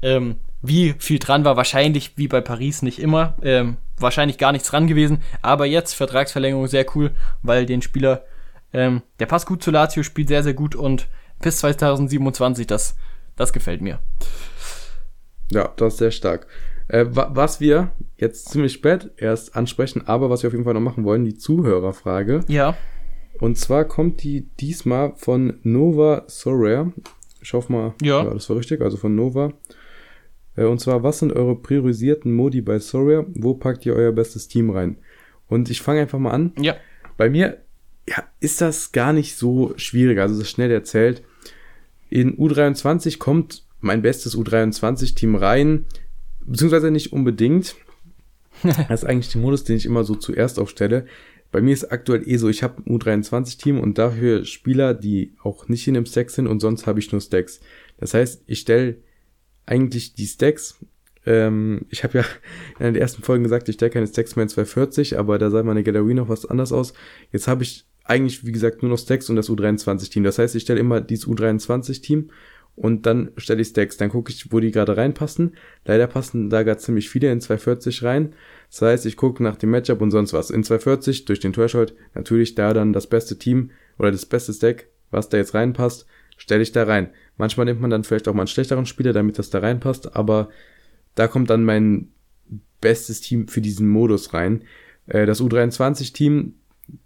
[0.00, 3.34] Ähm, wie viel dran war, wahrscheinlich wie bei Paris nicht immer.
[3.42, 5.22] Ähm, wahrscheinlich gar nichts dran gewesen.
[5.42, 7.10] Aber jetzt Vertragsverlängerung sehr cool,
[7.42, 8.24] weil den Spieler,
[8.72, 11.08] ähm, der passt gut zu Lazio, spielt sehr, sehr gut und
[11.40, 12.96] bis 2027, das,
[13.36, 13.98] das gefällt mir.
[15.50, 16.46] Ja, das ist sehr stark.
[16.88, 20.80] Äh, was wir jetzt ziemlich spät erst ansprechen, aber was wir auf jeden Fall noch
[20.80, 22.40] machen wollen, die Zuhörerfrage.
[22.48, 22.76] Ja.
[23.40, 26.92] Und zwar kommt die diesmal von Nova Sorare.
[27.40, 28.22] Ich hoffe mal, ja.
[28.22, 29.52] ja, das war richtig, also von Nova.
[30.56, 33.24] Äh, und zwar, was sind eure priorisierten Modi bei Soria?
[33.34, 34.96] Wo packt ihr euer bestes Team rein?
[35.48, 36.52] Und ich fange einfach mal an.
[36.58, 36.76] Ja.
[37.16, 37.58] Bei mir
[38.08, 41.22] ja, ist das gar nicht so schwierig, also das ist schnell erzählt.
[42.10, 45.84] In U23 kommt mein bestes U23-Team rein,
[46.44, 47.76] beziehungsweise nicht unbedingt.
[48.62, 51.06] das ist eigentlich der Modus, den ich immer so zuerst aufstelle.
[51.50, 55.68] Bei mir ist aktuell eh so, ich habe ein U23-Team und dafür Spieler, die auch
[55.68, 57.60] nicht in dem Stack sind und sonst habe ich nur Stacks.
[57.98, 58.96] Das heißt, ich stelle
[59.66, 60.78] eigentlich die Stacks.
[61.26, 62.24] Ähm, ich habe ja
[62.78, 65.62] in den ersten Folgen gesagt, ich stelle keine Stacks mehr in 240, aber da sah
[65.62, 66.94] meine Galerie noch was anders aus.
[67.32, 70.24] Jetzt habe ich eigentlich, wie gesagt, nur noch Stacks und das U23-Team.
[70.24, 72.30] Das heißt, ich stelle immer dieses U23-Team
[72.74, 73.96] und dann stelle ich Stacks.
[73.96, 75.56] Dann gucke ich, wo die gerade reinpassen.
[75.84, 78.34] Leider passen da gerade ziemlich viele in 240 rein.
[78.70, 80.50] Das heißt, ich gucke nach dem Matchup und sonst was.
[80.50, 84.86] In 240 durch den Threshold natürlich da dann das beste Team oder das beste Stack,
[85.10, 86.06] was da jetzt reinpasst,
[86.38, 87.10] stelle ich da rein.
[87.36, 90.48] Manchmal nimmt man dann vielleicht auch mal einen schlechteren Spieler, damit das da reinpasst, aber
[91.14, 92.08] da kommt dann mein
[92.80, 94.64] bestes Team für diesen Modus rein.
[95.06, 96.54] Äh, das U23-Team,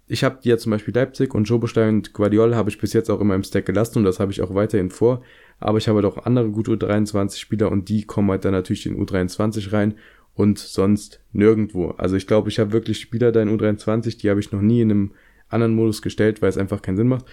[0.07, 3.21] ich habe ja zum Beispiel Leipzig und Jobostein und Guardiol habe ich bis jetzt auch
[3.21, 5.23] immer im Stack gelassen und das habe ich auch weiterhin vor.
[5.59, 8.97] Aber ich habe halt auch andere gute U23-Spieler und die kommen halt dann natürlich in
[9.03, 9.95] U23 rein
[10.35, 11.89] und sonst nirgendwo.
[11.97, 14.81] Also ich glaube, ich habe wirklich Spieler da in U23, die habe ich noch nie
[14.81, 15.11] in einem
[15.49, 17.25] anderen Modus gestellt, weil es einfach keinen Sinn macht.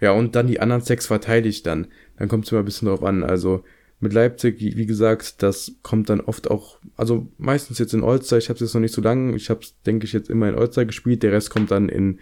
[0.00, 1.88] Ja, und dann die anderen sechs verteile ich dann.
[2.16, 3.22] Dann kommt es immer ein bisschen drauf an.
[3.22, 3.62] Also
[4.00, 8.48] mit Leipzig, wie gesagt, das kommt dann oft auch, also meistens jetzt in Olster, ich
[8.48, 10.86] habe es jetzt noch nicht so lange, ich habe denke ich, jetzt immer in Olster
[10.86, 12.18] gespielt, der Rest kommt dann in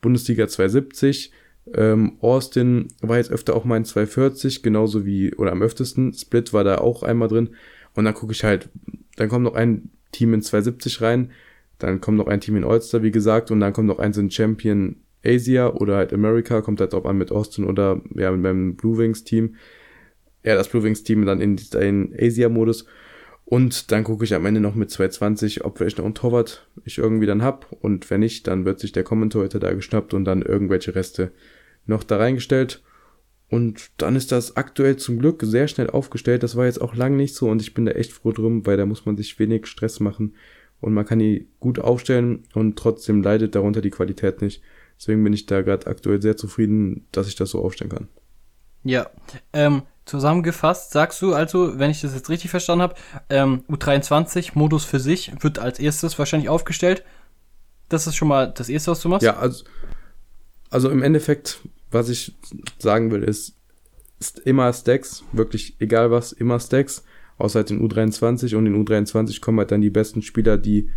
[0.00, 1.30] Bundesliga 270.
[1.74, 6.52] Ähm, Austin war jetzt öfter auch mal in 240, genauso wie, oder am öftesten, Split
[6.52, 7.50] war da auch einmal drin.
[7.94, 8.68] Und dann gucke ich halt,
[9.16, 11.30] dann kommt noch ein Team in 270 rein,
[11.78, 14.30] dann kommt noch ein Team in Olster, wie gesagt, und dann kommt noch eins in
[14.30, 18.76] Champion Asia oder halt America, kommt halt drauf an mit Austin oder ja, mit meinem
[18.76, 19.56] Blue Wings Team.
[20.44, 22.86] Ja, das Blue Wings Team dann in den Asia-Modus.
[23.44, 27.26] Und dann gucke ich am Ende noch mit 220, ob noch ein Torwart ich irgendwie
[27.26, 27.72] dann hab.
[27.80, 31.32] Und wenn nicht, dann wird sich der Kommentator da geschnappt und dann irgendwelche Reste
[31.88, 32.82] noch da reingestellt.
[33.50, 36.42] Und dann ist das aktuell zum Glück sehr schnell aufgestellt.
[36.42, 38.76] Das war jetzt auch lang nicht so und ich bin da echt froh drum, weil
[38.76, 40.34] da muss man sich wenig Stress machen
[40.80, 44.62] und man kann die gut aufstellen und trotzdem leidet darunter die Qualität nicht.
[44.98, 48.08] Deswegen bin ich da gerade aktuell sehr zufrieden, dass ich das so aufstellen kann.
[48.84, 49.10] Ja,
[49.52, 52.94] ähm, zusammengefasst sagst du also, wenn ich das jetzt richtig verstanden habe,
[53.28, 57.04] ähm, U23 Modus für sich wird als erstes wahrscheinlich aufgestellt.
[57.88, 59.24] Das ist schon mal das erste, was du machst?
[59.24, 59.64] Ja, also,
[60.70, 61.60] also im Endeffekt,
[61.90, 62.36] was ich
[62.78, 63.56] sagen will, ist,
[64.20, 67.04] ist immer Stacks, wirklich egal was, immer Stacks,
[67.38, 70.90] außer halt den U23 und in U23 kommen halt dann die besten Spieler, die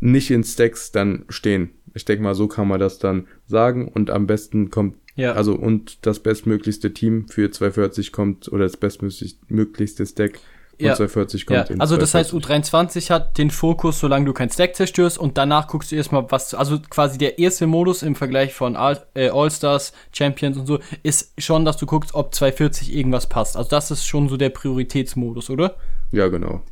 [0.00, 1.70] nicht in Stacks dann stehen.
[1.94, 5.32] Ich denke mal, so kann man das dann sagen und am besten kommt, ja.
[5.32, 10.40] also und das bestmöglichste Team für 240 kommt oder das bestmöglichste Stack
[10.78, 10.94] ja.
[10.94, 11.76] 240 kommt ja.
[11.78, 15.92] Also das heißt, U23 hat den Fokus, solange du kein Stack zerstörst und danach guckst
[15.92, 20.56] du erstmal, was, also quasi der erste Modus im Vergleich von All, äh, All-Stars, Champions
[20.56, 23.56] und so, ist schon, dass du guckst, ob 240 irgendwas passt.
[23.56, 25.76] Also das ist schon so der Prioritätsmodus, oder?
[26.12, 26.62] Ja, genau.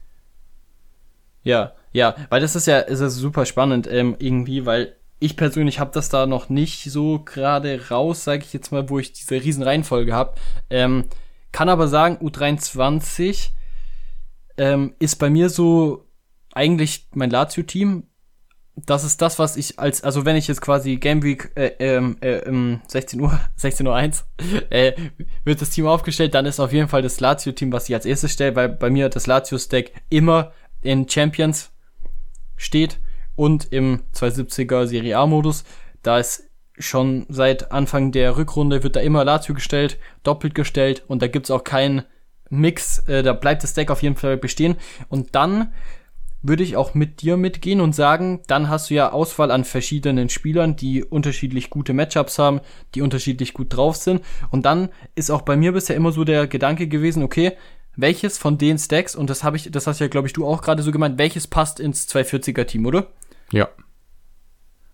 [1.42, 5.78] Ja, ja, weil das ist ja, ist ja super spannend ähm, irgendwie, weil ich persönlich
[5.78, 9.36] habe das da noch nicht so gerade raus, sage ich jetzt mal, wo ich diese
[9.36, 10.34] riesen Reihenfolge habe.
[10.68, 11.04] Ähm,
[11.52, 13.50] kann aber sagen, U23
[14.62, 16.06] ähm, ist bei mir so
[16.54, 18.04] eigentlich mein Lazio-Team.
[18.76, 22.16] Das ist das, was ich als, also wenn ich jetzt quasi Game Week äh, ähm,
[22.20, 24.24] äh, 16 Uhr, 16 Uhr 1,
[24.70, 24.92] äh,
[25.44, 28.32] wird das Team aufgestellt, dann ist auf jeden Fall das Lazio-Team, was ich als erstes
[28.32, 31.72] stelle, weil bei mir das Lazio-Stack immer in Champions
[32.56, 33.00] steht
[33.34, 35.64] und im 270er Serie A-Modus.
[36.04, 36.44] Da ist
[36.78, 41.50] schon seit Anfang der Rückrunde wird da immer Lazio gestellt, doppelt gestellt und da gibt's
[41.50, 42.04] auch keinen
[42.52, 44.76] Mix, äh, da bleibt das Deck auf jeden Fall bestehen.
[45.08, 45.72] Und dann
[46.42, 50.28] würde ich auch mit dir mitgehen und sagen, dann hast du ja Auswahl an verschiedenen
[50.28, 52.60] Spielern, die unterschiedlich gute Matchups haben,
[52.94, 54.22] die unterschiedlich gut drauf sind.
[54.50, 57.52] Und dann ist auch bei mir bisher immer so der Gedanke gewesen, okay,
[57.94, 60.62] welches von den Stacks, und das habe ich, das hast ja, glaube ich, du auch
[60.62, 63.06] gerade so gemeint, welches passt ins 240er Team, oder?
[63.52, 63.68] Ja.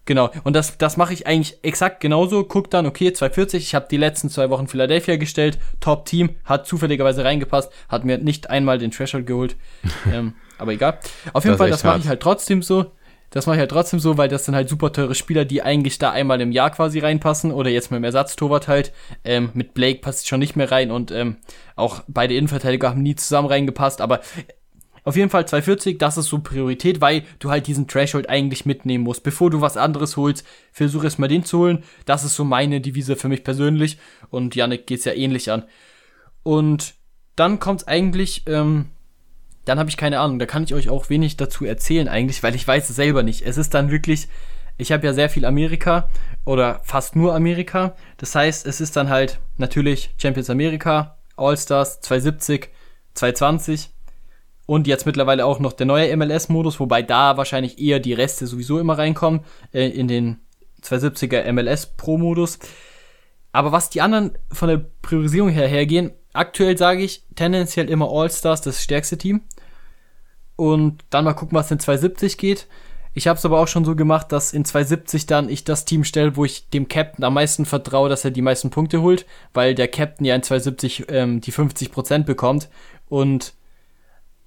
[0.09, 2.43] Genau, und das, das mache ich eigentlich exakt genauso.
[2.43, 7.25] Guck dann, okay, 240, ich habe die letzten zwei Wochen Philadelphia gestellt, Top-Team, hat zufälligerweise
[7.25, 9.57] reingepasst, hat mir nicht einmal den Threshold geholt.
[10.11, 10.99] ähm, aber egal.
[11.35, 12.87] Auf jeden das Fall, das mache ich halt trotzdem so.
[13.29, 15.99] Das mache ich halt trotzdem so, weil das sind halt super teure Spieler, die eigentlich
[15.99, 18.95] da einmal im Jahr quasi reinpassen oder jetzt mit dem Ersatztorwart halt.
[19.27, 21.37] Ähm, mit Blake passt schon nicht mehr rein und ähm,
[21.77, 24.21] auch beide Innenverteidiger haben nie zusammen reingepasst, aber
[25.05, 29.05] auf jeden Fall 240, das ist so Priorität, weil du halt diesen Threshold eigentlich mitnehmen
[29.05, 29.23] musst.
[29.23, 31.85] Bevor du was anderes holst, versuch es mal den zu holen.
[32.05, 33.99] Das ist so meine Devise für mich persönlich.
[34.31, 35.65] Und Yannick geht's ja ähnlich an.
[36.43, 36.95] Und
[37.37, 38.87] dann kommt's eigentlich, ähm,
[39.65, 42.55] dann habe ich keine Ahnung, da kann ich euch auch wenig dazu erzählen eigentlich, weil
[42.55, 43.43] ich weiß es selber nicht.
[43.43, 44.29] Es ist dann wirklich,
[44.77, 46.09] ich habe ja sehr viel Amerika
[46.45, 47.95] oder fast nur Amerika.
[48.17, 52.71] Das heißt, es ist dann halt natürlich Champions Amerika, All-Stars 270,
[53.15, 53.91] 220
[54.69, 58.79] und jetzt mittlerweile auch noch der neue MLS-Modus, wobei da wahrscheinlich eher die Reste sowieso
[58.79, 59.41] immer reinkommen
[59.73, 60.41] äh, in den
[60.83, 62.59] 270er MLS Pro-Modus.
[63.51, 68.61] Aber was die anderen von der Priorisierung her hergehen, aktuell sage ich tendenziell immer All-Stars
[68.61, 69.41] das stärkste Team.
[70.55, 72.67] Und dann mal gucken, was in 270 geht.
[73.15, 76.05] Ich habe es aber auch schon so gemacht, dass in 270 dann ich das Team
[76.05, 79.25] stelle, wo ich dem Captain am meisten vertraue, dass er die meisten Punkte holt,
[79.55, 82.69] weil der Captain ja in 270 ähm, die 50% bekommt.
[83.09, 83.55] Und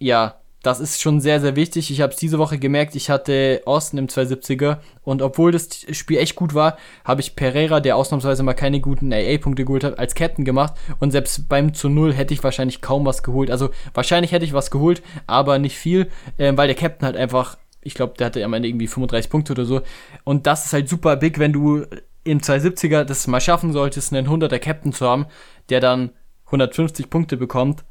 [0.01, 1.89] ja, das ist schon sehr, sehr wichtig.
[1.89, 6.17] Ich habe es diese Woche gemerkt, ich hatte Austin im 270er und obwohl das Spiel
[6.17, 10.13] echt gut war, habe ich Pereira, der ausnahmsweise mal keine guten AA-Punkte geholt hat, als
[10.13, 13.49] Captain gemacht und selbst beim zu Null hätte ich wahrscheinlich kaum was geholt.
[13.49, 17.57] Also wahrscheinlich hätte ich was geholt, aber nicht viel, äh, weil der Captain halt einfach,
[17.81, 19.81] ich glaube, der hatte am Ende irgendwie 35 Punkte oder so
[20.23, 21.85] und das ist halt super big, wenn du
[22.23, 25.25] im 270er das mal schaffen solltest, einen 100er Captain zu haben,
[25.69, 26.11] der dann
[26.45, 27.83] 150 Punkte bekommt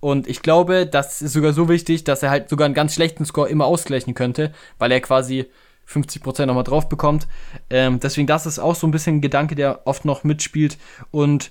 [0.00, 3.24] und ich glaube, das ist sogar so wichtig, dass er halt sogar einen ganz schlechten
[3.24, 5.46] Score immer ausgleichen könnte, weil er quasi
[5.86, 7.28] 50% nochmal drauf bekommt.
[7.68, 10.78] Ähm, deswegen, das ist auch so ein bisschen ein Gedanke, der oft noch mitspielt.
[11.10, 11.50] Und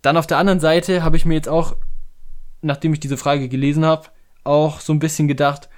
[0.00, 1.76] dann auf der anderen Seite habe ich mir jetzt auch,
[2.62, 4.08] nachdem ich diese Frage gelesen habe,
[4.44, 5.68] auch so ein bisschen gedacht,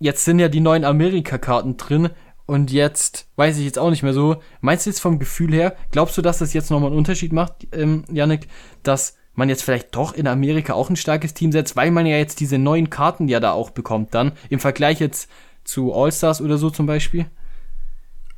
[0.00, 2.10] jetzt sind ja die neuen Amerika-Karten drin
[2.46, 4.42] und jetzt weiß ich jetzt auch nicht mehr so.
[4.60, 7.68] Meinst du jetzt vom Gefühl her, glaubst du, dass das jetzt nochmal einen Unterschied macht,
[7.72, 8.48] ähm, Yannick,
[8.82, 12.16] dass man jetzt vielleicht doch in Amerika auch ein starkes Team setzt, weil man ja
[12.16, 15.28] jetzt diese neuen Karten ja da auch bekommt dann, im Vergleich jetzt
[15.64, 17.26] zu All-Stars oder so zum Beispiel?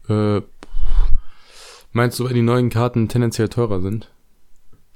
[0.08, 0.40] Äh,
[1.92, 4.10] meinst du, weil die neuen Karten tendenziell teurer sind?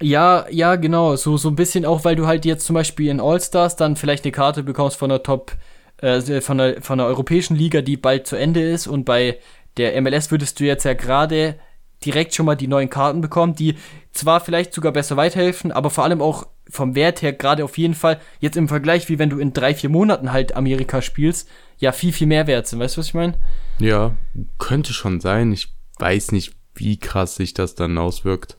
[0.02, 1.16] Ja, ja, genau.
[1.16, 4.24] So, so ein bisschen auch, weil du halt jetzt zum Beispiel in All-Stars dann vielleicht
[4.24, 5.52] eine Karte bekommst von der Top,
[5.98, 9.38] äh, von der, von der europäischen Liga, die bald zu Ende ist und bei
[9.76, 11.56] der MLS würdest du jetzt ja gerade
[12.04, 13.76] direkt schon mal die neuen Karten bekommen, die
[14.12, 17.94] zwar vielleicht sogar besser weiterhelfen, aber vor allem auch vom Wert her gerade auf jeden
[17.94, 21.48] Fall jetzt im Vergleich, wie wenn du in drei, vier Monaten halt Amerika spielst,
[21.78, 22.78] ja viel, viel mehr wert sind.
[22.78, 23.34] Weißt du, was ich meine?
[23.78, 24.14] Ja,
[24.58, 25.52] könnte schon sein.
[25.52, 25.68] Ich
[25.98, 28.58] weiß nicht, wie krass sich das dann auswirkt.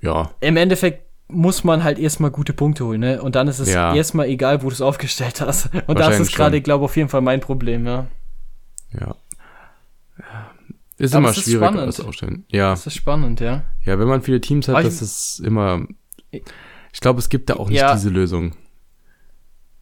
[0.00, 0.30] Ja.
[0.40, 3.22] Im Endeffekt muss man halt erstmal gute Punkte holen, ne?
[3.22, 3.94] Und dann ist es ja.
[3.94, 5.70] erstmal egal, wo du es aufgestellt hast.
[5.86, 8.06] Und das ist gerade, glaube ich, auf jeden Fall mein Problem, ja.
[8.92, 9.16] Ja.
[11.02, 11.80] Ist Aber immer schwierig spannend.
[11.80, 12.44] alles aufstellen.
[12.48, 12.70] Ja.
[12.70, 13.64] Das ist spannend, ja.
[13.84, 15.84] Ja, wenn man viele Teams hat, das ist immer.
[16.30, 17.92] Ich glaube, es gibt da auch nicht ja.
[17.92, 18.54] diese Lösung.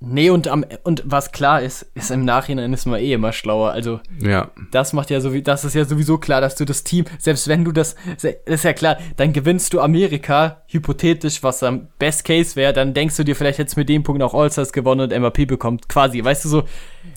[0.02, 3.72] Nee, und, am, und was klar ist, ist im Nachhinein ist man eh immer schlauer.
[3.72, 4.50] Also, ja.
[4.72, 7.66] das macht ja so das ist ja sowieso klar, dass du das Team, selbst wenn
[7.66, 12.56] du das, das ist ja klar, dann gewinnst du Amerika, hypothetisch, was am Best Case
[12.56, 15.18] wäre, dann denkst du dir, vielleicht hättest du mit dem Punkt auch All-Stars gewonnen und
[15.18, 16.62] MVP bekommt, quasi, weißt du so.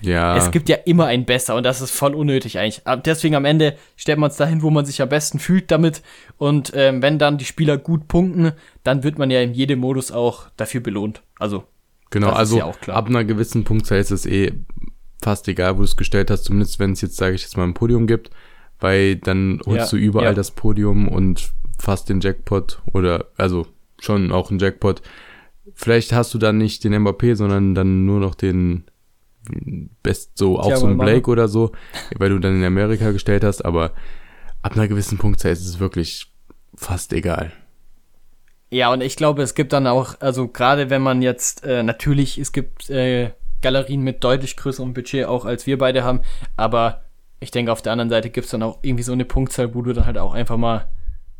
[0.01, 0.35] Ja.
[0.35, 2.81] Es gibt ja immer ein Besser und das ist voll unnötig eigentlich.
[3.05, 6.01] Deswegen am Ende stellt man es dahin, wo man sich am besten fühlt damit
[6.37, 8.51] und ähm, wenn dann die Spieler gut punkten,
[8.83, 11.21] dann wird man ja in jedem Modus auch dafür belohnt.
[11.39, 11.63] Also,
[12.13, 14.53] Genau, Das also ja ab einer gewissen Punktzahl ist es eh
[15.21, 17.63] fast egal, wo du es gestellt hast, zumindest wenn es jetzt, sage ich jetzt mal,
[17.63, 18.29] ein Podium gibt,
[18.79, 20.33] weil dann holst Ja, du überall ja.
[20.33, 23.65] das Podium und fast den Jackpot oder also
[23.99, 25.01] schon auch einen Jackpot.
[25.73, 28.83] Vielleicht hast du dann nicht den Mbappé, sondern dann nur noch den
[30.03, 30.97] Best, so auch so ein.
[30.97, 31.71] Blake oder so,
[32.17, 33.91] weil du dann in Amerika gestellt hast, aber
[34.61, 36.31] ab einer gewissen Punktzahl ist es wirklich
[36.75, 37.51] fast egal.
[38.73, 42.39] Ja, und ich glaube, es gibt dann auch, also gerade wenn man jetzt, äh, natürlich,
[42.39, 43.29] es gibt äh,
[43.61, 46.21] Galerien mit deutlich größerem Budget, auch als wir beide haben,
[46.57, 47.03] aber
[47.39, 49.83] ich denke, auf der anderen Seite gibt es dann auch irgendwie so eine Punktzahl, wo
[49.83, 50.89] du dann halt auch einfach mal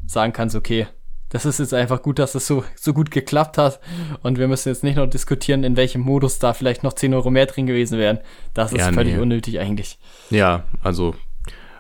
[0.06, 0.86] sagen kannst, okay,
[1.30, 3.80] das ist jetzt einfach gut, dass es so, so gut geklappt hat
[4.22, 7.32] und wir müssen jetzt nicht noch diskutieren, in welchem Modus da vielleicht noch 10 Euro
[7.32, 8.20] mehr drin gewesen wären.
[8.54, 9.22] Das ist Ja, völlig nee.
[9.22, 9.98] unnötig eigentlich.
[10.30, 11.16] Ja, also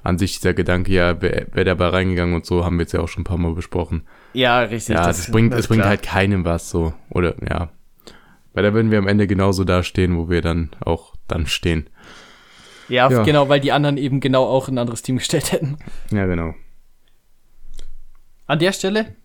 [0.01, 3.01] an sich dieser Gedanke, ja, wäre wär dabei reingegangen und so, haben wir jetzt ja
[3.01, 4.07] auch schon ein paar Mal besprochen.
[4.34, 4.95] Ja, richtig.
[4.95, 6.93] Ja, das, bringt, das es ist bringt halt keinem was so.
[7.10, 7.69] Oder ja.
[8.53, 11.89] Weil da würden wir am Ende genauso dastehen, wo wir dann auch dann stehen.
[12.89, 13.23] Ja, Ja.
[13.23, 15.77] genau, weil die anderen eben genau auch ein anderes Team gestellt hätten.
[16.11, 16.53] Ja, genau.
[18.45, 19.15] An der Stelle,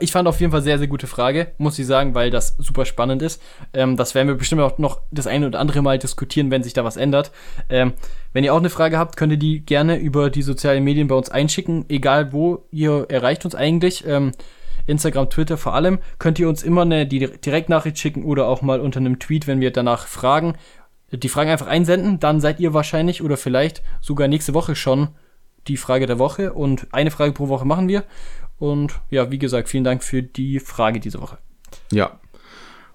[0.00, 2.86] ich fand auf jeden Fall sehr, sehr gute Frage, muss ich sagen, weil das super
[2.86, 3.42] spannend ist.
[3.74, 6.72] Ähm, das werden wir bestimmt auch noch das eine oder andere Mal diskutieren, wenn sich
[6.72, 7.30] da was ändert.
[7.68, 7.92] Ähm,
[8.32, 11.14] wenn ihr auch eine Frage habt, könnt ihr die gerne über die sozialen Medien bei
[11.14, 14.06] uns einschicken, egal wo ihr erreicht uns eigentlich.
[14.06, 14.32] Ähm,
[14.86, 19.00] Instagram, Twitter vor allem, könnt ihr uns immer eine Direktnachricht schicken oder auch mal unter
[19.00, 20.54] einem Tweet, wenn wir danach fragen.
[21.10, 25.08] Die Fragen einfach einsenden, dann seid ihr wahrscheinlich oder vielleicht sogar nächste Woche schon
[25.68, 28.04] die Frage der Woche und eine Frage pro Woche machen wir.
[28.58, 31.38] Und ja, wie gesagt, vielen Dank für die Frage diese Woche.
[31.92, 32.18] Ja.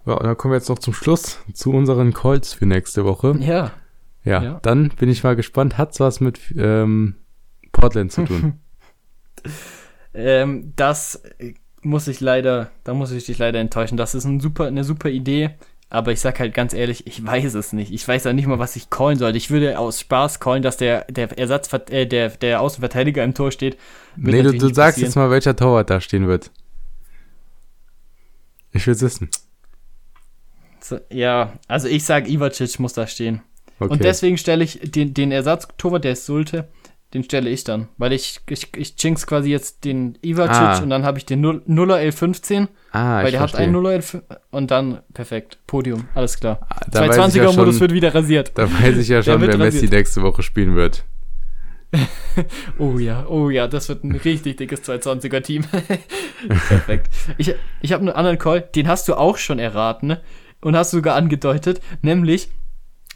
[0.05, 3.35] Ja, und dann kommen wir jetzt noch zum Schluss zu unseren Calls für nächste Woche.
[3.39, 3.71] Ja.
[4.23, 4.59] Ja, Ja.
[4.61, 5.77] dann bin ich mal gespannt.
[5.77, 7.15] Hat's was mit ähm,
[7.71, 8.59] Portland zu tun?
[10.13, 11.23] Ähm, das
[11.81, 13.97] muss ich leider, da muss ich dich leider enttäuschen.
[13.97, 15.51] Das ist ein super, eine super Idee.
[15.91, 17.91] Aber ich sag halt ganz ehrlich, ich weiß es nicht.
[17.91, 19.37] Ich weiß ja nicht mal, was ich callen sollte.
[19.37, 23.51] Ich würde aus Spaß callen, dass der, der Ersatz, äh, der, der Außenverteidiger im Tor
[23.51, 23.77] steht.
[24.15, 25.09] Wird nee, du, du sagst passieren.
[25.09, 26.49] jetzt mal, welcher Torwart da stehen wird.
[28.71, 29.29] Ich will's wissen.
[30.79, 33.41] So, Ja, also ich sag, Ivacic muss da stehen.
[33.77, 33.91] Okay.
[33.91, 36.69] Und deswegen stelle ich den, den Ersatztorwart, der es sollte,
[37.13, 37.87] den stelle ich dann.
[37.97, 40.79] Weil ich, ich, ich jinx quasi jetzt den Ivacic Ah.
[40.79, 43.63] und dann habe ich den Null- Nuller L15, ah, weil ich der hat verstehe.
[43.65, 44.21] einen Nuller L15
[44.51, 45.57] und dann perfekt.
[45.67, 46.59] Podium, alles klar.
[46.69, 48.51] Ah, da weiß ich ja 220er Modus schon- wird wieder rasiert.
[48.55, 49.91] Da weiß ich ja schon, wer Messi rasiert.
[49.93, 51.03] nächste Woche spielen wird.
[52.79, 55.65] Oh ja, oh ja, das wird ein richtig dickes 220er Team.
[56.67, 57.09] Perfekt.
[57.37, 60.21] Ich, ich habe einen anderen Call, den hast du auch schon erraten ne?
[60.61, 62.49] und hast sogar angedeutet, nämlich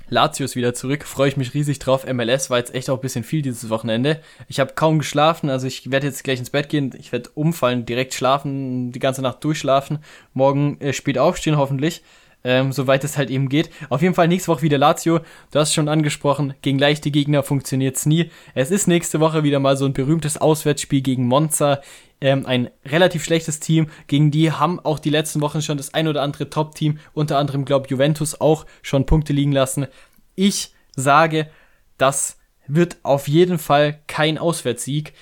[0.10, 2.06] Lazio ist wieder zurück, freue ich mich riesig drauf.
[2.06, 4.22] MLS war jetzt echt auch ein bisschen viel dieses Wochenende.
[4.48, 7.86] Ich habe kaum geschlafen, also ich werde jetzt gleich ins Bett gehen, ich werde umfallen,
[7.86, 10.00] direkt schlafen, die ganze Nacht durchschlafen,
[10.34, 12.04] morgen äh, spät aufstehen hoffentlich.
[12.48, 13.72] Ähm, soweit es halt eben geht.
[13.90, 15.20] Auf jeden Fall nächste Woche wieder Lazio.
[15.50, 18.30] Du hast es schon angesprochen, gegen leichte Gegner funktioniert's nie.
[18.54, 21.82] Es ist nächste Woche wieder mal so ein berühmtes Auswärtsspiel gegen Monza.
[22.22, 23.88] Ähm, ein relativ schlechtes Team.
[24.06, 27.66] Gegen die haben auch die letzten Wochen schon das ein oder andere Top-Team, unter anderem,
[27.66, 29.88] glaube Juventus, auch schon Punkte liegen lassen.
[30.36, 31.50] Ich sage,
[31.98, 35.14] das wird auf jeden Fall kein Auswärtssieg.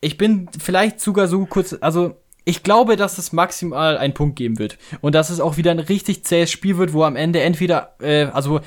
[0.00, 4.58] Ich bin vielleicht sogar so kurz, also ich glaube, dass es maximal einen Punkt geben
[4.58, 4.78] wird.
[5.00, 8.24] Und dass es auch wieder ein richtig zähes Spiel wird, wo am Ende entweder, äh,
[8.24, 8.60] also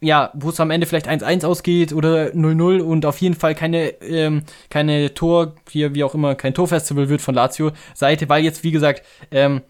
[0.00, 3.88] ja, wo es am Ende vielleicht 1-1 ausgeht oder 0-0 und auf jeden Fall keine,
[4.02, 8.62] ähm, keine Tor, hier, wie auch immer, kein Torfestival wird von Lazio Seite, weil jetzt,
[8.62, 9.62] wie gesagt, ähm,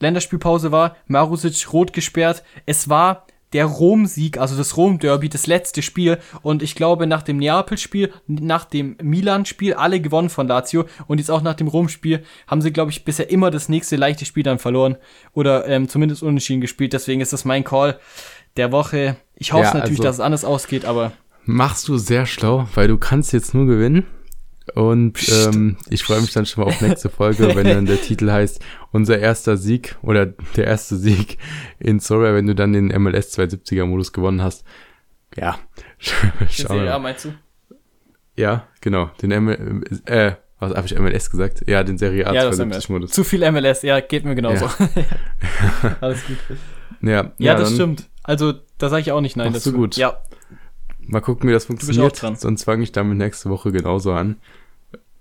[0.00, 2.42] Länderspielpause war, Marusic rot gesperrt.
[2.66, 6.18] Es war der Rom-Sieg, also das Rom-Derby, das letzte Spiel.
[6.42, 10.84] Und ich glaube, nach dem Neapel-Spiel, nach dem Milan-Spiel, alle gewonnen von Lazio.
[11.08, 14.24] Und jetzt auch nach dem Rom-Spiel haben sie, glaube ich, bisher immer das nächste leichte
[14.24, 14.96] Spiel dann verloren.
[15.32, 16.92] Oder ähm, zumindest unentschieden gespielt.
[16.92, 17.98] Deswegen ist das mein Call
[18.56, 19.16] der Woche.
[19.34, 21.12] Ich hoffe Ja, natürlich, also- dass es anders ausgeht, aber
[21.44, 24.06] Machst du sehr schlau, weil du kannst jetzt nur gewinnen.
[24.74, 28.30] Und ähm, ich freue mich dann schon mal auf nächste Folge, wenn dann der Titel
[28.30, 31.38] heißt, unser erster Sieg oder der erste Sieg
[31.78, 34.64] in Sorry, wenn du dann den MLS 270er Modus gewonnen hast.
[35.36, 35.58] Ja,
[36.48, 37.10] Serie wir A mal.
[37.10, 37.34] meinst du?
[38.36, 41.68] Ja, genau, den ML, äh, Was habe ich MLS gesagt?
[41.68, 43.10] Ja, den Serie A ja, 72-Modus.
[43.10, 44.66] Zu viel MLS, ja, geht mir genauso.
[44.66, 45.96] Ja.
[46.00, 46.38] Alles gut.
[47.02, 48.08] Ja, ja, das stimmt.
[48.22, 49.72] Also, da sage ich auch nicht nein dazu.
[49.72, 49.96] gut.
[49.96, 50.20] Ja.
[51.00, 52.16] Mal gucken, wie das funktioniert.
[52.16, 54.36] Sonst fange ich damit nächste Woche genauso an.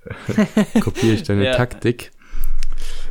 [0.82, 1.56] Kopiere ich deine ja.
[1.56, 2.12] Taktik.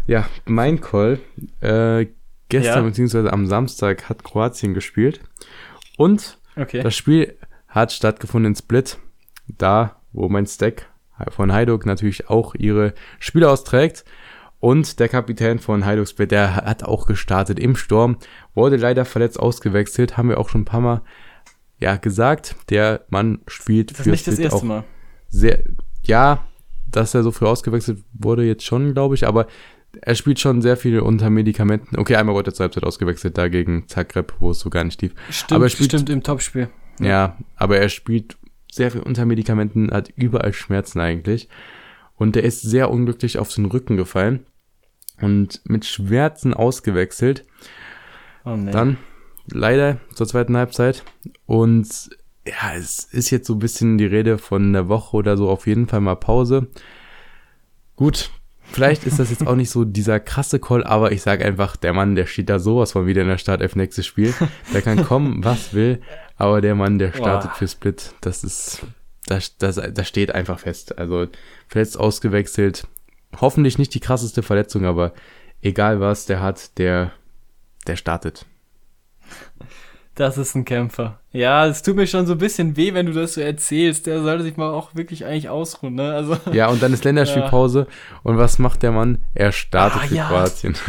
[0.07, 1.21] Ja, mein Call.
[1.61, 2.07] Äh,
[2.49, 2.83] gestern ja.
[2.83, 5.21] beziehungsweise am Samstag hat Kroatien gespielt.
[5.97, 6.83] Und okay.
[6.83, 7.37] das Spiel
[7.69, 8.99] hat stattgefunden in Split.
[9.47, 10.87] Da, wo mein Stack
[11.29, 14.05] von Heiduk natürlich auch ihre Spiele austrägt.
[14.61, 18.19] Und der Kapitän von Heiduk Split, der hat auch gestartet im Sturm,
[18.55, 21.03] wurde leider verletzt ausgewechselt, haben wir auch schon ein paar Mal
[21.79, 22.57] ja gesagt.
[22.71, 24.85] Der Mann spielt das ist nicht Split das erste Mal.
[25.29, 25.63] Sehr,
[26.03, 26.45] ja,
[26.91, 29.47] dass er so früh ausgewechselt wurde jetzt schon, glaube ich, aber
[30.01, 31.99] er spielt schon sehr viel unter Medikamenten.
[31.99, 35.01] Okay, einmal wurde er zur Halbzeit ausgewechselt, da gegen Zagreb, wo es so gar nicht
[35.03, 35.15] lief.
[35.31, 36.69] Stimmt, aber er spielt, stimmt im Topspiel.
[37.01, 37.07] Ja.
[37.07, 38.37] ja, aber er spielt
[38.71, 41.49] sehr viel unter Medikamenten, hat überall Schmerzen eigentlich.
[42.17, 44.47] Und er ist sehr unglücklich auf den Rücken gefallen
[45.21, 47.45] und mit Schmerzen ausgewechselt.
[48.45, 48.71] Oh, nee.
[48.71, 48.99] Dann
[49.47, 51.05] leider zur zweiten Halbzeit.
[51.47, 52.11] Und
[52.49, 55.67] ja, es ist jetzt so ein bisschen die Rede von einer Woche oder so, auf
[55.67, 56.69] jeden Fall mal Pause.
[57.97, 58.31] Gut,
[58.63, 61.93] vielleicht ist das jetzt auch nicht so dieser krasse Call, aber ich sage einfach, der
[61.93, 64.33] Mann, der steht da sowas von wieder in der Startelf nächstes Spiel.
[64.73, 66.01] Der kann kommen, was will.
[66.37, 67.57] Aber der Mann, der startet Boah.
[67.57, 68.87] für Split, das ist,
[69.27, 70.99] das, das, das steht einfach fest.
[70.99, 71.27] Also
[71.67, 72.87] verletzt ausgewechselt.
[73.41, 75.13] Hoffentlich nicht die krasseste Verletzung, aber
[75.61, 77.13] egal was der hat, der,
[77.87, 78.47] der startet.
[80.19, 81.21] Das ist ein Kämpfer.
[81.31, 84.09] Ja, es tut mir schon so ein bisschen weh, wenn du das so erzählst.
[84.09, 86.13] Der sollte sich mal auch wirklich eigentlich ausruhen, ne?
[86.13, 87.79] Also, ja, und dann ist Länderspielpause.
[87.89, 88.19] Ja.
[88.25, 89.25] Und was macht der Mann?
[89.35, 90.29] Er startet ah, für ja.
[90.29, 90.75] Kroatien.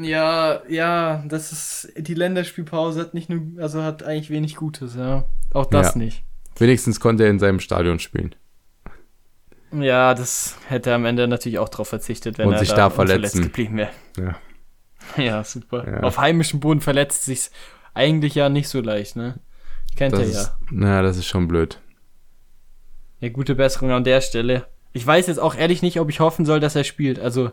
[0.00, 5.24] Ja, ja, das ist, die Länderspielpause hat nicht nur, also hat eigentlich wenig Gutes, ja.
[5.52, 5.98] Auch das ja.
[5.98, 6.22] nicht.
[6.56, 8.36] Wenigstens konnte er in seinem Stadion spielen.
[9.72, 12.76] Ja, das hätte er am Ende natürlich auch darauf verzichtet, wenn Und er sich da,
[12.76, 13.90] da verletzt geblieben wäre.
[14.16, 14.36] Ja.
[15.16, 16.00] Ja, super.
[16.02, 17.50] Auf heimischem Boden verletzt sich's
[17.98, 19.40] eigentlich ja nicht so leicht, ne?
[19.96, 20.40] Kennt das ja.
[20.40, 21.80] Ist, na, das ist schon blöd.
[23.20, 24.68] Ja, gute Besserung an der Stelle.
[24.92, 27.18] Ich weiß jetzt auch ehrlich nicht, ob ich hoffen soll, dass er spielt.
[27.18, 27.50] Also,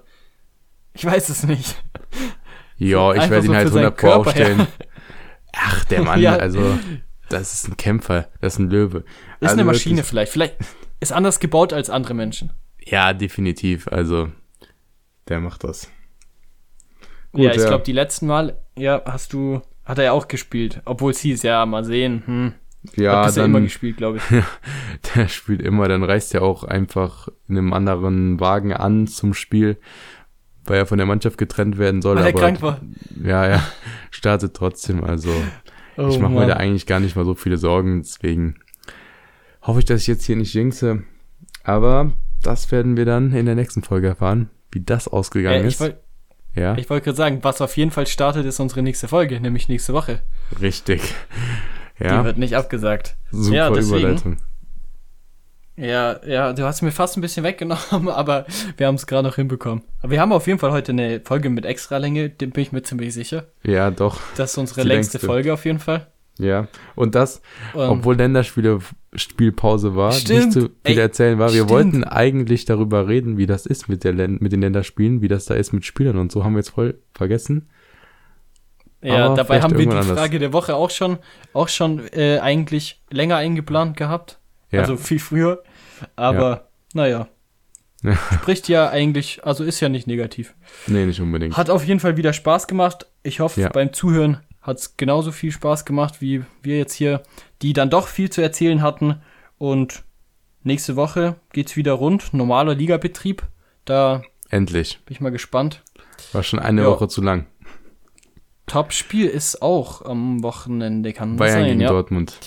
[0.93, 1.76] ich weiß es nicht.
[2.77, 4.57] Ja, ich werde so ihn halt 100 Pro aufstellen.
[4.57, 4.67] Her.
[5.53, 6.35] Ach, der Mann, ja.
[6.35, 6.77] also,
[7.30, 8.97] das ist ein Kämpfer, das ist ein Löwe.
[9.39, 10.31] Ist also eine Maschine wirklich, vielleicht.
[10.34, 10.55] Vielleicht
[10.99, 12.51] ist anders gebaut als andere Menschen.
[12.84, 13.88] Ja, definitiv.
[13.88, 14.30] Also,
[15.30, 15.89] der macht das.
[17.31, 17.67] Gut, ja, ich ja.
[17.67, 20.82] glaube, die letzten Mal, ja, hast du, hat er ja auch gespielt.
[20.86, 22.24] Obwohl es hieß, ja, mal sehen.
[22.26, 22.53] Hm.
[22.95, 24.24] Ja, hat dann, immer gespielt, glaube ich.
[25.16, 29.78] der spielt immer, dann reist er auch einfach in einem anderen Wagen an zum Spiel
[30.66, 32.18] weil er von der Mannschaft getrennt werden soll.
[32.18, 32.82] Weil er krank war.
[33.24, 33.64] Ja, ja,
[34.12, 35.03] startet trotzdem.
[35.03, 35.30] Also
[35.98, 38.02] oh, ich mache mir da eigentlich gar nicht mal so viele Sorgen.
[38.02, 38.56] Deswegen
[39.62, 41.03] hoffe ich, dass ich jetzt hier nicht jinxe.
[41.64, 45.95] Aber das werden wir dann in der nächsten Folge erfahren, wie das ausgegangen äh, ist.
[46.56, 46.77] Ja.
[46.77, 49.94] Ich wollte gerade sagen, was auf jeden Fall startet, ist unsere nächste Folge, nämlich nächste
[49.94, 50.22] Woche.
[50.61, 51.14] Richtig.
[51.99, 52.19] Ja.
[52.19, 53.15] Die wird nicht abgesagt.
[53.32, 54.38] Super ja, deswegen, Überleitung.
[55.77, 58.45] Ja, ja, du hast mir fast ein bisschen weggenommen, aber
[58.77, 59.84] wir haben es gerade noch hinbekommen.
[60.02, 62.84] Aber wir haben auf jeden Fall heute eine Folge mit Extralänge, dem bin ich mir
[62.84, 63.48] ziemlich sicher.
[63.64, 64.19] Ja, doch.
[64.38, 66.07] Das ist unsere längste, längste, Folge auf jeden Fall.
[66.38, 67.41] Ja, und das,
[67.74, 68.80] um, obwohl Länderspiele
[69.14, 71.49] Spielpause war, stimmt, nicht zu viel erzählen war.
[71.49, 71.70] Wir stimmt.
[71.70, 75.53] wollten eigentlich darüber reden, wie das ist mit, der mit den Länderspielen, wie das da
[75.53, 77.70] ist mit Spielern und so, haben wir jetzt voll vergessen.
[79.02, 80.30] Ja, Aber dabei haben wir die Frage anders.
[80.32, 81.20] der Woche auch schon,
[81.53, 84.40] auch schon äh, eigentlich länger eingeplant gehabt.
[84.72, 84.82] Ja.
[84.82, 85.64] Also viel früher.
[86.16, 86.68] Aber ja.
[86.94, 87.28] naja.
[88.34, 90.53] Spricht ja eigentlich, also ist ja nicht negativ.
[90.88, 91.56] Nee, nicht unbedingt.
[91.56, 93.07] Hat auf jeden Fall wieder Spaß gemacht.
[93.24, 93.70] Ich hoffe, ja.
[93.70, 97.21] beim Zuhören hat es genauso viel Spaß gemacht, wie wir jetzt hier,
[97.61, 99.21] die dann doch viel zu erzählen hatten.
[99.57, 100.03] Und
[100.63, 102.33] nächste Woche geht's wieder rund.
[102.33, 103.43] Normaler Ligabetrieb.
[103.85, 104.99] Da Endlich.
[105.05, 105.83] Bin ich mal gespannt.
[106.33, 106.87] War schon eine ja.
[106.87, 107.45] Woche zu lang.
[108.65, 111.89] Top-Spiel ist auch am Wochenende, kann Bayern sein, gegen ja.
[111.89, 112.39] Dortmund.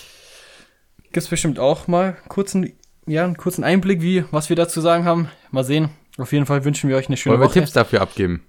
[1.05, 2.73] Gibt es bestimmt auch mal kurzen,
[3.07, 5.29] ja, einen kurzen Einblick, wie, was wir dazu sagen haben.
[5.53, 5.91] Mal sehen.
[6.19, 7.55] Auf jeden Fall wünschen wir euch eine schöne Wollen Woche.
[7.55, 8.43] Wollen wir Tipps dafür abgeben?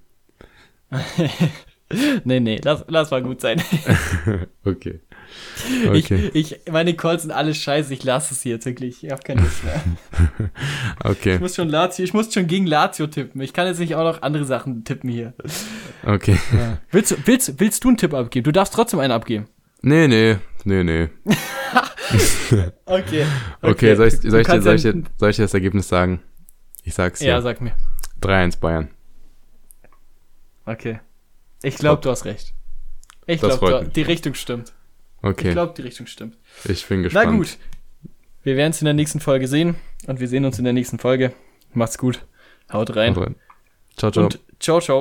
[2.23, 3.61] nee, nee, lass, lass mal gut sein.
[4.65, 4.99] okay.
[5.87, 6.31] okay.
[6.33, 9.03] Ich, ich, meine Calls sind alles scheiße, ich lasse es jetzt wirklich.
[9.03, 9.81] Ich habe keine Lust mehr.
[11.03, 11.35] okay.
[11.35, 13.41] Ich muss schon Lazio, ich muss schon gegen Lazio tippen.
[13.41, 15.33] Ich kann jetzt nicht auch noch andere Sachen tippen hier.
[16.05, 16.37] Okay.
[16.55, 16.79] Ja.
[16.91, 18.43] Willst, willst, willst du einen Tipp abgeben?
[18.43, 19.47] Du darfst trotzdem einen abgeben.
[19.81, 21.09] Nee, nee, nee, nee.
[21.25, 23.25] okay, okay.
[23.61, 26.21] Okay, soll ich, soll, ich dir, soll, ich dir, soll ich dir das Ergebnis sagen?
[26.83, 27.27] Ich sag's dir.
[27.27, 27.71] Ja, sag mir.
[28.21, 28.89] 3-1 Bayern.
[30.65, 30.99] Okay.
[31.61, 32.53] Ich glaube, du hast recht.
[33.25, 34.73] Ich glaube, die Richtung stimmt.
[35.21, 35.49] Okay.
[35.49, 36.37] Ich glaube, die Richtung stimmt.
[36.65, 37.31] Ich bin gespannt.
[37.31, 37.57] Na gut.
[38.43, 39.75] Wir werden es in der nächsten Folge sehen
[40.07, 41.33] und wir sehen uns in der nächsten Folge.
[41.73, 42.25] Macht's gut.
[42.71, 43.15] Haut rein.
[43.15, 43.35] Haut rein.
[43.97, 44.23] Ciao, ciao.
[44.25, 44.97] Und ciao, ciao.